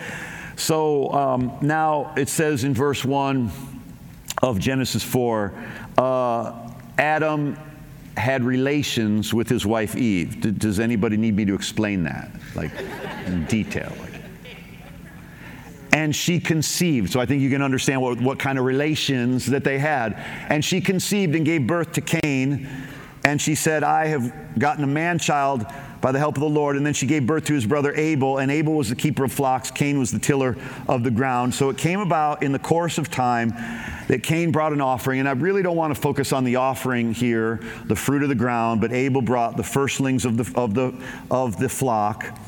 so 0.57 1.13
um, 1.13 1.57
now 1.61 2.15
it 2.17 2.29
says 2.29 2.65
in 2.65 2.75
verse 2.75 3.05
1 3.05 3.51
of 4.43 4.59
Genesis 4.59 5.03
4, 5.03 5.53
uh, 5.99 6.71
Adam 6.99 7.59
had 8.17 8.43
relations 8.43 9.35
with 9.35 9.49
his 9.49 9.67
wife 9.67 9.95
Eve. 9.95 10.41
D- 10.41 10.51
does 10.51 10.81
anybody 10.81 11.17
need 11.17 11.37
me 11.37 11.45
to 11.45 11.55
explain 11.55 12.05
that, 12.05 12.31
like 12.55 12.71
in 13.27 13.45
detail? 13.47 13.93
And 15.97 16.15
she 16.15 16.39
conceived. 16.39 17.11
So 17.11 17.21
I 17.21 17.25
think 17.25 17.41
you 17.41 17.49
can 17.49 17.63
understand 17.63 18.03
what, 18.03 18.21
what 18.21 18.39
kind 18.39 18.59
of 18.59 18.67
relations 18.67 19.47
that 19.47 19.65
they 19.65 19.79
had. 19.79 20.13
And 20.51 20.63
she 20.63 20.83
conceived 20.83 21.35
and 21.35 21.43
gave 21.43 21.67
birth 21.67 21.93
to 21.93 22.03
Cain. 22.03 22.69
And 23.25 23.41
she 23.41 23.55
said, 23.55 23.83
I 23.83 24.09
have 24.09 24.59
gotten 24.59 24.85
a 24.85 24.87
man 24.87 25.19
child 25.19 25.65
by 26.03 26.13
the 26.13 26.19
help 26.19 26.37
of 26.37 26.43
the 26.43 26.51
Lord. 26.51 26.77
And 26.77 26.85
then 26.85 26.93
she 26.93 27.07
gave 27.07 27.27
birth 27.27 27.47
to 27.47 27.55
his 27.55 27.65
brother 27.65 27.95
Abel. 27.95 28.37
And 28.37 28.51
Abel 28.51 28.75
was 28.75 28.91
the 28.91 28.95
keeper 28.95 29.25
of 29.25 29.33
flocks, 29.33 29.71
Cain 29.71 29.99
was 29.99 30.11
the 30.11 30.19
tiller 30.19 30.59
of 30.87 31.03
the 31.03 31.11
ground. 31.11 31.55
So 31.55 31.71
it 31.71 31.79
came 31.79 32.01
about 32.01 32.43
in 32.43 32.53
the 32.53 32.59
course 32.59 32.99
of 32.99 33.11
time 33.11 33.55
that 34.09 34.23
Cain 34.23 34.53
brought 34.53 34.75
an 34.75 34.83
offering. 34.83 35.21
And 35.21 35.27
I 35.27 35.33
really 35.33 35.63
don't 35.63 35.77
want 35.77 35.95
to 35.95 36.01
focus 36.01 36.31
on 36.31 36.45
the 36.45 36.57
offering 36.57 37.15
here, 37.15 37.61
the 37.87 37.97
fruit 37.97 38.23
of 38.23 38.29
the 38.29 38.35
ground, 38.35 38.83
but 38.83 38.93
Abel 38.93 39.23
brought 39.23 39.57
the 39.57 39.63
firstlings 39.63 40.27
of 40.27 40.37
the, 40.37 40.61
of 40.61 40.75
the, 40.75 40.93
of 41.31 41.57
the 41.57 41.71
flock. 41.71 42.39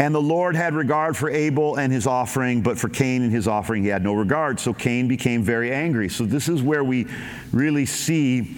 And 0.00 0.14
the 0.14 0.22
Lord 0.22 0.56
had 0.56 0.72
regard 0.72 1.14
for 1.14 1.28
Abel 1.28 1.76
and 1.76 1.92
his 1.92 2.06
offering, 2.06 2.62
but 2.62 2.78
for 2.78 2.88
Cain 2.88 3.20
and 3.20 3.30
his 3.30 3.46
offering 3.46 3.82
he 3.82 3.90
had 3.90 4.02
no 4.02 4.14
regard. 4.14 4.58
So 4.58 4.72
Cain 4.72 5.08
became 5.08 5.42
very 5.42 5.70
angry. 5.74 6.08
So 6.08 6.24
this 6.24 6.48
is 6.48 6.62
where 6.62 6.82
we 6.82 7.06
really 7.52 7.84
see, 7.84 8.56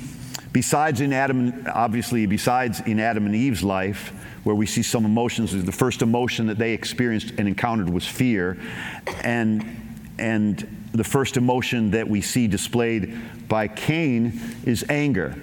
besides 0.53 1.01
in 1.01 1.13
Adam, 1.13 1.67
obviously, 1.67 2.27
besides 2.27 2.79
in 2.83 3.01
Adam 3.01 3.27
and 3.27 3.35
Eve's 3.35 3.65
life, 3.65 4.13
where 4.45 4.55
we 4.55 4.67
see 4.67 4.85
some 4.85 5.05
emotions, 5.05 5.51
the 5.65 5.73
first 5.73 6.01
emotion 6.01 6.47
that 6.47 6.59
they 6.59 6.75
experienced 6.75 7.33
and 7.37 7.49
encountered 7.49 7.91
was 7.91 8.07
fear. 8.07 8.57
And, 9.25 9.99
and 10.21 10.87
the 10.93 11.03
first 11.03 11.37
emotion 11.37 11.91
that 11.91 12.09
we 12.09 12.21
see 12.21 12.47
displayed 12.47 13.19
by 13.49 13.67
Cain 13.67 14.41
is 14.65 14.85
anger. 14.89 15.35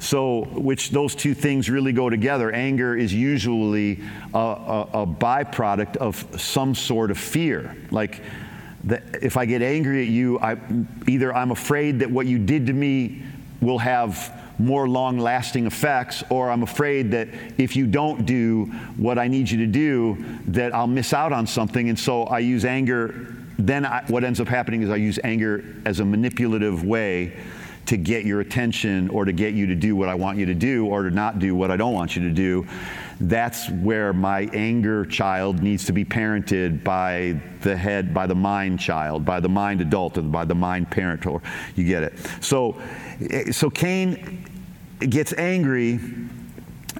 So, 0.00 0.44
which 0.44 0.90
those 0.90 1.14
two 1.14 1.34
things 1.34 1.68
really 1.68 1.92
go 1.92 2.08
together. 2.08 2.52
Anger 2.52 2.96
is 2.96 3.12
usually 3.12 4.00
a, 4.32 4.38
a, 4.38 4.88
a 5.02 5.06
byproduct 5.06 5.96
of 5.96 6.40
some 6.40 6.74
sort 6.74 7.10
of 7.10 7.18
fear. 7.18 7.76
Like, 7.90 8.22
the, 8.84 9.02
if 9.20 9.36
I 9.36 9.44
get 9.44 9.60
angry 9.60 10.02
at 10.02 10.08
you, 10.08 10.38
I, 10.38 10.56
either 11.08 11.34
I'm 11.34 11.50
afraid 11.50 11.98
that 11.98 12.10
what 12.10 12.26
you 12.26 12.38
did 12.38 12.66
to 12.68 12.72
me 12.72 13.22
will 13.60 13.78
have 13.78 14.32
more 14.60 14.88
long 14.88 15.18
lasting 15.18 15.66
effects, 15.66 16.22
or 16.30 16.50
I'm 16.50 16.62
afraid 16.62 17.10
that 17.12 17.28
if 17.58 17.74
you 17.74 17.86
don't 17.86 18.24
do 18.24 18.66
what 18.96 19.18
I 19.18 19.26
need 19.28 19.50
you 19.50 19.58
to 19.58 19.66
do, 19.66 20.24
that 20.48 20.74
I'll 20.74 20.86
miss 20.86 21.12
out 21.12 21.32
on 21.32 21.46
something. 21.46 21.88
And 21.88 21.98
so 21.98 22.24
I 22.24 22.38
use 22.40 22.64
anger. 22.64 23.34
Then 23.58 23.84
I, 23.84 24.04
what 24.06 24.22
ends 24.22 24.40
up 24.40 24.46
happening 24.46 24.82
is 24.82 24.90
I 24.90 24.96
use 24.96 25.18
anger 25.24 25.64
as 25.84 25.98
a 25.98 26.04
manipulative 26.04 26.84
way 26.84 27.36
to 27.88 27.96
get 27.96 28.26
your 28.26 28.40
attention 28.40 29.08
or 29.08 29.24
to 29.24 29.32
get 29.32 29.54
you 29.54 29.66
to 29.66 29.74
do 29.74 29.96
what 29.96 30.10
I 30.10 30.14
want 30.14 30.36
you 30.36 30.44
to 30.44 30.54
do 30.54 30.84
or 30.86 31.04
to 31.04 31.10
not 31.10 31.38
do 31.38 31.54
what 31.54 31.70
I 31.70 31.76
don't 31.78 31.94
want 31.94 32.16
you 32.16 32.22
to 32.22 32.30
do. 32.30 32.66
That's 33.18 33.70
where 33.70 34.12
my 34.12 34.42
anger 34.52 35.06
child 35.06 35.62
needs 35.62 35.86
to 35.86 35.92
be 35.92 36.04
parented 36.04 36.84
by 36.84 37.40
the 37.62 37.74
head, 37.74 38.12
by 38.12 38.26
the 38.26 38.34
mind 38.34 38.78
child, 38.78 39.24
by 39.24 39.40
the 39.40 39.48
mind 39.48 39.80
adult, 39.80 40.18
or 40.18 40.22
by 40.22 40.44
the 40.44 40.54
mind 40.54 40.90
parent, 40.90 41.24
or 41.24 41.40
you 41.76 41.84
get 41.84 42.02
it. 42.02 42.18
So, 42.42 42.76
eh, 43.30 43.52
so 43.52 43.70
Cain 43.70 44.44
gets 45.00 45.32
angry 45.32 45.98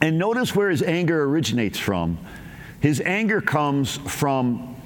And 0.01 0.17
notice 0.19 0.55
where 0.55 0.71
his 0.71 0.83
anger 0.83 1.25
originates 1.25 1.79
from. 1.79 2.19
His 2.81 3.01
anger 3.01 3.41
comes 3.41 3.97
from 3.97 4.77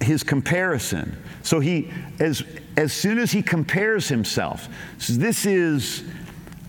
his 0.00 0.22
comparison. 0.22 1.16
So 1.48 1.60
he, 1.60 1.90
as, 2.20 2.44
as 2.76 2.92
soon 2.92 3.18
as 3.18 3.32
he 3.32 3.40
compares 3.40 4.06
himself, 4.06 4.68
so 4.98 5.14
this 5.14 5.46
is 5.46 6.04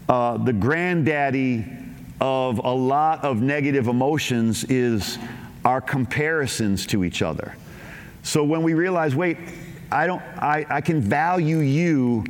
uh, 0.08 0.38
the 0.38 0.54
granddaddy 0.54 1.66
of 2.22 2.60
a 2.60 2.74
lot 2.74 3.26
of 3.26 3.42
negative 3.42 3.90
emotions 3.90 4.64
is 4.64 5.18
our 5.66 5.82
comparisons 5.82 6.86
to 6.86 7.04
each 7.04 7.22
other. 7.22 7.58
So 8.24 8.42
when 8.46 8.64
we 8.64 8.74
realize, 8.74 9.18
wait, 9.18 9.38
I 9.92 10.08
don't, 10.08 10.22
I, 10.38 10.66
I 10.70 10.80
can 10.80 11.02
value 11.02 11.58
you 11.58 12.24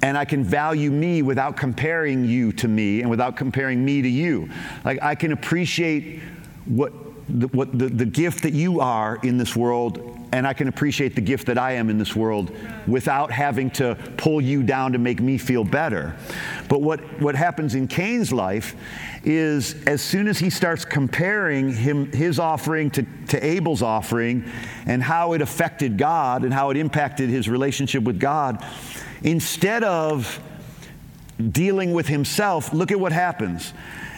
and 0.00 0.16
I 0.16 0.24
can 0.24 0.44
value 0.44 0.92
me 0.92 1.22
without 1.22 1.56
comparing 1.56 2.24
you 2.24 2.52
to 2.52 2.68
me 2.68 3.00
and 3.00 3.10
without 3.10 3.34
comparing 3.34 3.84
me 3.84 4.00
to 4.00 4.08
you. 4.08 4.48
Like 4.84 5.02
I 5.02 5.16
can 5.16 5.32
appreciate 5.32 6.22
what 6.66 6.92
the, 7.28 7.48
what 7.48 7.76
the, 7.76 7.88
the 7.88 8.06
gift 8.06 8.44
that 8.44 8.52
you 8.52 8.78
are 8.78 9.18
in 9.24 9.38
this 9.38 9.56
world 9.56 10.19
and 10.32 10.46
I 10.46 10.52
can 10.52 10.68
appreciate 10.68 11.14
the 11.14 11.20
gift 11.20 11.46
that 11.46 11.58
I 11.58 11.72
am 11.72 11.90
in 11.90 11.98
this 11.98 12.14
world 12.14 12.54
without 12.86 13.32
having 13.32 13.70
to 13.72 13.96
pull 14.16 14.40
you 14.40 14.62
down 14.62 14.92
to 14.92 14.98
make 14.98 15.20
me 15.20 15.38
feel 15.38 15.64
better. 15.64 16.16
But 16.68 16.82
what, 16.82 17.00
what 17.20 17.34
happens 17.34 17.74
in 17.74 17.88
Cain's 17.88 18.32
life 18.32 18.76
is 19.24 19.82
as 19.86 20.00
soon 20.00 20.28
as 20.28 20.38
he 20.38 20.48
starts 20.48 20.84
comparing 20.84 21.72
him, 21.72 22.12
his 22.12 22.38
offering 22.38 22.90
to, 22.92 23.04
to 23.28 23.44
Abel's 23.44 23.82
offering 23.82 24.44
and 24.86 25.02
how 25.02 25.32
it 25.32 25.42
affected 25.42 25.98
God 25.98 26.44
and 26.44 26.54
how 26.54 26.70
it 26.70 26.76
impacted 26.76 27.28
his 27.28 27.48
relationship 27.48 28.04
with 28.04 28.20
God, 28.20 28.64
instead 29.22 29.82
of 29.82 30.40
dealing 31.50 31.92
with 31.92 32.06
himself, 32.06 32.72
look 32.72 32.92
at 32.92 33.00
what 33.00 33.12
happens. 33.12 33.72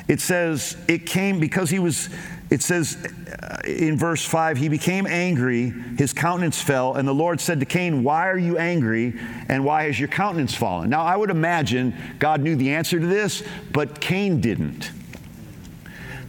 It 0.09 0.21
says, 0.21 0.77
it 0.89 1.07
came 1.07 1.41
because 1.41 1.71
he 1.71 1.79
was 1.79 2.09
it 2.53 2.61
says 2.61 2.99
uh, 3.41 3.63
in 3.65 3.97
verse 3.97 4.25
5 4.25 4.59
he 4.59 4.69
became 4.69 5.07
angry 5.07 5.71
his 5.97 6.13
countenance 6.13 6.61
fell 6.61 6.95
and 6.95 7.09
the 7.09 7.15
lord 7.15 7.41
said 7.41 7.59
to 7.61 7.67
cain 7.67 8.03
why 8.03 8.29
are 8.29 8.39
you 8.39 8.59
angry 8.59 9.19
and 9.49 9.65
why 9.65 9.85
has 9.85 9.99
your 9.99 10.09
countenance 10.09 10.55
fallen 10.55 10.91
now 10.91 11.03
i 11.03 11.17
would 11.17 11.31
imagine 11.31 11.95
god 12.19 12.43
knew 12.43 12.55
the 12.55 12.71
answer 12.71 13.01
to 13.01 13.07
this 13.07 13.43
but 13.73 14.01
cain 14.01 14.41
didn't. 14.41 14.91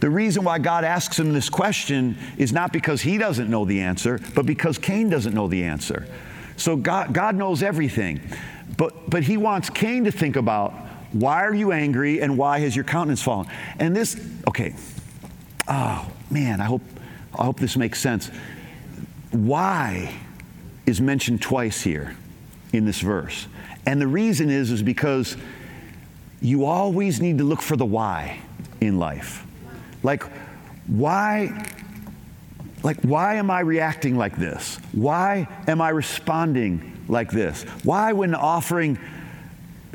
The 0.00 0.10
reason 0.10 0.44
why 0.44 0.58
god 0.58 0.84
asks 0.84 1.18
him 1.18 1.32
this 1.32 1.50
question 1.50 2.16
is 2.36 2.52
not 2.52 2.72
because 2.72 3.02
he 3.02 3.18
doesn't 3.18 3.50
know 3.50 3.64
the 3.64 3.80
answer 3.80 4.18
but 4.34 4.46
because 4.46 4.78
cain 4.78 5.08
doesn't 5.08 5.34
know 5.34 5.48
the 5.48 5.64
answer. 5.64 6.06
So 6.56 6.76
god, 6.76 7.12
god 7.12 7.34
knows 7.34 7.62
everything 7.62 8.20
but, 8.76 9.08
but 9.08 9.22
he 9.22 9.36
wants 9.36 9.70
cain 9.70 10.04
to 10.04 10.12
think 10.12 10.36
about 10.36 10.72
why 11.12 11.44
are 11.44 11.54
you 11.54 11.72
angry 11.72 12.20
and 12.20 12.36
why 12.38 12.60
has 12.60 12.74
your 12.74 12.84
countenance 12.84 13.22
fallen? 13.22 13.46
And 13.78 13.94
this 13.94 14.20
okay 14.48 14.74
oh 15.68 16.10
man, 16.30 16.60
I 16.60 16.64
hope, 16.64 16.82
I 17.38 17.44
hope 17.44 17.58
this 17.58 17.76
makes 17.76 18.00
sense. 18.00 18.30
Why 19.30 20.14
is 20.86 21.00
mentioned 21.00 21.42
twice 21.42 21.80
here 21.80 22.16
in 22.72 22.84
this 22.84 23.00
verse? 23.00 23.46
And 23.86 24.00
the 24.00 24.06
reason 24.06 24.50
is, 24.50 24.70
is 24.70 24.82
because 24.82 25.36
you 26.40 26.64
always 26.64 27.20
need 27.20 27.38
to 27.38 27.44
look 27.44 27.62
for 27.62 27.76
the 27.76 27.86
why 27.86 28.38
in 28.80 28.98
life. 28.98 29.46
Like, 30.02 30.24
why, 30.86 31.66
like, 32.82 33.00
why 33.00 33.36
am 33.36 33.50
I 33.50 33.60
reacting 33.60 34.16
like 34.16 34.36
this? 34.36 34.78
Why 34.92 35.48
am 35.66 35.80
I 35.80 35.88
responding 35.90 36.98
like 37.08 37.30
this? 37.30 37.62
Why, 37.82 38.12
when 38.12 38.30
the 38.30 38.38
offering 38.38 38.98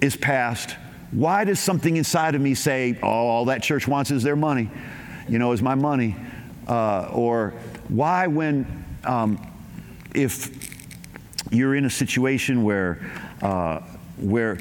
is 0.02 0.16
passed, 0.16 0.76
why 1.12 1.44
does 1.44 1.60
something 1.60 1.98
inside 1.98 2.36
of 2.36 2.42
me 2.42 2.54
say, 2.54 2.98
oh, 3.02 3.08
all 3.08 3.46
that 3.46 3.64
church 3.64 3.88
wants 3.88 4.12
is 4.12 4.24
their 4.24 4.36
money? 4.36 4.70
You 5.30 5.40
know, 5.40 5.52
is 5.52 5.62
my 5.62 5.76
money? 5.76 6.16
Uh, 6.68 7.10
or 7.12 7.54
why, 7.88 8.28
when, 8.28 8.86
um, 9.04 9.40
if 10.14 10.50
you're 11.52 11.76
in 11.76 11.86
a 11.86 11.90
situation 11.90 12.64
where, 12.64 13.00
uh, 13.42 13.80
where 14.18 14.58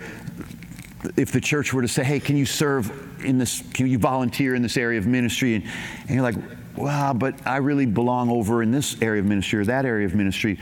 if 1.16 1.32
the 1.32 1.40
church 1.40 1.72
were 1.72 1.82
to 1.82 1.88
say, 1.88 2.04
hey, 2.04 2.20
can 2.20 2.36
you 2.36 2.46
serve 2.46 2.90
in 3.24 3.38
this, 3.38 3.62
can 3.72 3.86
you 3.86 3.98
volunteer 3.98 4.54
in 4.54 4.62
this 4.62 4.76
area 4.76 4.98
of 4.98 5.06
ministry? 5.06 5.56
And, 5.56 5.64
and 6.02 6.10
you're 6.10 6.22
like, 6.22 6.36
wow, 6.76 7.12
but 7.12 7.34
I 7.46 7.56
really 7.56 7.86
belong 7.86 8.30
over 8.30 8.62
in 8.62 8.70
this 8.70 9.00
area 9.02 9.20
of 9.20 9.26
ministry 9.26 9.60
or 9.60 9.64
that 9.64 9.84
area 9.84 10.06
of 10.06 10.14
ministry. 10.14 10.58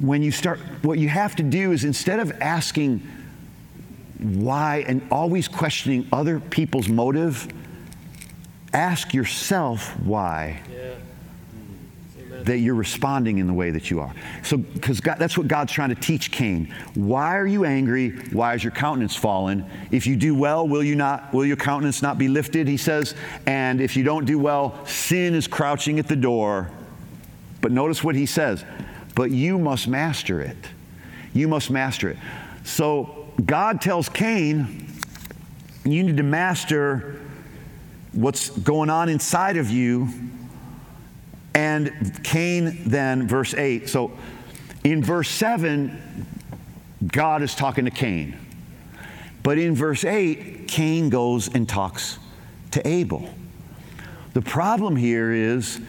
When 0.00 0.22
you 0.22 0.32
start, 0.32 0.58
what 0.82 0.98
you 0.98 1.08
have 1.08 1.36
to 1.36 1.42
do 1.42 1.72
is 1.72 1.84
instead 1.84 2.18
of 2.18 2.32
asking 2.40 3.06
why 4.18 4.84
and 4.86 5.06
always 5.10 5.46
questioning 5.46 6.08
other 6.12 6.40
people's 6.40 6.88
motive, 6.88 7.46
ask 8.74 9.14
yourself 9.14 9.98
why 10.00 10.60
that 12.42 12.58
you're 12.58 12.74
responding 12.74 13.38
in 13.38 13.46
the 13.46 13.52
way 13.52 13.70
that 13.70 13.90
you 13.90 14.00
are. 14.00 14.12
So, 14.42 14.58
because 14.58 15.00
that's 15.00 15.38
what 15.38 15.48
God's 15.48 15.72
trying 15.72 15.88
to 15.90 15.94
teach 15.94 16.30
Cain. 16.30 16.74
Why 16.94 17.38
are 17.38 17.46
you 17.46 17.64
angry? 17.64 18.10
Why 18.32 18.54
is 18.54 18.62
your 18.62 18.72
countenance 18.72 19.16
fallen? 19.16 19.64
If 19.90 20.06
you 20.06 20.16
do 20.16 20.34
well, 20.34 20.68
will 20.68 20.82
you 20.82 20.94
not? 20.94 21.32
Will 21.32 21.46
your 21.46 21.56
countenance 21.56 22.02
not 22.02 22.18
be 22.18 22.28
lifted? 22.28 22.68
He 22.68 22.76
says. 22.76 23.14
And 23.46 23.80
if 23.80 23.96
you 23.96 24.04
don't 24.04 24.26
do 24.26 24.38
well, 24.38 24.84
sin 24.84 25.34
is 25.34 25.46
crouching 25.46 25.98
at 25.98 26.06
the 26.06 26.16
door. 26.16 26.70
But 27.60 27.72
notice 27.72 28.04
what 28.04 28.14
he 28.14 28.26
says. 28.26 28.64
But 29.14 29.30
you 29.30 29.58
must 29.58 29.88
master 29.88 30.40
it. 30.40 30.58
You 31.32 31.48
must 31.48 31.70
master 31.70 32.10
it. 32.10 32.18
So 32.64 33.32
God 33.44 33.80
tells 33.80 34.08
Cain, 34.08 34.86
you 35.84 36.02
need 36.02 36.16
to 36.16 36.22
master 36.22 37.20
what's 38.14 38.50
going 38.50 38.90
on 38.90 39.08
inside 39.08 39.56
of 39.56 39.70
you. 39.70 40.08
And 41.54 42.20
Cain, 42.24 42.82
then, 42.86 43.28
verse 43.28 43.54
8. 43.54 43.88
So 43.88 44.12
in 44.82 45.02
verse 45.02 45.28
7, 45.28 46.26
God 47.06 47.42
is 47.42 47.54
talking 47.54 47.84
to 47.84 47.90
Cain. 47.90 48.36
But 49.42 49.58
in 49.58 49.74
verse 49.74 50.04
8, 50.04 50.68
Cain 50.68 51.10
goes 51.10 51.54
and 51.54 51.68
talks 51.68 52.18
to 52.72 52.86
Abel. 52.86 53.28
The 54.32 54.42
problem 54.42 54.96
here 54.96 55.32
is 55.32 55.80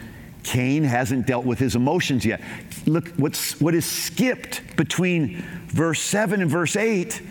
Cain 0.44 0.84
hasn't 0.84 1.26
dealt 1.26 1.46
with 1.46 1.58
his 1.58 1.76
emotions 1.76 2.26
yet. 2.26 2.42
Look, 2.86 3.08
what's, 3.16 3.60
what 3.60 3.74
is 3.74 3.86
skipped 3.86 4.76
between 4.78 5.42
verse 5.68 6.00
7 6.02 6.42
and 6.42 6.52
verse 6.52 6.76
8 6.76 7.22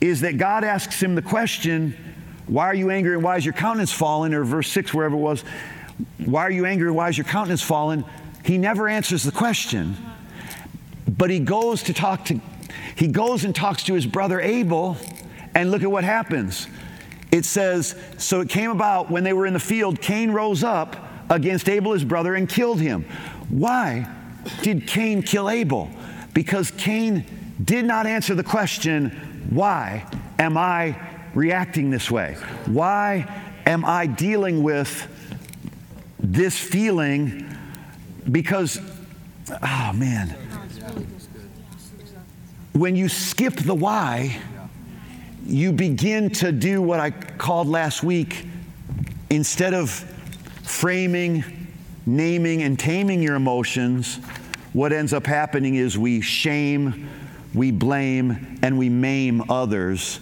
is 0.00 0.22
that 0.22 0.38
God 0.38 0.64
asks 0.64 1.00
him 1.00 1.14
the 1.14 1.22
question 1.22 2.09
why 2.50 2.64
are 2.64 2.74
you 2.74 2.90
angry 2.90 3.14
and 3.14 3.22
why 3.22 3.36
is 3.36 3.44
your 3.44 3.54
countenance 3.54 3.92
fallen? 3.92 4.34
Or 4.34 4.42
verse 4.42 4.66
6, 4.68 4.92
wherever 4.92 5.14
it 5.14 5.20
was, 5.20 5.44
Why 6.18 6.42
are 6.42 6.50
you 6.50 6.66
angry 6.66 6.88
and 6.88 6.96
why 6.96 7.08
is 7.08 7.16
your 7.16 7.24
countenance 7.24 7.62
fallen? 7.62 8.04
He 8.44 8.58
never 8.58 8.88
answers 8.88 9.22
the 9.22 9.30
question. 9.30 9.96
But 11.08 11.30
he 11.30 11.38
goes 11.38 11.84
to 11.84 11.94
talk 11.94 12.24
to, 12.24 12.40
he 12.96 13.06
goes 13.06 13.44
and 13.44 13.54
talks 13.54 13.84
to 13.84 13.94
his 13.94 14.04
brother 14.04 14.40
Abel, 14.40 14.96
and 15.54 15.70
look 15.70 15.84
at 15.84 15.90
what 15.92 16.02
happens. 16.02 16.66
It 17.30 17.44
says, 17.44 17.94
So 18.18 18.40
it 18.40 18.48
came 18.48 18.72
about 18.72 19.12
when 19.12 19.22
they 19.22 19.32
were 19.32 19.46
in 19.46 19.52
the 19.52 19.60
field, 19.60 20.00
Cain 20.00 20.32
rose 20.32 20.64
up 20.64 20.96
against 21.30 21.68
Abel 21.68 21.92
his 21.92 22.02
brother 22.02 22.34
and 22.34 22.48
killed 22.48 22.80
him. 22.80 23.04
Why 23.48 24.08
did 24.62 24.88
Cain 24.88 25.22
kill 25.22 25.48
Abel? 25.48 25.88
Because 26.34 26.72
Cain 26.72 27.24
did 27.62 27.84
not 27.84 28.08
answer 28.08 28.34
the 28.34 28.42
question, 28.42 29.10
Why 29.50 30.04
am 30.36 30.56
I 30.56 31.09
reacting 31.34 31.90
this 31.90 32.10
way? 32.10 32.36
Why 32.66 33.26
am 33.66 33.84
I 33.84 34.06
dealing 34.06 34.62
with 34.62 35.08
this 36.18 36.58
feeling? 36.58 37.46
Because, 38.30 38.80
oh 39.50 39.92
man, 39.94 40.28
when 42.72 42.96
you 42.96 43.08
skip 43.08 43.54
the 43.54 43.74
why, 43.74 44.40
you 45.46 45.72
begin 45.72 46.30
to 46.30 46.52
do 46.52 46.80
what 46.80 47.00
I 47.00 47.10
called 47.10 47.66
last 47.66 48.02
week 48.02 48.46
instead 49.30 49.74
of 49.74 49.90
framing, 50.62 51.44
naming, 52.06 52.62
and 52.62 52.78
taming 52.78 53.22
your 53.22 53.34
emotions, 53.34 54.16
what 54.72 54.92
ends 54.92 55.12
up 55.12 55.26
happening 55.26 55.74
is 55.74 55.98
we 55.98 56.20
shame, 56.20 57.08
we 57.54 57.72
blame, 57.72 58.58
and 58.62 58.78
we 58.78 58.88
maim 58.88 59.50
others 59.50 60.20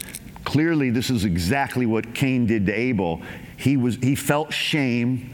Clearly, 0.48 0.88
this 0.88 1.10
is 1.10 1.26
exactly 1.26 1.84
what 1.84 2.14
Cain 2.14 2.46
did 2.46 2.64
to 2.64 2.72
Abel. 2.72 3.20
He, 3.58 3.76
was, 3.76 3.96
he 3.96 4.14
felt 4.14 4.50
shame. 4.50 5.28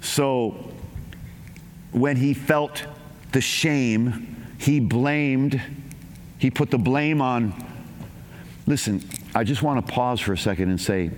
So, 0.00 0.72
when 1.90 2.14
he 2.14 2.32
felt 2.32 2.86
the 3.32 3.40
shame, 3.40 4.46
he 4.58 4.78
blamed, 4.78 5.60
he 6.38 6.48
put 6.48 6.70
the 6.70 6.78
blame 6.78 7.20
on. 7.20 7.54
Listen, 8.68 9.02
I 9.34 9.42
just 9.42 9.64
want 9.64 9.84
to 9.84 9.92
pause 9.92 10.20
for 10.20 10.32
a 10.34 10.38
second 10.38 10.70
and 10.70 10.80
say, 10.80 11.10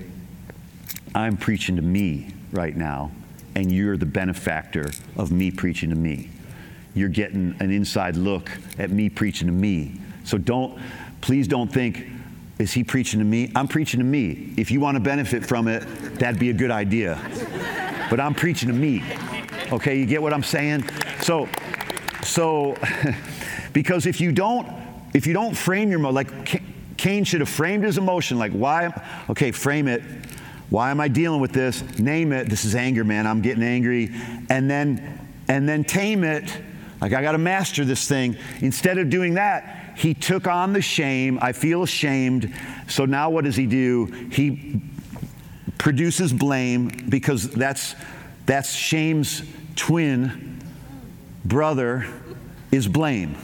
I'm 1.14 1.36
preaching 1.36 1.76
to 1.76 1.82
me 1.82 2.32
right 2.50 2.74
now, 2.74 3.12
and 3.54 3.70
you're 3.70 3.98
the 3.98 4.06
benefactor 4.06 4.90
of 5.18 5.30
me 5.32 5.50
preaching 5.50 5.90
to 5.90 5.96
me. 5.96 6.30
You're 6.94 7.10
getting 7.10 7.54
an 7.60 7.70
inside 7.72 8.16
look 8.16 8.50
at 8.78 8.88
me 8.90 9.10
preaching 9.10 9.48
to 9.48 9.52
me. 9.52 10.00
So 10.24 10.38
don't, 10.38 10.80
please 11.20 11.46
don't 11.46 11.70
think, 11.70 12.06
Is 12.58 12.72
he 12.72 12.82
preaching 12.82 13.20
to 13.20 13.24
me? 13.24 13.52
I'm 13.54 13.68
preaching 13.68 14.00
to 14.00 14.04
me. 14.04 14.52
If 14.56 14.70
you 14.70 14.80
want 14.80 14.96
to 14.96 15.00
benefit 15.00 15.46
from 15.46 15.68
it, 15.68 15.82
that'd 16.18 16.40
be 16.40 16.50
a 16.50 16.54
good 16.54 16.70
idea. 16.70 17.18
But 18.10 18.20
I'm 18.20 18.34
preaching 18.34 18.68
to 18.68 18.74
me. 18.74 19.02
Okay, 19.70 19.98
you 19.98 20.06
get 20.06 20.20
what 20.20 20.32
I'm 20.32 20.42
saying? 20.42 20.84
So, 21.20 21.48
so, 22.24 22.76
because 23.72 24.06
if 24.06 24.20
you 24.20 24.32
don't, 24.32 24.66
if 25.14 25.26
you 25.26 25.34
don't 25.34 25.56
frame 25.56 25.90
your, 25.90 26.00
like 26.10 26.96
Cain 26.96 27.24
should 27.24 27.40
have 27.40 27.48
framed 27.48 27.84
his 27.84 27.96
emotion, 27.96 28.38
like 28.38 28.52
why, 28.52 28.92
okay, 29.30 29.52
frame 29.52 29.86
it. 29.86 30.02
Why 30.70 30.90
am 30.90 31.00
I 31.00 31.08
dealing 31.08 31.40
with 31.40 31.52
this? 31.52 31.82
Name 31.98 32.32
it. 32.32 32.50
This 32.50 32.64
is 32.64 32.74
anger, 32.74 33.04
man. 33.04 33.26
I'm 33.26 33.40
getting 33.40 33.62
angry. 33.62 34.10
And 34.50 34.68
then, 34.68 35.28
and 35.48 35.66
then 35.66 35.84
tame 35.84 36.24
it. 36.24 36.52
Like 37.00 37.12
I 37.12 37.22
got 37.22 37.32
to 37.32 37.38
master 37.38 37.84
this 37.84 38.08
thing. 38.08 38.36
Instead 38.60 38.98
of 38.98 39.08
doing 39.08 39.34
that, 39.34 39.77
he 39.98 40.14
took 40.14 40.46
on 40.46 40.72
the 40.72 40.80
shame. 40.80 41.40
I 41.42 41.52
feel 41.52 41.82
ashamed. 41.82 42.54
So 42.86 43.04
now 43.04 43.30
what 43.30 43.44
does 43.44 43.56
he 43.56 43.66
do? 43.66 44.06
He 44.30 44.80
produces 45.76 46.32
blame 46.32 46.88
because 47.08 47.50
that's, 47.50 47.96
that's 48.46 48.72
shame's 48.72 49.42
twin 49.74 50.62
brother 51.44 52.06
is 52.70 52.86
blame. 52.86 53.36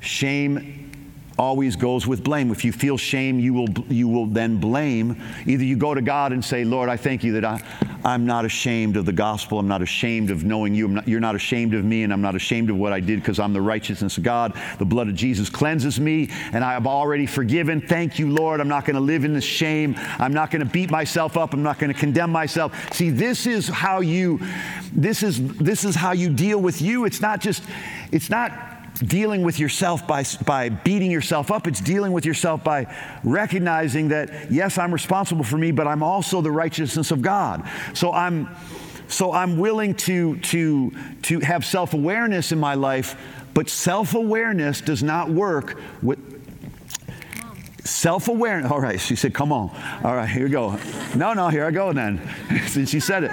Shame 0.00 0.77
always 1.38 1.76
goes 1.76 2.06
with 2.06 2.24
blame. 2.24 2.50
If 2.50 2.64
you 2.64 2.72
feel 2.72 2.98
shame, 2.98 3.38
you 3.38 3.54
will, 3.54 3.68
you 3.88 4.08
will 4.08 4.26
then 4.26 4.58
blame. 4.58 5.22
Either 5.46 5.62
you 5.62 5.76
go 5.76 5.94
to 5.94 6.02
God 6.02 6.32
and 6.32 6.44
say, 6.44 6.64
Lord, 6.64 6.88
I 6.88 6.96
thank 6.96 7.22
you 7.22 7.32
that 7.40 7.44
I, 7.44 7.60
I'm 8.04 8.26
not 8.26 8.44
ashamed 8.44 8.96
of 8.96 9.04
the 9.06 9.12
gospel. 9.12 9.58
I'm 9.58 9.68
not 9.68 9.80
ashamed 9.80 10.30
of 10.30 10.44
knowing 10.44 10.74
you. 10.74 10.88
Not, 10.88 11.06
you're 11.06 11.20
not 11.20 11.36
ashamed 11.36 11.74
of 11.74 11.84
me, 11.84 12.02
and 12.02 12.12
I'm 12.12 12.20
not 12.20 12.34
ashamed 12.34 12.70
of 12.70 12.76
what 12.76 12.92
I 12.92 13.00
did 13.00 13.20
because 13.20 13.38
I'm 13.38 13.52
the 13.52 13.62
righteousness 13.62 14.18
of 14.18 14.24
God. 14.24 14.54
The 14.78 14.84
blood 14.84 15.08
of 15.08 15.14
Jesus 15.14 15.48
cleanses 15.48 16.00
me, 16.00 16.28
and 16.52 16.64
I 16.64 16.74
am 16.74 16.86
already 16.86 17.26
forgiven. 17.26 17.80
Thank 17.80 18.18
you, 18.18 18.30
Lord. 18.30 18.60
I'm 18.60 18.68
not 18.68 18.84
going 18.84 18.96
to 18.96 19.00
live 19.00 19.24
in 19.24 19.32
this 19.32 19.44
shame. 19.44 19.94
I'm 20.18 20.34
not 20.34 20.50
going 20.50 20.64
to 20.64 20.70
beat 20.70 20.90
myself 20.90 21.36
up. 21.36 21.54
I'm 21.54 21.62
not 21.62 21.78
going 21.78 21.92
to 21.92 21.98
condemn 21.98 22.30
myself. 22.30 22.74
See, 22.92 23.10
this 23.10 23.46
is 23.46 23.68
how 23.68 24.00
you, 24.00 24.40
this 24.92 25.22
is, 25.22 25.56
this 25.58 25.84
is 25.84 25.94
how 25.94 26.12
you 26.12 26.30
deal 26.30 26.60
with 26.60 26.82
you. 26.82 27.04
It's 27.04 27.20
not 27.20 27.40
just, 27.40 27.62
it's 28.10 28.30
not 28.30 28.67
dealing 28.98 29.42
with 29.42 29.58
yourself 29.58 30.06
by, 30.06 30.24
by 30.44 30.68
beating 30.68 31.10
yourself 31.10 31.50
up. 31.50 31.66
It's 31.66 31.80
dealing 31.80 32.12
with 32.12 32.24
yourself 32.24 32.64
by 32.64 32.94
recognizing 33.24 34.08
that, 34.08 34.50
yes, 34.50 34.78
I'm 34.78 34.92
responsible 34.92 35.44
for 35.44 35.58
me, 35.58 35.70
but 35.70 35.86
I'm 35.86 36.02
also 36.02 36.40
the 36.40 36.50
righteousness 36.50 37.10
of 37.10 37.22
God. 37.22 37.68
So 37.94 38.12
I'm, 38.12 38.48
so 39.08 39.32
I'm 39.32 39.58
willing 39.58 39.94
to, 39.94 40.38
to, 40.38 40.92
to 41.22 41.40
have 41.40 41.64
self 41.64 41.94
awareness 41.94 42.52
in 42.52 42.58
my 42.58 42.74
life, 42.74 43.16
but 43.54 43.68
self 43.68 44.14
awareness 44.14 44.80
does 44.80 45.02
not 45.02 45.30
work 45.30 45.80
with. 46.02 46.18
Self 47.84 48.28
awareness. 48.28 48.70
All 48.70 48.80
right, 48.80 49.00
she 49.00 49.16
said, 49.16 49.32
come 49.32 49.50
on. 49.50 49.70
All 50.04 50.14
right, 50.14 50.28
here 50.28 50.44
we 50.44 50.50
go. 50.50 50.78
No, 51.16 51.32
no, 51.32 51.48
here 51.48 51.64
I 51.64 51.70
go 51.70 51.92
then, 51.94 52.20
since 52.66 52.90
she 52.90 53.00
said 53.00 53.24
it. 53.24 53.30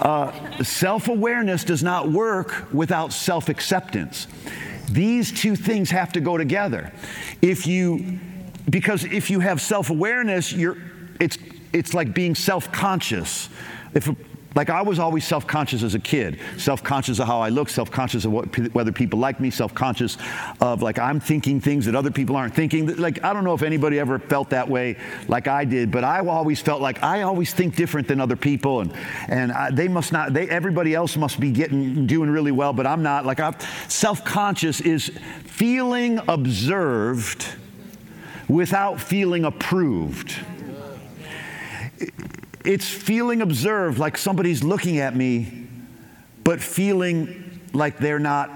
Uh, 0.00 0.62
self 0.62 1.08
awareness 1.08 1.64
does 1.64 1.82
not 1.82 2.08
work 2.08 2.72
without 2.72 3.12
self 3.12 3.48
acceptance. 3.48 4.28
These 4.88 5.32
two 5.40 5.56
things 5.56 5.90
have 5.90 6.12
to 6.12 6.20
go 6.20 6.36
together. 6.36 6.92
If 7.42 7.66
you, 7.66 8.18
because 8.68 9.04
if 9.04 9.30
you 9.30 9.40
have 9.40 9.60
self 9.60 9.90
awareness, 9.90 10.52
you're, 10.52 10.76
it's, 11.20 11.38
it's 11.72 11.94
like 11.94 12.14
being 12.14 12.34
self 12.34 12.72
conscious. 12.72 13.48
If 13.94 14.08
like 14.54 14.70
I 14.70 14.82
was 14.82 14.98
always 14.98 15.26
self 15.26 15.46
conscious 15.46 15.82
as 15.82 15.94
a 15.94 15.98
kid, 15.98 16.38
self 16.56 16.82
conscious 16.82 17.18
of 17.18 17.26
how 17.26 17.40
I 17.40 17.50
look, 17.50 17.68
self 17.68 17.90
conscious 17.90 18.24
of 18.24 18.32
what, 18.32 18.46
whether 18.74 18.92
people 18.92 19.18
like 19.18 19.40
me, 19.40 19.50
self 19.50 19.74
conscious 19.74 20.16
of 20.60 20.82
like 20.82 20.98
I'm 20.98 21.20
thinking 21.20 21.60
things 21.60 21.84
that 21.86 21.94
other 21.94 22.10
people 22.10 22.34
aren't 22.34 22.54
thinking. 22.54 22.96
Like 22.96 23.22
I 23.22 23.32
don't 23.32 23.44
know 23.44 23.54
if 23.54 23.62
anybody 23.62 23.98
ever 23.98 24.18
felt 24.18 24.50
that 24.50 24.68
way 24.68 24.96
like 25.28 25.48
I 25.48 25.64
did, 25.64 25.90
but 25.90 26.02
I 26.02 26.26
always 26.26 26.60
felt 26.60 26.80
like 26.80 27.02
I 27.02 27.22
always 27.22 27.52
think 27.52 27.76
different 27.76 28.08
than 28.08 28.20
other 28.20 28.36
people, 28.36 28.80
and 28.80 28.92
and 29.28 29.52
I, 29.52 29.70
they 29.70 29.88
must 29.88 30.12
not. 30.12 30.32
They 30.32 30.48
everybody 30.48 30.94
else 30.94 31.16
must 31.16 31.38
be 31.38 31.50
getting 31.50 32.06
doing 32.06 32.30
really 32.30 32.52
well, 32.52 32.72
but 32.72 32.86
I'm 32.86 33.02
not. 33.02 33.26
Like 33.26 33.40
I'm 33.40 33.54
self 33.88 34.24
conscious 34.24 34.80
is 34.80 35.10
feeling 35.44 36.20
observed 36.26 37.46
without 38.48 38.98
feeling 38.98 39.44
approved 39.44 40.34
it's 42.68 42.86
feeling 42.86 43.40
observed 43.40 43.98
like 43.98 44.18
somebody's 44.18 44.62
looking 44.62 44.98
at 44.98 45.16
me, 45.16 45.66
but 46.44 46.60
feeling 46.60 47.62
like 47.72 47.96
they're 47.96 48.18
not 48.18 48.50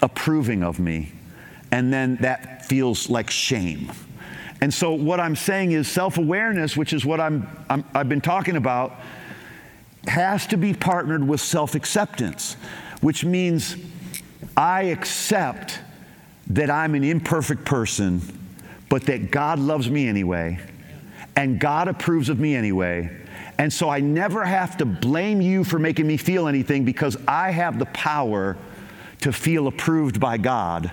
approving 0.00 0.62
of 0.62 0.78
me. 0.78 1.10
And 1.72 1.92
then 1.92 2.14
that 2.20 2.64
feels 2.66 3.10
like 3.10 3.28
shame. 3.28 3.90
And 4.60 4.72
so, 4.72 4.92
what 4.92 5.18
I'm 5.18 5.34
saying 5.34 5.72
is 5.72 5.88
self 5.88 6.16
awareness, 6.16 6.76
which 6.76 6.92
is 6.92 7.04
what 7.04 7.18
I'm, 7.18 7.48
i 7.68 7.82
have 7.92 8.08
been 8.08 8.20
talking 8.20 8.56
about, 8.56 9.00
has 10.06 10.46
to 10.46 10.56
be 10.56 10.72
partnered 10.72 11.26
with 11.26 11.40
self 11.40 11.74
acceptance, 11.74 12.54
which 13.00 13.24
means 13.24 13.74
I 14.56 14.82
accept 14.84 15.80
that 16.46 16.70
I'm 16.70 16.94
an 16.94 17.02
imperfect 17.02 17.64
person, 17.64 18.22
but 18.88 19.02
that 19.06 19.32
God 19.32 19.58
loves 19.58 19.90
me 19.90 20.06
anyway, 20.06 20.60
and 21.34 21.58
God 21.58 21.88
approves 21.88 22.28
of 22.28 22.38
me 22.38 22.54
anyway, 22.54 23.25
and 23.58 23.72
so 23.72 23.88
I 23.88 24.00
never 24.00 24.44
have 24.44 24.76
to 24.78 24.84
blame 24.84 25.40
you 25.40 25.64
for 25.64 25.78
making 25.78 26.06
me 26.06 26.16
feel 26.16 26.46
anything 26.46 26.84
because 26.84 27.16
I 27.26 27.50
have 27.50 27.78
the 27.78 27.86
power 27.86 28.56
to 29.22 29.32
feel 29.32 29.66
approved 29.66 30.20
by 30.20 30.36
God, 30.36 30.90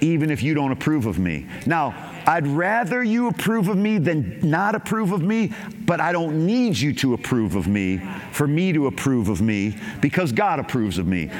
even 0.00 0.30
if 0.30 0.42
you 0.42 0.54
don't 0.54 0.70
approve 0.70 1.06
of 1.06 1.18
me. 1.18 1.46
Now, 1.66 2.12
I'd 2.26 2.46
rather 2.46 3.02
you 3.02 3.28
approve 3.28 3.68
of 3.68 3.76
me 3.76 3.98
than 3.98 4.38
not 4.48 4.74
approve 4.74 5.12
of 5.12 5.22
me, 5.22 5.52
but 5.84 6.00
I 6.00 6.12
don't 6.12 6.46
need 6.46 6.78
you 6.78 6.94
to 6.94 7.14
approve 7.14 7.56
of 7.56 7.66
me 7.66 8.00
for 8.32 8.46
me 8.46 8.72
to 8.72 8.86
approve 8.86 9.28
of 9.28 9.42
me 9.42 9.76
because 10.00 10.32
God 10.32 10.58
approves 10.58 10.98
of 10.98 11.06
me. 11.06 11.30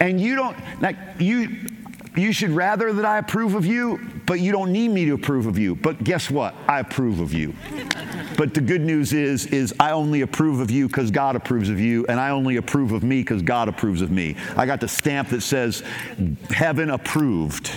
And 0.00 0.20
you 0.20 0.34
don't, 0.34 0.56
like, 0.80 0.96
you, 1.18 1.68
you 2.16 2.32
should 2.32 2.50
rather 2.50 2.92
that 2.92 3.04
I 3.04 3.18
approve 3.18 3.54
of 3.54 3.66
you, 3.66 4.00
but 4.26 4.40
you 4.40 4.52
don't 4.52 4.72
need 4.72 4.88
me 4.88 5.04
to 5.04 5.12
approve 5.12 5.46
of 5.46 5.58
you. 5.58 5.76
But 5.76 6.02
guess 6.02 6.30
what? 6.30 6.54
I 6.66 6.80
approve 6.80 7.20
of 7.20 7.32
you. 7.32 7.54
But 8.36 8.54
the 8.54 8.60
good 8.60 8.80
news 8.80 9.12
is, 9.12 9.46
is 9.46 9.74
I 9.78 9.92
only 9.92 10.22
approve 10.22 10.60
of 10.60 10.70
you 10.70 10.88
because 10.88 11.10
God 11.10 11.36
approves 11.36 11.68
of 11.68 11.78
you, 11.78 12.04
and 12.08 12.18
I 12.18 12.30
only 12.30 12.56
approve 12.56 12.92
of 12.92 13.02
me 13.02 13.20
because 13.20 13.42
God 13.42 13.68
approves 13.68 14.02
of 14.02 14.10
me. 14.10 14.36
I 14.56 14.66
got 14.66 14.80
the 14.80 14.88
stamp 14.88 15.28
that 15.28 15.42
says 15.42 15.82
heaven 16.50 16.90
approved 16.90 17.70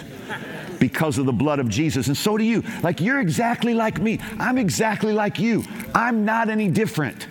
because 0.80 1.18
of 1.18 1.26
the 1.26 1.34
blood 1.34 1.60
of 1.60 1.70
Jesus. 1.70 2.08
And 2.08 2.18
so 2.18 2.38
do 2.38 2.44
you. 2.44 2.64
Like, 2.84 3.02
you're 3.02 3.20
exactly 3.20 3.74
like 3.74 4.00
me. 4.00 4.20
I'm 4.40 4.58
exactly 4.58 5.14
like 5.14 5.40
you. 5.40 5.64
I'm 5.94 6.26
not 6.26 6.50
any 6.50 6.70
different. 6.70 7.28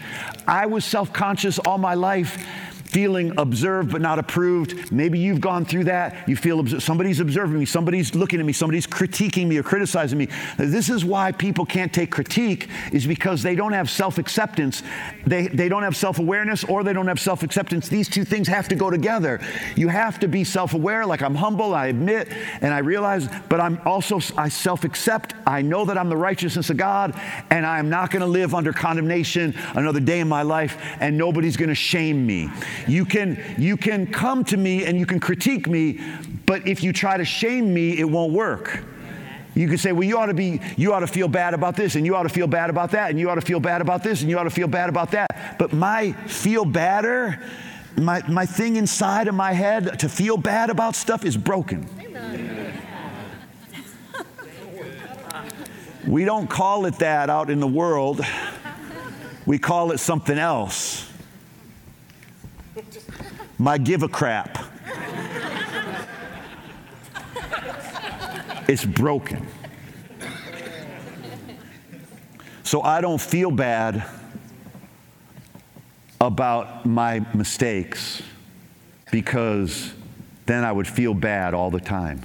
I 0.47 0.67
was 0.67 0.85
self 0.85 1.13
conscious 1.13 1.59
all 1.59 1.79
my 1.79 1.95
life 1.95 2.45
feeling 2.87 3.33
observed 3.39 3.93
but 3.93 4.01
not 4.01 4.19
approved. 4.19 4.91
Maybe 4.93 5.19
you've 5.19 5.41
gone 5.41 5.65
through 5.65 5.85
that. 5.85 6.29
You 6.29 6.37
feel 6.37 6.61
obs- 6.61 6.83
somebody's 6.83 7.21
observing 7.21 7.59
me, 7.59 7.65
somebody's 7.65 8.15
looking 8.15 8.41
at 8.41 8.47
me, 8.47 8.53
somebody's 8.53 8.87
critiquing 8.87 9.47
me 9.49 9.59
or 9.59 9.63
criticizing 9.63 10.19
me. 10.19 10.29
This 10.57 10.89
is 10.89 11.05
why 11.05 11.33
people 11.33 11.67
can't 11.67 11.93
take 11.93 12.11
critique 12.11 12.69
is 12.93 13.07
because 13.07 13.43
they 13.43 13.55
don't 13.55 13.73
have 13.73 13.91
self-acceptance. 13.91 14.83
They, 15.27 15.49
they 15.49 15.69
don't 15.69 15.83
have 15.83 15.97
self-awareness 15.97 16.65
or 16.65 16.85
they 16.85 16.93
don't 16.93 17.09
have 17.09 17.21
self-acceptance. 17.21 17.89
These 17.89 18.09
two 18.09 18.25
things 18.25 18.49
have 18.49 18.69
to 18.69 18.75
go 18.75 18.91
together. 18.91 19.41
You 19.75 19.89
have 19.89 20.19
to 20.21 20.29
be 20.29 20.45
self-aware, 20.45 21.05
like 21.07 21.23
I'm 21.23 21.35
humble, 21.35 21.75
I 21.75 21.87
admit, 21.87 22.29
and 22.61 22.73
I 22.73 22.79
realize, 22.79 23.29
but 23.49 23.61
I'm 23.61 23.81
also 23.85 24.21
I 24.37 24.49
self-accept. 24.49 25.35
I 25.47 25.63
know 25.63 25.85
that 25.85 25.99
I'm 25.99 26.09
the 26.09 26.17
righteousness 26.17 26.71
of 26.71 26.77
God, 26.77 27.19
and 27.51 27.67
I'm 27.67 27.89
not 27.89 28.11
going 28.11 28.21
to 28.21 28.27
live 28.27 28.55
under 28.55 28.73
condemnation 28.73 29.55
another 29.75 30.01
day 30.01 30.21
in 30.21 30.29
my 30.29 30.43
life, 30.43 30.77
and 31.01 31.17
nobody's 31.19 31.57
going 31.57 31.69
to 31.69 31.75
shame 31.75 32.27
me. 32.27 32.49
You 32.87 33.05
can, 33.05 33.43
you 33.59 33.77
can 33.77 34.07
come 34.07 34.45
to 34.45 34.57
me 34.57 34.85
and 34.85 34.99
you 34.99 35.07
can 35.07 35.21
critique 35.21 35.67
me, 35.69 36.01
but 36.47 36.67
if 36.67 36.83
you 36.83 36.93
try 36.93 37.17
to 37.17 37.25
shame 37.25 37.73
me, 37.73 37.99
it 37.99 38.09
won't 38.09 38.33
work. 38.33 38.83
You 39.57 39.69
can 39.69 39.79
say, 39.79 39.93
well, 39.93 40.05
you 40.05 40.19
ought 40.19 40.27
to 40.27 40.35
be, 40.35 40.61
you 40.77 40.93
ought 40.93 41.01
to 41.01 41.07
feel 41.07 41.29
bad 41.29 41.55
about 41.55 41.77
this, 41.77 41.95
and 41.95 42.05
you 42.05 42.15
ought 42.15 42.25
to 42.25 42.29
feel 42.29 42.47
bad 42.47 42.69
about 42.69 42.91
that, 42.91 43.09
and 43.09 43.19
you 43.19 43.31
ought 43.31 43.37
to 43.37 43.41
feel 43.41 43.59
bad 43.59 43.81
about 43.81 44.03
this, 44.03 44.21
and 44.21 44.29
you 44.29 44.39
ought 44.39 44.45
to 44.45 44.51
feel 44.51 44.69
bad 44.69 44.91
about 44.91 45.13
that. 45.13 45.57
But 45.59 45.73
my 45.73 46.13
feel 46.13 46.67
badder, 46.67 47.43
my, 47.97 48.23
my 48.29 48.45
thing 48.45 48.77
inside 48.77 49.29
of 49.29 49.35
my 49.35 49.53
head 49.53 49.99
to 50.01 50.11
feel 50.11 50.37
bad 50.37 50.69
about 50.69 50.95
stuff 50.95 51.25
is 51.25 51.39
broken. 51.39 51.89
we 56.07 56.27
don't 56.27 56.49
call 56.49 56.85
it 56.85 56.99
that 56.99 57.31
out 57.31 57.49
in 57.49 57.59
the 57.59 57.67
world. 57.67 58.21
We 59.47 59.59
call 59.59 59.91
it 59.93 59.99
something 59.99 60.37
else 60.37 61.06
my 63.59 63.79
give 63.79 64.03
a 64.03 64.09
crap. 64.09 64.59
it's 68.69 68.85
broken. 68.85 69.47
So 72.63 72.83
I 72.83 73.01
don't 73.01 73.21
feel 73.21 73.51
bad 73.51 74.05
about 76.21 76.85
my 76.85 77.21
mistakes 77.33 78.23
because 79.13 79.93
then 80.47 80.65
I 80.65 80.73
would 80.73 80.89
feel 80.89 81.15
bad 81.15 81.55
all 81.55 81.71
the 81.71 81.81
time. 81.81 82.23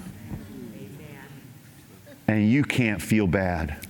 And 2.27 2.49
you 2.49 2.63
can't 2.63 3.01
feel 3.01 3.27
bad 3.27 3.85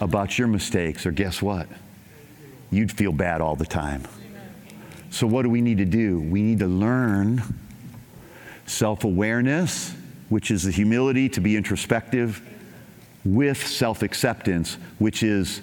about 0.00 0.38
your 0.38 0.48
mistakes, 0.48 1.06
or 1.06 1.12
guess 1.12 1.42
what? 1.42 1.68
You'd 2.70 2.90
feel 2.90 3.12
bad 3.12 3.40
all 3.40 3.54
the 3.54 3.66
time. 3.66 4.02
So, 5.10 5.26
what 5.26 5.42
do 5.42 5.50
we 5.50 5.60
need 5.60 5.78
to 5.78 5.84
do? 5.84 6.20
We 6.20 6.42
need 6.42 6.58
to 6.60 6.66
learn 6.66 7.42
self 8.66 9.04
awareness, 9.04 9.94
which 10.28 10.50
is 10.50 10.64
the 10.64 10.70
humility 10.70 11.28
to 11.30 11.40
be 11.40 11.56
introspective, 11.56 12.42
with 13.24 13.64
self 13.66 14.02
acceptance, 14.02 14.78
which 14.98 15.22
is 15.22 15.62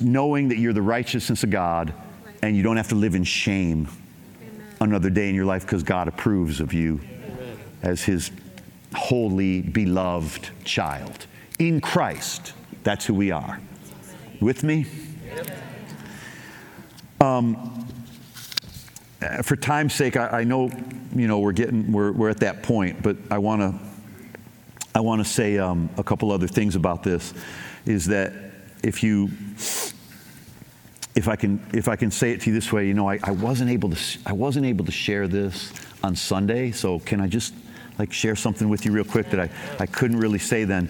knowing 0.00 0.48
that 0.48 0.58
you're 0.58 0.72
the 0.72 0.82
righteousness 0.82 1.42
of 1.42 1.50
God 1.50 1.94
and 2.42 2.56
you 2.56 2.62
don't 2.62 2.76
have 2.76 2.88
to 2.88 2.94
live 2.94 3.14
in 3.14 3.24
shame 3.24 3.88
another 4.80 5.10
day 5.10 5.28
in 5.28 5.34
your 5.34 5.44
life 5.44 5.62
because 5.62 5.82
God 5.82 6.08
approves 6.08 6.60
of 6.60 6.72
you 6.72 7.00
as 7.82 8.02
his 8.02 8.30
holy, 8.94 9.62
beloved 9.62 10.50
child. 10.64 11.26
In 11.58 11.80
Christ, 11.80 12.52
that's 12.82 13.06
who 13.06 13.14
we 13.14 13.30
are. 13.30 13.60
With 14.40 14.64
me? 14.64 14.86
Um, 17.20 17.81
for 19.42 19.56
time's 19.56 19.94
sake, 19.94 20.16
I, 20.16 20.40
I, 20.40 20.44
know, 20.44 20.70
you 21.14 21.28
know, 21.28 21.38
we're 21.38 21.52
getting, 21.52 21.92
we're, 21.92 22.12
we're 22.12 22.30
at 22.30 22.40
that 22.40 22.62
point, 22.62 23.02
but 23.02 23.16
I 23.30 23.38
want 23.38 23.60
to, 23.62 23.74
I 24.94 25.00
want 25.00 25.24
to 25.24 25.30
say 25.30 25.58
um, 25.58 25.88
a 25.96 26.04
couple 26.04 26.30
other 26.30 26.48
things 26.48 26.76
about 26.76 27.02
this. 27.02 27.32
Is 27.86 28.06
that 28.06 28.32
if 28.82 29.02
you, 29.02 29.30
if 31.14 31.28
I 31.28 31.36
can, 31.36 31.64
if 31.72 31.88
I 31.88 31.96
can 31.96 32.10
say 32.10 32.32
it 32.32 32.40
to 32.42 32.50
you 32.50 32.54
this 32.54 32.72
way, 32.72 32.86
you 32.86 32.94
know, 32.94 33.08
I, 33.08 33.18
I 33.22 33.32
wasn't 33.32 33.70
able 33.70 33.90
to, 33.90 33.98
I 34.26 34.32
wasn't 34.32 34.66
able 34.66 34.84
to 34.84 34.92
share 34.92 35.26
this 35.28 35.72
on 36.02 36.14
Sunday, 36.16 36.70
so 36.70 36.98
can 37.00 37.20
I 37.20 37.26
just 37.26 37.54
like 37.98 38.12
share 38.12 38.36
something 38.36 38.68
with 38.68 38.84
you 38.84 38.92
real 38.92 39.04
quick 39.04 39.30
that 39.30 39.40
I, 39.40 39.50
I 39.78 39.86
couldn't 39.86 40.18
really 40.18 40.38
say 40.38 40.64
then? 40.64 40.88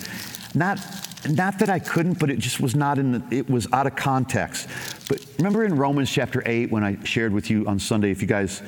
Not, 0.54 0.80
not 1.28 1.58
that 1.60 1.70
I 1.70 1.78
couldn't, 1.78 2.18
but 2.18 2.30
it 2.30 2.38
just 2.38 2.60
was 2.60 2.74
not 2.74 2.98
in 2.98 3.12
the, 3.12 3.36
it 3.36 3.48
was 3.48 3.66
out 3.72 3.86
of 3.86 3.96
context. 3.96 4.68
But 5.12 5.26
remember 5.36 5.62
in 5.62 5.76
Romans 5.76 6.10
chapter 6.10 6.42
8 6.46 6.70
when 6.70 6.82
I 6.82 6.96
shared 7.04 7.34
with 7.34 7.50
you 7.50 7.66
on 7.66 7.78
Sunday, 7.78 8.10
if 8.10 8.22
you 8.22 8.26
guys, 8.26 8.62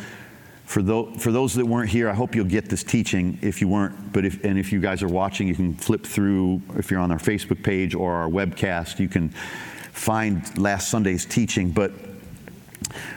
for 0.67 0.83
those, 0.83 1.17
for 1.23 1.33
those 1.33 1.55
that 1.55 1.65
weren't 1.65 1.89
here, 1.89 2.11
I 2.11 2.13
hope 2.13 2.35
you'll 2.35 2.45
get 2.45 2.69
this 2.69 2.85
teaching 2.85 3.39
if 3.41 3.63
you 3.63 3.69
weren't. 3.69 4.13
But 4.13 4.27
if, 4.27 4.45
and 4.45 4.59
if 4.59 4.71
you 4.71 4.79
guys 4.79 5.03
are 5.03 5.09
watching, 5.09 5.49
you 5.49 5.55
can 5.55 5.73
flip 5.73 6.05
through, 6.05 6.61
if 6.77 6.91
you're 6.91 7.01
on 7.01 7.11
our 7.11 7.19
Facebook 7.19 7.63
page 7.63 7.95
or 7.95 8.13
our 8.13 8.29
webcast, 8.29 8.99
you 8.99 9.09
can 9.09 9.31
find 9.31 10.59
last 10.59 10.91
Sunday's 10.91 11.25
teaching. 11.25 11.71
But 11.71 11.93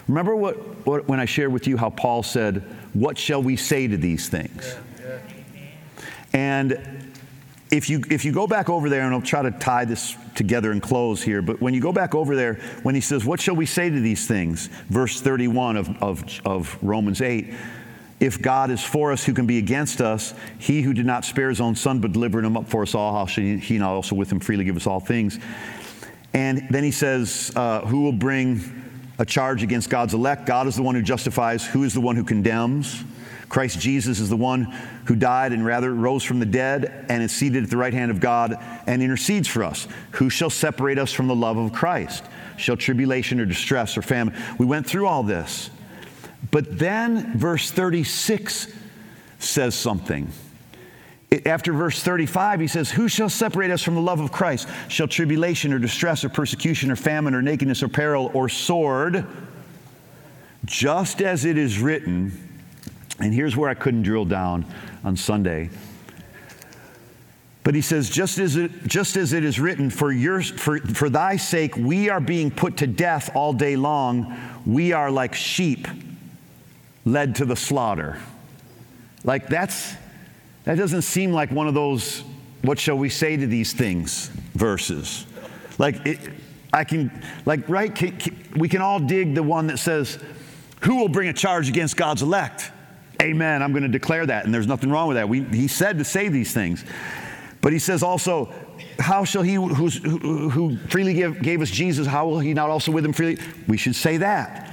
remember 0.08 0.34
what, 0.34 0.56
what 0.86 1.10
when 1.10 1.20
I 1.20 1.26
shared 1.26 1.52
with 1.52 1.68
you 1.68 1.76
how 1.76 1.90
Paul 1.90 2.24
said, 2.24 2.64
What 2.94 3.18
shall 3.18 3.44
we 3.44 3.58
say 3.58 3.90
to 3.90 3.98
these 3.98 4.30
things? 4.30 4.74
Yeah, 5.02 5.20
yeah. 5.54 5.62
And 6.32 6.97
if 7.72 7.90
you, 7.90 8.02
if 8.10 8.24
you 8.24 8.32
go 8.32 8.48
back 8.48 8.70
over 8.70 8.90
there, 8.90 9.02
and 9.02 9.14
I'll 9.14 9.22
try 9.22 9.42
to 9.42 9.52
tie 9.52 9.86
this 9.86 10.16
together 10.36 10.72
and 10.72 10.82
close 10.82 11.22
here, 11.22 11.42
but 11.42 11.62
when 11.62 11.74
you 11.74 11.82
go 11.82 11.92
back 11.92 12.16
over 12.16 12.36
there, 12.36 12.56
when 12.84 12.96
he 12.96 13.02
says, 13.02 13.26
What 13.26 13.42
shall 13.42 13.56
we 13.56 13.66
say 13.66 13.90
to 13.90 14.00
these 14.00 14.28
things? 14.28 14.68
Verse 14.90 15.22
31 15.22 15.78
of, 15.78 16.04
of, 16.04 16.42
of 16.46 16.78
Romans 16.82 17.22
8. 17.22 17.54
If 18.20 18.42
God 18.42 18.72
is 18.72 18.84
for 18.84 19.12
us, 19.12 19.24
who 19.24 19.34
can 19.34 19.46
be 19.46 19.60
against 19.60 20.02
us? 20.02 20.34
He 20.58 20.82
who 20.82 20.94
did 20.94 21.06
not 21.06 21.24
spare 21.24 21.50
his 21.50 21.62
own 21.62 21.76
son, 21.76 22.00
but 22.00 22.14
delivered 22.14 22.46
him 22.46 22.58
up 22.58 22.68
for 22.68 22.82
us 22.82 22.96
all, 22.96 23.14
how 23.14 23.26
he 23.26 23.78
not 23.78 23.92
also 23.92 24.16
with 24.16 24.32
him 24.32 24.40
freely 24.40 24.64
give 24.64 24.76
us 24.76 24.88
all 24.88 25.00
things? 25.00 25.38
And 26.34 26.68
then 26.70 26.84
he 26.84 26.92
says, 26.92 27.52
uh, 27.56 27.82
Who 27.82 28.02
will 28.02 28.14
bring 28.14 28.62
a 29.20 29.26
charge 29.26 29.62
against 29.62 29.90
God's 29.90 30.14
elect? 30.14 30.46
God 30.46 30.68
is 30.68 30.76
the 30.76 30.84
one 30.84 30.96
who 30.96 31.02
justifies. 31.02 31.66
Who 31.66 31.84
is 31.84 31.94
the 31.94 32.02
one 32.02 32.16
who 32.16 32.24
condemns? 32.24 33.04
Christ 33.50 33.80
Jesus 33.80 34.20
is 34.20 34.30
the 34.30 34.36
one 34.36 34.64
who 35.06 35.16
died 35.16 35.54
and 35.54 35.66
rather 35.66 35.94
rose 35.94 36.24
from 36.24 36.40
the 36.40 36.46
dead 36.46 37.06
and 37.10 37.24
is 37.24 37.32
seated 37.32 37.64
at 37.64 37.70
the 37.70 37.78
right 37.78 37.94
hand 37.94 38.12
of 38.12 38.20
God 38.20 38.58
and 38.86 39.02
intercedes 39.02 39.48
for 39.48 39.64
us. 39.64 39.88
Who 40.12 40.30
shall 40.30 40.50
separate 40.50 41.00
us 41.00 41.14
from 41.14 41.28
the 41.28 41.36
love 41.36 41.58
of 41.58 41.72
Christ? 41.72 42.24
Shall 42.58 42.76
tribulation 42.76 43.40
or 43.40 43.46
distress 43.46 43.98
or 43.98 44.02
famine? 44.02 44.36
We 44.58 44.66
went 44.66 44.86
through 44.86 45.08
all 45.08 45.24
this. 45.24 45.70
But 46.52 46.78
then 46.78 47.38
verse 47.38 47.72
36 47.72 48.74
says 49.40 49.76
something. 49.76 50.30
After 51.46 51.74
verse 51.74 52.02
35, 52.02 52.62
he 52.62 52.68
says, 52.68 52.90
Who 52.92 53.08
shall 53.08 53.30
separate 53.30 53.70
us 53.70 53.82
from 53.82 53.96
the 53.96 54.02
love 54.02 54.20
of 54.20 54.32
Christ? 54.32 54.68
Shall 54.88 55.08
tribulation 55.08 55.74
or 55.74 55.80
distress 55.80 56.24
or 56.24 56.30
persecution 56.30 56.90
or 56.90 56.96
famine 56.96 57.34
or 57.34 57.42
nakedness 57.42 57.84
or 57.84 57.90
peril 57.90 58.32
or 58.34 58.48
sword? 58.48 59.26
Just 60.64 61.22
as 61.22 61.44
it 61.44 61.58
is 61.58 61.80
written, 61.80 62.47
and 63.20 63.34
here's 63.34 63.56
where 63.56 63.70
I 63.70 63.74
couldn't 63.74 64.04
drill 64.04 64.26
down 64.26 64.66
on 65.04 65.18
Sunday. 65.18 65.70
But 67.64 67.76
he 67.76 67.82
says, 67.82 68.10
just 68.10 68.38
as 68.38 68.56
it, 68.56 68.72
just 68.88 69.18
as 69.18 69.34
it 69.34 69.44
is 69.44 69.60
written, 69.60 69.90
for, 69.90 70.12
your, 70.12 70.42
for, 70.42 70.80
for 70.80 71.10
thy 71.10 71.36
sake 71.36 71.76
we 71.76 72.10
are 72.10 72.22
being 72.22 72.50
put 72.50 72.78
to 72.78 72.88
death 72.88 73.30
all 73.36 73.52
day 73.52 73.76
long. 73.76 74.38
We 74.66 74.94
are 74.94 75.12
like 75.12 75.36
sheep 75.36 75.86
led 77.04 77.36
to 77.36 77.46
the 77.46 77.58
slaughter. 77.58 78.20
Like 79.26 79.48
that's, 79.48 79.96
that 80.64 80.76
doesn't 80.76 81.02
seem 81.02 81.34
like 81.34 81.52
one 81.52 81.68
of 81.68 81.74
those, 81.74 82.24
what 82.62 82.80
shall 82.80 82.98
we 82.98 83.10
say 83.10 83.36
to 83.36 83.48
these 83.48 83.74
things 83.74 84.28
verses. 84.54 85.26
Like 85.78 86.06
it, 86.06 86.20
I 86.72 86.84
can, 86.84 87.12
like, 87.46 87.68
right, 87.68 87.94
can, 87.94 88.18
can, 88.18 88.38
we 88.56 88.70
can 88.70 88.82
all 88.82 89.00
dig 89.00 89.36
the 89.36 89.44
one 89.44 89.68
that 89.68 89.80
says, 89.80 90.20
who 90.82 90.96
will 90.96 91.10
bring 91.10 91.28
a 91.28 91.34
charge 91.34 91.68
against 91.68 91.98
God's 91.98 92.22
elect? 92.22 92.72
Amen. 93.22 93.64
I'm 93.64 93.72
going 93.72 93.84
to 93.84 93.90
declare 93.90 94.26
that. 94.26 94.46
And 94.46 94.54
there's 94.54 94.68
nothing 94.68 94.90
wrong 94.90 95.08
with 95.08 95.18
that. 95.18 95.28
We, 95.28 95.44
he 95.44 95.68
said 95.68 95.98
to 95.98 96.04
say 96.04 96.30
these 96.30 96.54
things. 96.54 96.86
But 97.62 97.74
he 97.74 97.80
says 97.80 98.04
also, 98.04 98.54
how 99.00 99.24
shall 99.24 99.42
he 99.42 99.56
who, 99.56 99.68
who 99.68 100.78
freely 100.88 101.14
give, 101.14 101.42
gave 101.42 101.62
us 101.62 101.70
Jesus, 101.70 102.06
how 102.08 102.28
will 102.28 102.40
he 102.40 102.54
not 102.54 102.70
also 102.70 102.92
with 102.92 103.04
him 103.04 103.14
freely? 103.14 103.42
We 103.68 103.78
should 103.78 103.96
say 103.96 104.18
that. 104.18 104.72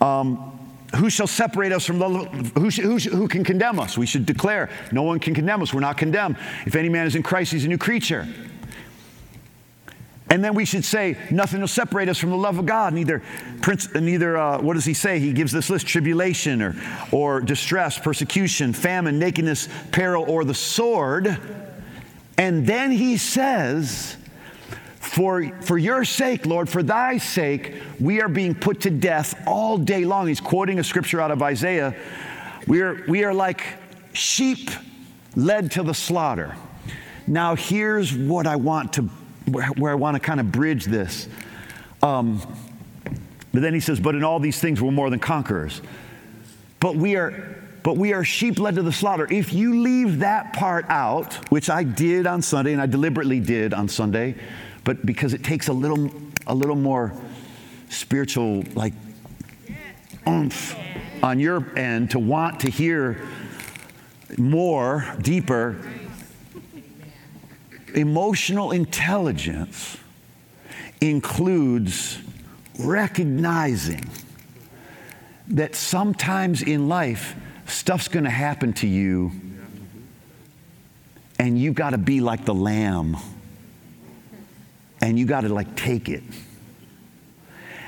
Um, 0.00 0.58
who 0.96 1.10
shall 1.10 1.26
separate 1.26 1.70
us 1.70 1.84
from 1.84 1.98
the 1.98 2.08
who, 2.08 2.70
who, 2.70 2.96
who 2.96 3.28
can 3.28 3.44
condemn 3.44 3.78
us? 3.78 3.98
We 3.98 4.06
should 4.06 4.24
declare, 4.24 4.70
no 4.90 5.02
one 5.02 5.20
can 5.20 5.34
condemn 5.34 5.62
us. 5.62 5.74
We're 5.74 5.80
not 5.80 5.98
condemned. 5.98 6.36
If 6.66 6.76
any 6.76 6.88
man 6.88 7.06
is 7.06 7.14
in 7.14 7.22
Christ, 7.22 7.52
he's 7.52 7.64
a 7.66 7.68
new 7.68 7.78
creature. 7.78 8.26
And 10.30 10.44
then 10.44 10.54
we 10.54 10.66
should 10.66 10.84
say, 10.84 11.16
nothing 11.30 11.60
will 11.60 11.68
separate 11.68 12.08
us 12.08 12.18
from 12.18 12.30
the 12.30 12.36
love 12.36 12.58
of 12.58 12.66
God. 12.66 12.92
Neither, 12.92 13.22
prince, 13.62 13.92
neither 13.94 14.36
uh, 14.36 14.60
what 14.60 14.74
does 14.74 14.84
he 14.84 14.92
say? 14.92 15.18
He 15.18 15.32
gives 15.32 15.52
this 15.52 15.70
list 15.70 15.86
tribulation 15.86 16.60
or, 16.60 16.76
or 17.12 17.40
distress, 17.40 17.98
persecution, 17.98 18.74
famine, 18.74 19.18
nakedness, 19.18 19.68
peril, 19.90 20.24
or 20.28 20.44
the 20.44 20.54
sword. 20.54 21.38
And 22.36 22.66
then 22.66 22.90
he 22.90 23.16
says, 23.16 24.16
for, 24.96 25.48
for 25.62 25.78
your 25.78 26.04
sake, 26.04 26.44
Lord, 26.44 26.68
for 26.68 26.82
thy 26.82 27.16
sake, 27.16 27.74
we 27.98 28.20
are 28.20 28.28
being 28.28 28.54
put 28.54 28.82
to 28.82 28.90
death 28.90 29.34
all 29.46 29.78
day 29.78 30.04
long. 30.04 30.28
He's 30.28 30.40
quoting 30.40 30.78
a 30.78 30.84
scripture 30.84 31.20
out 31.20 31.30
of 31.30 31.42
Isaiah. 31.42 31.96
We 32.66 32.82
are, 32.82 33.02
we 33.08 33.24
are 33.24 33.32
like 33.32 33.62
sheep 34.12 34.70
led 35.34 35.72
to 35.72 35.82
the 35.82 35.94
slaughter. 35.94 36.54
Now, 37.26 37.54
here's 37.54 38.12
what 38.12 38.46
I 38.46 38.56
want 38.56 38.92
to 38.94 39.08
where, 39.48 39.90
I 39.90 39.94
want 39.94 40.14
to 40.14 40.20
kind 40.20 40.40
of 40.40 40.52
bridge 40.52 40.84
this. 40.84 41.28
Um, 42.02 42.40
but 43.52 43.62
then 43.62 43.74
he 43.74 43.80
says, 43.80 44.00
But 44.00 44.14
in 44.14 44.24
all 44.24 44.40
these 44.40 44.60
things 44.60 44.80
we're 44.80 44.90
more 44.90 45.10
than 45.10 45.20
conquerors. 45.20 45.80
But 46.80 46.96
we 46.96 47.16
are. 47.16 47.56
But 47.84 47.96
we 47.96 48.12
are 48.12 48.24
sheep 48.24 48.58
led 48.58 48.74
to 48.74 48.82
the 48.82 48.92
slaughter. 48.92 49.26
If 49.32 49.54
you 49.54 49.80
leave 49.80 50.18
that 50.18 50.52
part 50.52 50.84
out, 50.88 51.32
which 51.50 51.70
I 51.70 51.84
did 51.84 52.26
on 52.26 52.42
Sunday, 52.42 52.72
and 52.72 52.82
I 52.82 52.86
deliberately 52.86 53.40
did 53.40 53.72
on 53.72 53.88
Sunday, 53.88 54.34
but 54.84 55.06
because 55.06 55.32
it 55.32 55.42
takes 55.42 55.68
a 55.68 55.72
little, 55.72 56.10
a 56.46 56.54
little 56.54 56.76
more 56.76 57.14
spiritual, 57.88 58.64
like, 58.74 58.92
oomph 60.26 60.76
on 61.22 61.40
your 61.40 61.78
end 61.78 62.10
to 62.10 62.18
want 62.18 62.60
to 62.60 62.70
hear 62.70 63.26
more, 64.36 65.06
deeper, 65.22 65.76
Emotional 67.94 68.72
intelligence 68.72 69.96
includes 71.00 72.18
recognizing 72.78 74.08
that 75.48 75.74
sometimes 75.74 76.62
in 76.62 76.88
life, 76.88 77.34
stuff's 77.66 78.08
going 78.08 78.24
to 78.24 78.30
happen 78.30 78.72
to 78.74 78.86
you, 78.86 79.32
and 81.38 81.58
you 81.58 81.72
got 81.72 81.90
to 81.90 81.98
be 81.98 82.20
like 82.20 82.44
the 82.44 82.54
lamb, 82.54 83.16
and 85.00 85.18
you 85.18 85.26
got 85.26 85.42
to 85.42 85.48
like 85.48 85.76
take 85.76 86.08
it. 86.08 86.22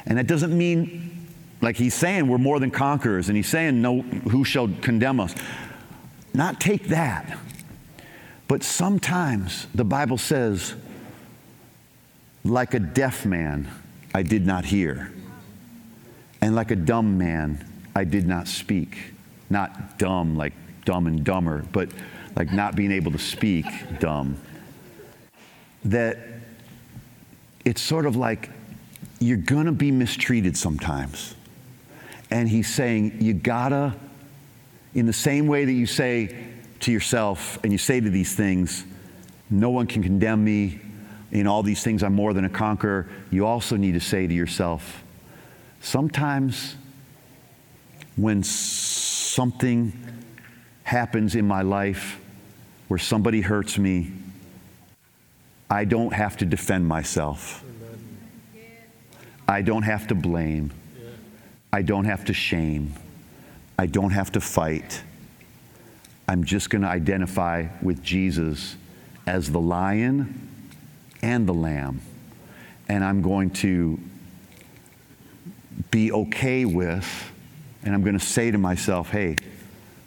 And 0.07 0.19
that 0.19 0.27
doesn't 0.27 0.57
mean, 0.57 1.27
like 1.61 1.77
he's 1.77 1.95
saying, 1.95 2.29
we're 2.29 2.39
more 2.39 2.59
than 2.59 2.71
conquerors, 2.71 3.29
and 3.29 3.37
he's 3.37 3.49
saying, 3.49 3.83
no, 3.83 4.01
who 4.01 4.45
shall 4.45 4.69
condemn 4.81 5.21
us? 5.21 5.35
Not 6.33 6.61
take 6.61 6.85
that. 6.89 7.39
But 8.51 8.65
sometimes 8.65 9.69
the 9.77 9.85
Bible 9.85 10.19
says, 10.19 10.75
like 12.43 12.75
a 12.75 12.81
deaf 12.81 13.25
man, 13.25 13.69
I 14.13 14.25
did 14.25 14.45
not 14.45 14.65
hear, 14.65 15.13
and 16.41 16.57
like 16.57 16.73
a 16.73 16.77
dumb 16.77 17.17
man, 17.17 17.65
I 17.95 18.03
did 18.03 18.27
not 18.27 18.49
speak. 18.49 19.15
Not 19.51 20.01
dumb, 20.01 20.37
like 20.37 20.53
dumb 20.85 21.07
and 21.07 21.23
dumber, 21.23 21.65
but 21.71 21.91
like 22.35 22.53
not 22.53 22.75
being 22.75 22.91
able 22.91 23.13
to 23.13 23.21
speak 23.21 23.67
dumb. 24.01 24.37
That 25.85 26.19
it's 27.65 27.81
sort 27.81 28.05
of 28.05 28.17
like 28.17 28.51
you're 29.21 29.37
to 29.67 29.71
be 29.71 29.93
mistreated 29.93 30.57
sometimes. 30.57 31.37
And 32.33 32.49
he's 32.49 32.69
saying, 32.69 33.19
you 33.21 33.33
gotta, 33.33 33.95
in 34.93 35.07
the 35.07 35.13
same 35.13 35.47
way 35.47 35.65
that 35.65 35.73
you 35.73 35.87
say 35.87 36.50
to 36.81 36.93
yourself 36.93 37.59
and 37.63 37.73
you 37.73 37.79
say 37.79 38.01
to 38.01 38.11
these 38.11 38.35
things, 38.35 38.85
no 39.51 39.71
one 39.71 39.87
can 39.87 40.03
condemn 40.03 40.45
me. 40.45 40.81
In 41.33 41.47
all 41.47 41.63
these 41.63 41.83
things, 41.83 42.03
I'm 42.03 42.15
more 42.15 42.33
than 42.33 42.45
a 42.45 42.49
conqueror. 42.49 43.09
You 43.31 43.47
also 43.47 43.77
need 43.77 43.93
to 43.93 44.01
say 44.01 44.27
to 44.27 44.35
yourself, 44.35 45.05
sometimes 45.81 46.75
when 48.17 48.43
something 48.43 49.93
happens 50.83 51.37
in 51.37 51.47
my 51.47 51.63
life 51.63 52.21
where 52.89 52.99
somebody 52.99 53.41
hurts 53.41 53.79
me, 53.79 54.13
I 55.71 55.85
don't 55.85 56.13
have 56.13 56.37
to 56.39 56.45
defend 56.45 56.89
myself. 56.89 57.65
I 59.47 59.63
don't 59.63 59.83
have 59.83 60.09
to 60.09 60.17
blame. 60.17 60.73
I 61.73 61.83
don't 61.83 62.05
have 62.05 62.25
to 62.25 62.33
shame. 62.33 62.95
I 63.79 63.87
don't 63.87 64.11
have 64.11 64.33
to 64.33 64.41
fight. 64.41 65.03
I'm 66.31 66.45
just 66.45 66.71
going 66.71 66.83
to 66.83 66.89
identify 66.89 67.67
with 67.83 68.05
Jesus 68.05 68.77
as 69.27 69.51
the 69.51 69.59
lion 69.59 70.49
and 71.23 71.45
the 71.45 71.53
lamb. 71.53 72.03
And 72.89 73.03
I'm 73.03 73.21
going 73.21 73.51
to 73.51 73.99
be 75.91 76.13
okay 76.13 76.65
with, 76.65 77.33
and 77.83 77.93
I'm 77.93 78.03
going 78.05 78.17
to 78.17 78.25
say 78.25 78.53
to 78.53 78.59
myself, 78.59 79.11
hey, 79.11 79.39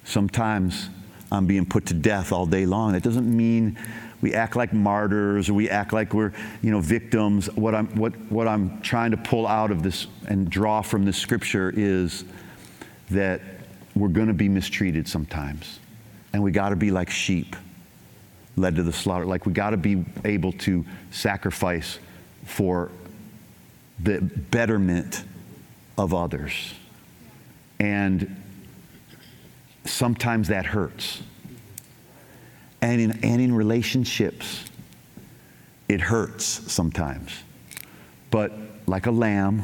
sometimes 0.06 0.90
I'm 1.30 1.46
being 1.46 1.66
put 1.66 1.88
to 1.88 1.94
death 1.94 2.32
all 2.32 2.46
day 2.46 2.66
long. 2.66 2.94
That 2.94 3.04
doesn't 3.04 3.30
mean 3.30 3.78
we 4.22 4.34
act 4.34 4.56
like 4.56 4.72
martyrs 4.72 5.50
or 5.50 5.56
we 5.56 5.70
act 5.70 5.92
like 5.92 6.14
we're 6.14 6.32
you 6.62 6.72
know 6.72 6.80
victims 6.80 7.48
what 7.58 7.76
i'm 7.76 7.88
what, 7.98 8.14
what 8.32 8.48
i'm 8.48 8.82
trying 8.82 9.12
to 9.12 9.18
pull 9.18 9.46
out 9.46 9.70
of 9.70 9.84
this 9.84 10.08
and 10.30 10.50
draw 10.50 10.82
from 10.82 11.04
this 11.04 11.18
scripture 11.18 11.74
is 11.76 12.24
that 13.12 13.42
we're 13.96 14.08
going 14.08 14.30
to 14.30 14.34
be 14.34 14.48
mistreated 14.48 15.06
sometimes 15.10 15.80
and 16.34 16.42
we 16.42 16.52
got 16.52 16.70
to 16.70 16.76
be 16.76 16.92
like 16.92 17.10
sheep 17.10 17.56
led 18.56 18.76
to 18.76 18.84
the 18.84 18.94
slaughter. 18.94 19.26
Like 19.26 19.46
we 19.46 19.54
got 19.54 19.72
to 19.72 19.78
be 19.78 20.04
able 20.26 20.52
to 20.54 20.86
sacrifice 21.12 22.00
for 22.46 22.92
the 24.00 24.22
betterment 24.22 25.24
of 25.98 26.14
others. 26.14 26.74
And 27.80 28.42
sometimes 29.86 30.50
that 30.50 30.66
hurts. 30.66 31.22
And 32.82 33.00
in, 33.00 33.12
and 33.24 33.42
in 33.42 33.54
relationships, 33.54 34.66
it 35.88 36.02
hurts 36.02 36.46
sometimes. 36.46 37.32
But 38.30 38.52
like 38.88 39.06
a 39.06 39.12
lamb, 39.12 39.64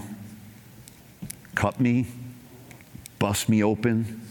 cut 1.55 1.79
me, 1.79 2.07
bust 3.17 3.49
me 3.49 3.63
open, 3.63 4.21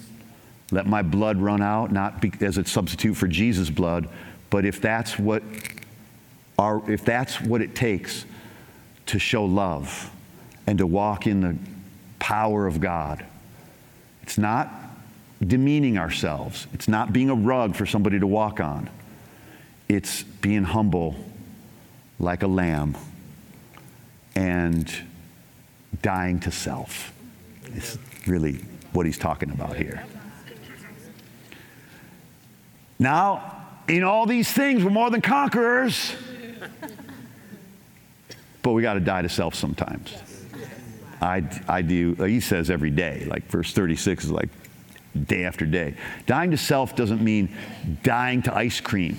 let 0.71 0.87
my 0.87 1.03
blood 1.03 1.39
run 1.39 1.63
out, 1.63 1.93
not 1.93 2.21
be, 2.21 2.33
as 2.41 2.59
a 2.59 2.65
substitute 2.65 3.15
for 3.15 3.27
Jesus' 3.27 3.71
blood, 3.71 4.09
but 4.51 4.65
if 4.65 4.81
that's 4.81 5.19
what 5.19 5.43
our, 6.59 6.89
if 6.91 7.05
that's 7.05 7.41
what 7.41 7.63
it 7.63 7.75
takes 7.75 8.25
to 9.07 9.19
show 9.19 9.45
love 9.45 10.11
and 10.67 10.79
to 10.79 10.87
walk 10.87 11.27
in 11.27 11.41
the 11.41 11.57
power 12.19 12.67
of 12.67 12.81
God, 12.81 13.25
it's 14.23 14.37
not 14.37 14.71
demeaning 15.47 15.99
ourselves. 15.99 16.67
It's 16.75 16.89
not 16.89 17.13
being 17.13 17.31
a 17.31 17.35
rug 17.35 17.75
for 17.75 17.87
somebody 17.87 18.19
to 18.19 18.27
walk 18.27 18.61
on. 18.61 18.91
It's 19.89 20.23
being 20.23 20.65
humble 20.65 21.17
like 22.19 22.43
a 22.43 22.47
lamb 22.47 22.97
and 24.35 24.93
dying 26.03 26.41
to 26.41 26.51
self. 26.51 27.13
It's 27.75 27.97
really 28.27 28.61
what 28.93 29.07
he's 29.07 29.19
talking 29.19 29.51
about 29.51 29.77
here. 29.77 30.05
Now, 32.99 33.67
in 33.89 34.03
all 34.05 34.27
these 34.27 34.51
things, 34.53 34.85
we're 34.85 34.91
more 34.91 35.11
than 35.11 35.21
conquerors. 35.21 36.15
But 38.63 38.73
we 38.73 38.83
got 38.83 38.95
to 38.95 39.01
die 39.01 39.23
to 39.23 39.29
self 39.29 39.55
sometimes. 39.55 40.15
I, 41.21 41.43
I 41.67 41.83
do, 41.83 42.15
he 42.15 42.41
says 42.41 42.71
every 42.71 42.91
day, 42.91 43.25
like 43.29 43.47
verse 43.47 43.73
36 43.73 44.25
is 44.25 44.31
like, 44.31 44.51
day 45.27 45.45
after 45.45 45.67
day. 45.67 45.95
Dying 46.27 46.51
to 46.51 46.57
self 46.57 46.95
doesn't 46.95 47.23
mean 47.23 47.55
dying 48.03 48.43
to 48.43 48.55
ice 48.55 48.81
cream. 48.81 49.17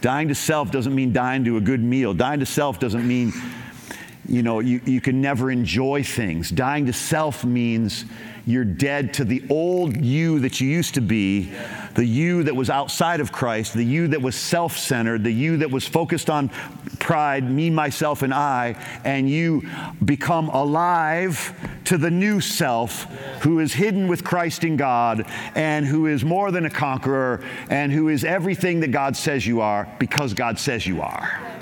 dying 0.00 0.28
to 0.28 0.34
self 0.34 0.70
doesn't 0.70 0.94
mean 0.94 1.12
dying 1.12 1.44
to 1.44 1.56
a 1.56 1.60
good 1.60 1.82
meal. 1.82 2.14
Dying 2.14 2.40
to 2.40 2.46
self 2.46 2.78
doesn't 2.78 3.06
mean, 3.06 3.32
you 4.28 4.42
know, 4.42 4.60
you, 4.60 4.80
you 4.84 5.00
can 5.00 5.20
never 5.20 5.50
enjoy 5.50 6.02
things. 6.02 6.50
Dying 6.50 6.86
to 6.86 6.92
self 6.92 7.44
means 7.44 8.04
you're 8.46 8.64
dead 8.64 9.14
to 9.14 9.24
the 9.24 9.42
old 9.50 9.96
you 9.96 10.38
that 10.40 10.60
you 10.60 10.68
used 10.68 10.94
to 10.94 11.00
be, 11.00 11.52
the 11.94 12.04
you 12.04 12.44
that 12.44 12.54
was 12.54 12.70
outside 12.70 13.20
of 13.20 13.32
Christ, 13.32 13.74
the 13.74 13.82
you 13.82 14.08
that 14.08 14.22
was 14.22 14.36
self 14.36 14.78
centered, 14.78 15.24
the 15.24 15.32
you 15.32 15.56
that 15.58 15.70
was 15.70 15.86
focused 15.86 16.30
on 16.30 16.50
pride, 17.00 17.50
me, 17.50 17.70
myself, 17.70 18.22
and 18.22 18.32
I, 18.32 18.80
and 19.04 19.28
you 19.28 19.68
become 20.04 20.48
alive 20.48 21.54
to 21.84 21.98
the 21.98 22.10
new 22.10 22.40
self 22.40 23.04
who 23.42 23.58
is 23.58 23.72
hidden 23.72 24.06
with 24.06 24.22
Christ 24.24 24.62
in 24.64 24.76
God 24.76 25.26
and 25.54 25.84
who 25.84 26.06
is 26.06 26.24
more 26.24 26.50
than 26.50 26.66
a 26.66 26.70
conqueror 26.70 27.44
and 27.68 27.92
who 27.92 28.08
is 28.08 28.24
everything 28.24 28.80
that 28.80 28.92
God 28.92 29.16
says 29.16 29.46
you 29.46 29.60
are 29.60 29.88
because 29.98 30.34
God 30.34 30.58
says 30.58 30.86
you 30.86 31.02
are. 31.02 31.55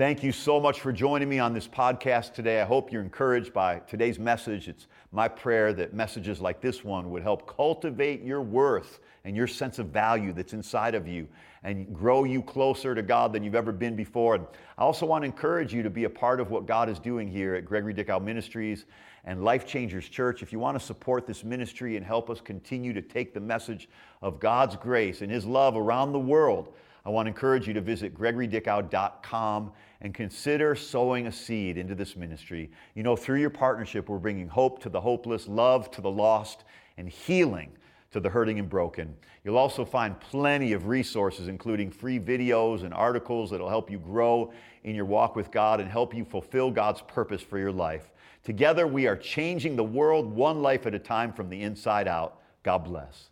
Thank 0.00 0.22
you 0.22 0.32
so 0.32 0.58
much 0.58 0.80
for 0.80 0.92
joining 0.92 1.28
me 1.28 1.40
on 1.40 1.52
this 1.52 1.68
podcast 1.68 2.32
today. 2.32 2.62
I 2.62 2.64
hope 2.64 2.90
you're 2.90 3.02
encouraged 3.02 3.52
by 3.52 3.80
today's 3.80 4.18
message. 4.18 4.66
It's 4.66 4.86
my 5.12 5.28
prayer 5.28 5.74
that 5.74 5.92
messages 5.92 6.40
like 6.40 6.62
this 6.62 6.82
one 6.82 7.10
would 7.10 7.22
help 7.22 7.46
cultivate 7.46 8.22
your 8.22 8.40
worth 8.40 9.00
and 9.26 9.36
your 9.36 9.46
sense 9.46 9.78
of 9.78 9.88
value 9.88 10.32
that's 10.32 10.54
inside 10.54 10.94
of 10.94 11.06
you 11.06 11.28
and 11.64 11.94
grow 11.94 12.24
you 12.24 12.40
closer 12.40 12.94
to 12.94 13.02
God 13.02 13.34
than 13.34 13.44
you've 13.44 13.54
ever 13.54 13.72
been 13.72 13.94
before. 13.94 14.36
And 14.36 14.46
I 14.78 14.84
also 14.84 15.04
want 15.04 15.20
to 15.20 15.26
encourage 15.26 15.74
you 15.74 15.82
to 15.82 15.90
be 15.90 16.04
a 16.04 16.10
part 16.10 16.40
of 16.40 16.50
what 16.50 16.64
God 16.64 16.88
is 16.88 16.98
doing 16.98 17.28
here 17.28 17.54
at 17.54 17.66
Gregory 17.66 17.92
Dickow 17.92 18.24
Ministries 18.24 18.86
and 19.26 19.44
Life 19.44 19.66
Changers 19.66 20.08
Church. 20.08 20.42
If 20.42 20.50
you 20.50 20.58
want 20.58 20.80
to 20.80 20.82
support 20.82 21.26
this 21.26 21.44
ministry 21.44 21.98
and 21.98 22.06
help 22.06 22.30
us 22.30 22.40
continue 22.40 22.94
to 22.94 23.02
take 23.02 23.34
the 23.34 23.40
message 23.40 23.86
of 24.22 24.40
God's 24.40 24.76
grace 24.76 25.20
and 25.20 25.30
His 25.30 25.44
love 25.44 25.76
around 25.76 26.12
the 26.12 26.18
world, 26.18 26.72
I 27.04 27.10
want 27.10 27.26
to 27.26 27.28
encourage 27.28 27.66
you 27.66 27.74
to 27.74 27.80
visit 27.80 28.14
gregorydickow.com 28.14 29.72
and 30.00 30.14
consider 30.14 30.74
sowing 30.74 31.26
a 31.26 31.32
seed 31.32 31.76
into 31.76 31.94
this 31.94 32.16
ministry. 32.16 32.70
You 32.94 33.02
know, 33.02 33.16
through 33.16 33.40
your 33.40 33.50
partnership, 33.50 34.08
we're 34.08 34.18
bringing 34.18 34.48
hope 34.48 34.80
to 34.82 34.88
the 34.88 35.00
hopeless, 35.00 35.46
love 35.46 35.90
to 35.92 36.00
the 36.00 36.10
lost, 36.10 36.64
and 36.96 37.08
healing 37.08 37.72
to 38.12 38.20
the 38.20 38.28
hurting 38.28 38.58
and 38.58 38.68
broken. 38.68 39.14
You'll 39.44 39.58
also 39.58 39.84
find 39.84 40.18
plenty 40.20 40.72
of 40.72 40.86
resources, 40.86 41.48
including 41.48 41.90
free 41.90 42.18
videos 42.18 42.82
and 42.82 42.92
articles 42.92 43.50
that'll 43.50 43.68
help 43.68 43.90
you 43.90 43.98
grow 43.98 44.52
in 44.84 44.94
your 44.94 45.04
walk 45.04 45.36
with 45.36 45.50
God 45.50 45.80
and 45.80 45.88
help 45.88 46.14
you 46.14 46.24
fulfill 46.24 46.70
God's 46.70 47.02
purpose 47.02 47.40
for 47.40 47.58
your 47.58 47.72
life. 47.72 48.10
Together, 48.42 48.86
we 48.86 49.06
are 49.06 49.16
changing 49.16 49.76
the 49.76 49.84
world 49.84 50.26
one 50.26 50.62
life 50.62 50.86
at 50.86 50.94
a 50.94 50.98
time 50.98 51.32
from 51.32 51.48
the 51.48 51.62
inside 51.62 52.08
out. 52.08 52.40
God 52.62 52.84
bless. 52.84 53.29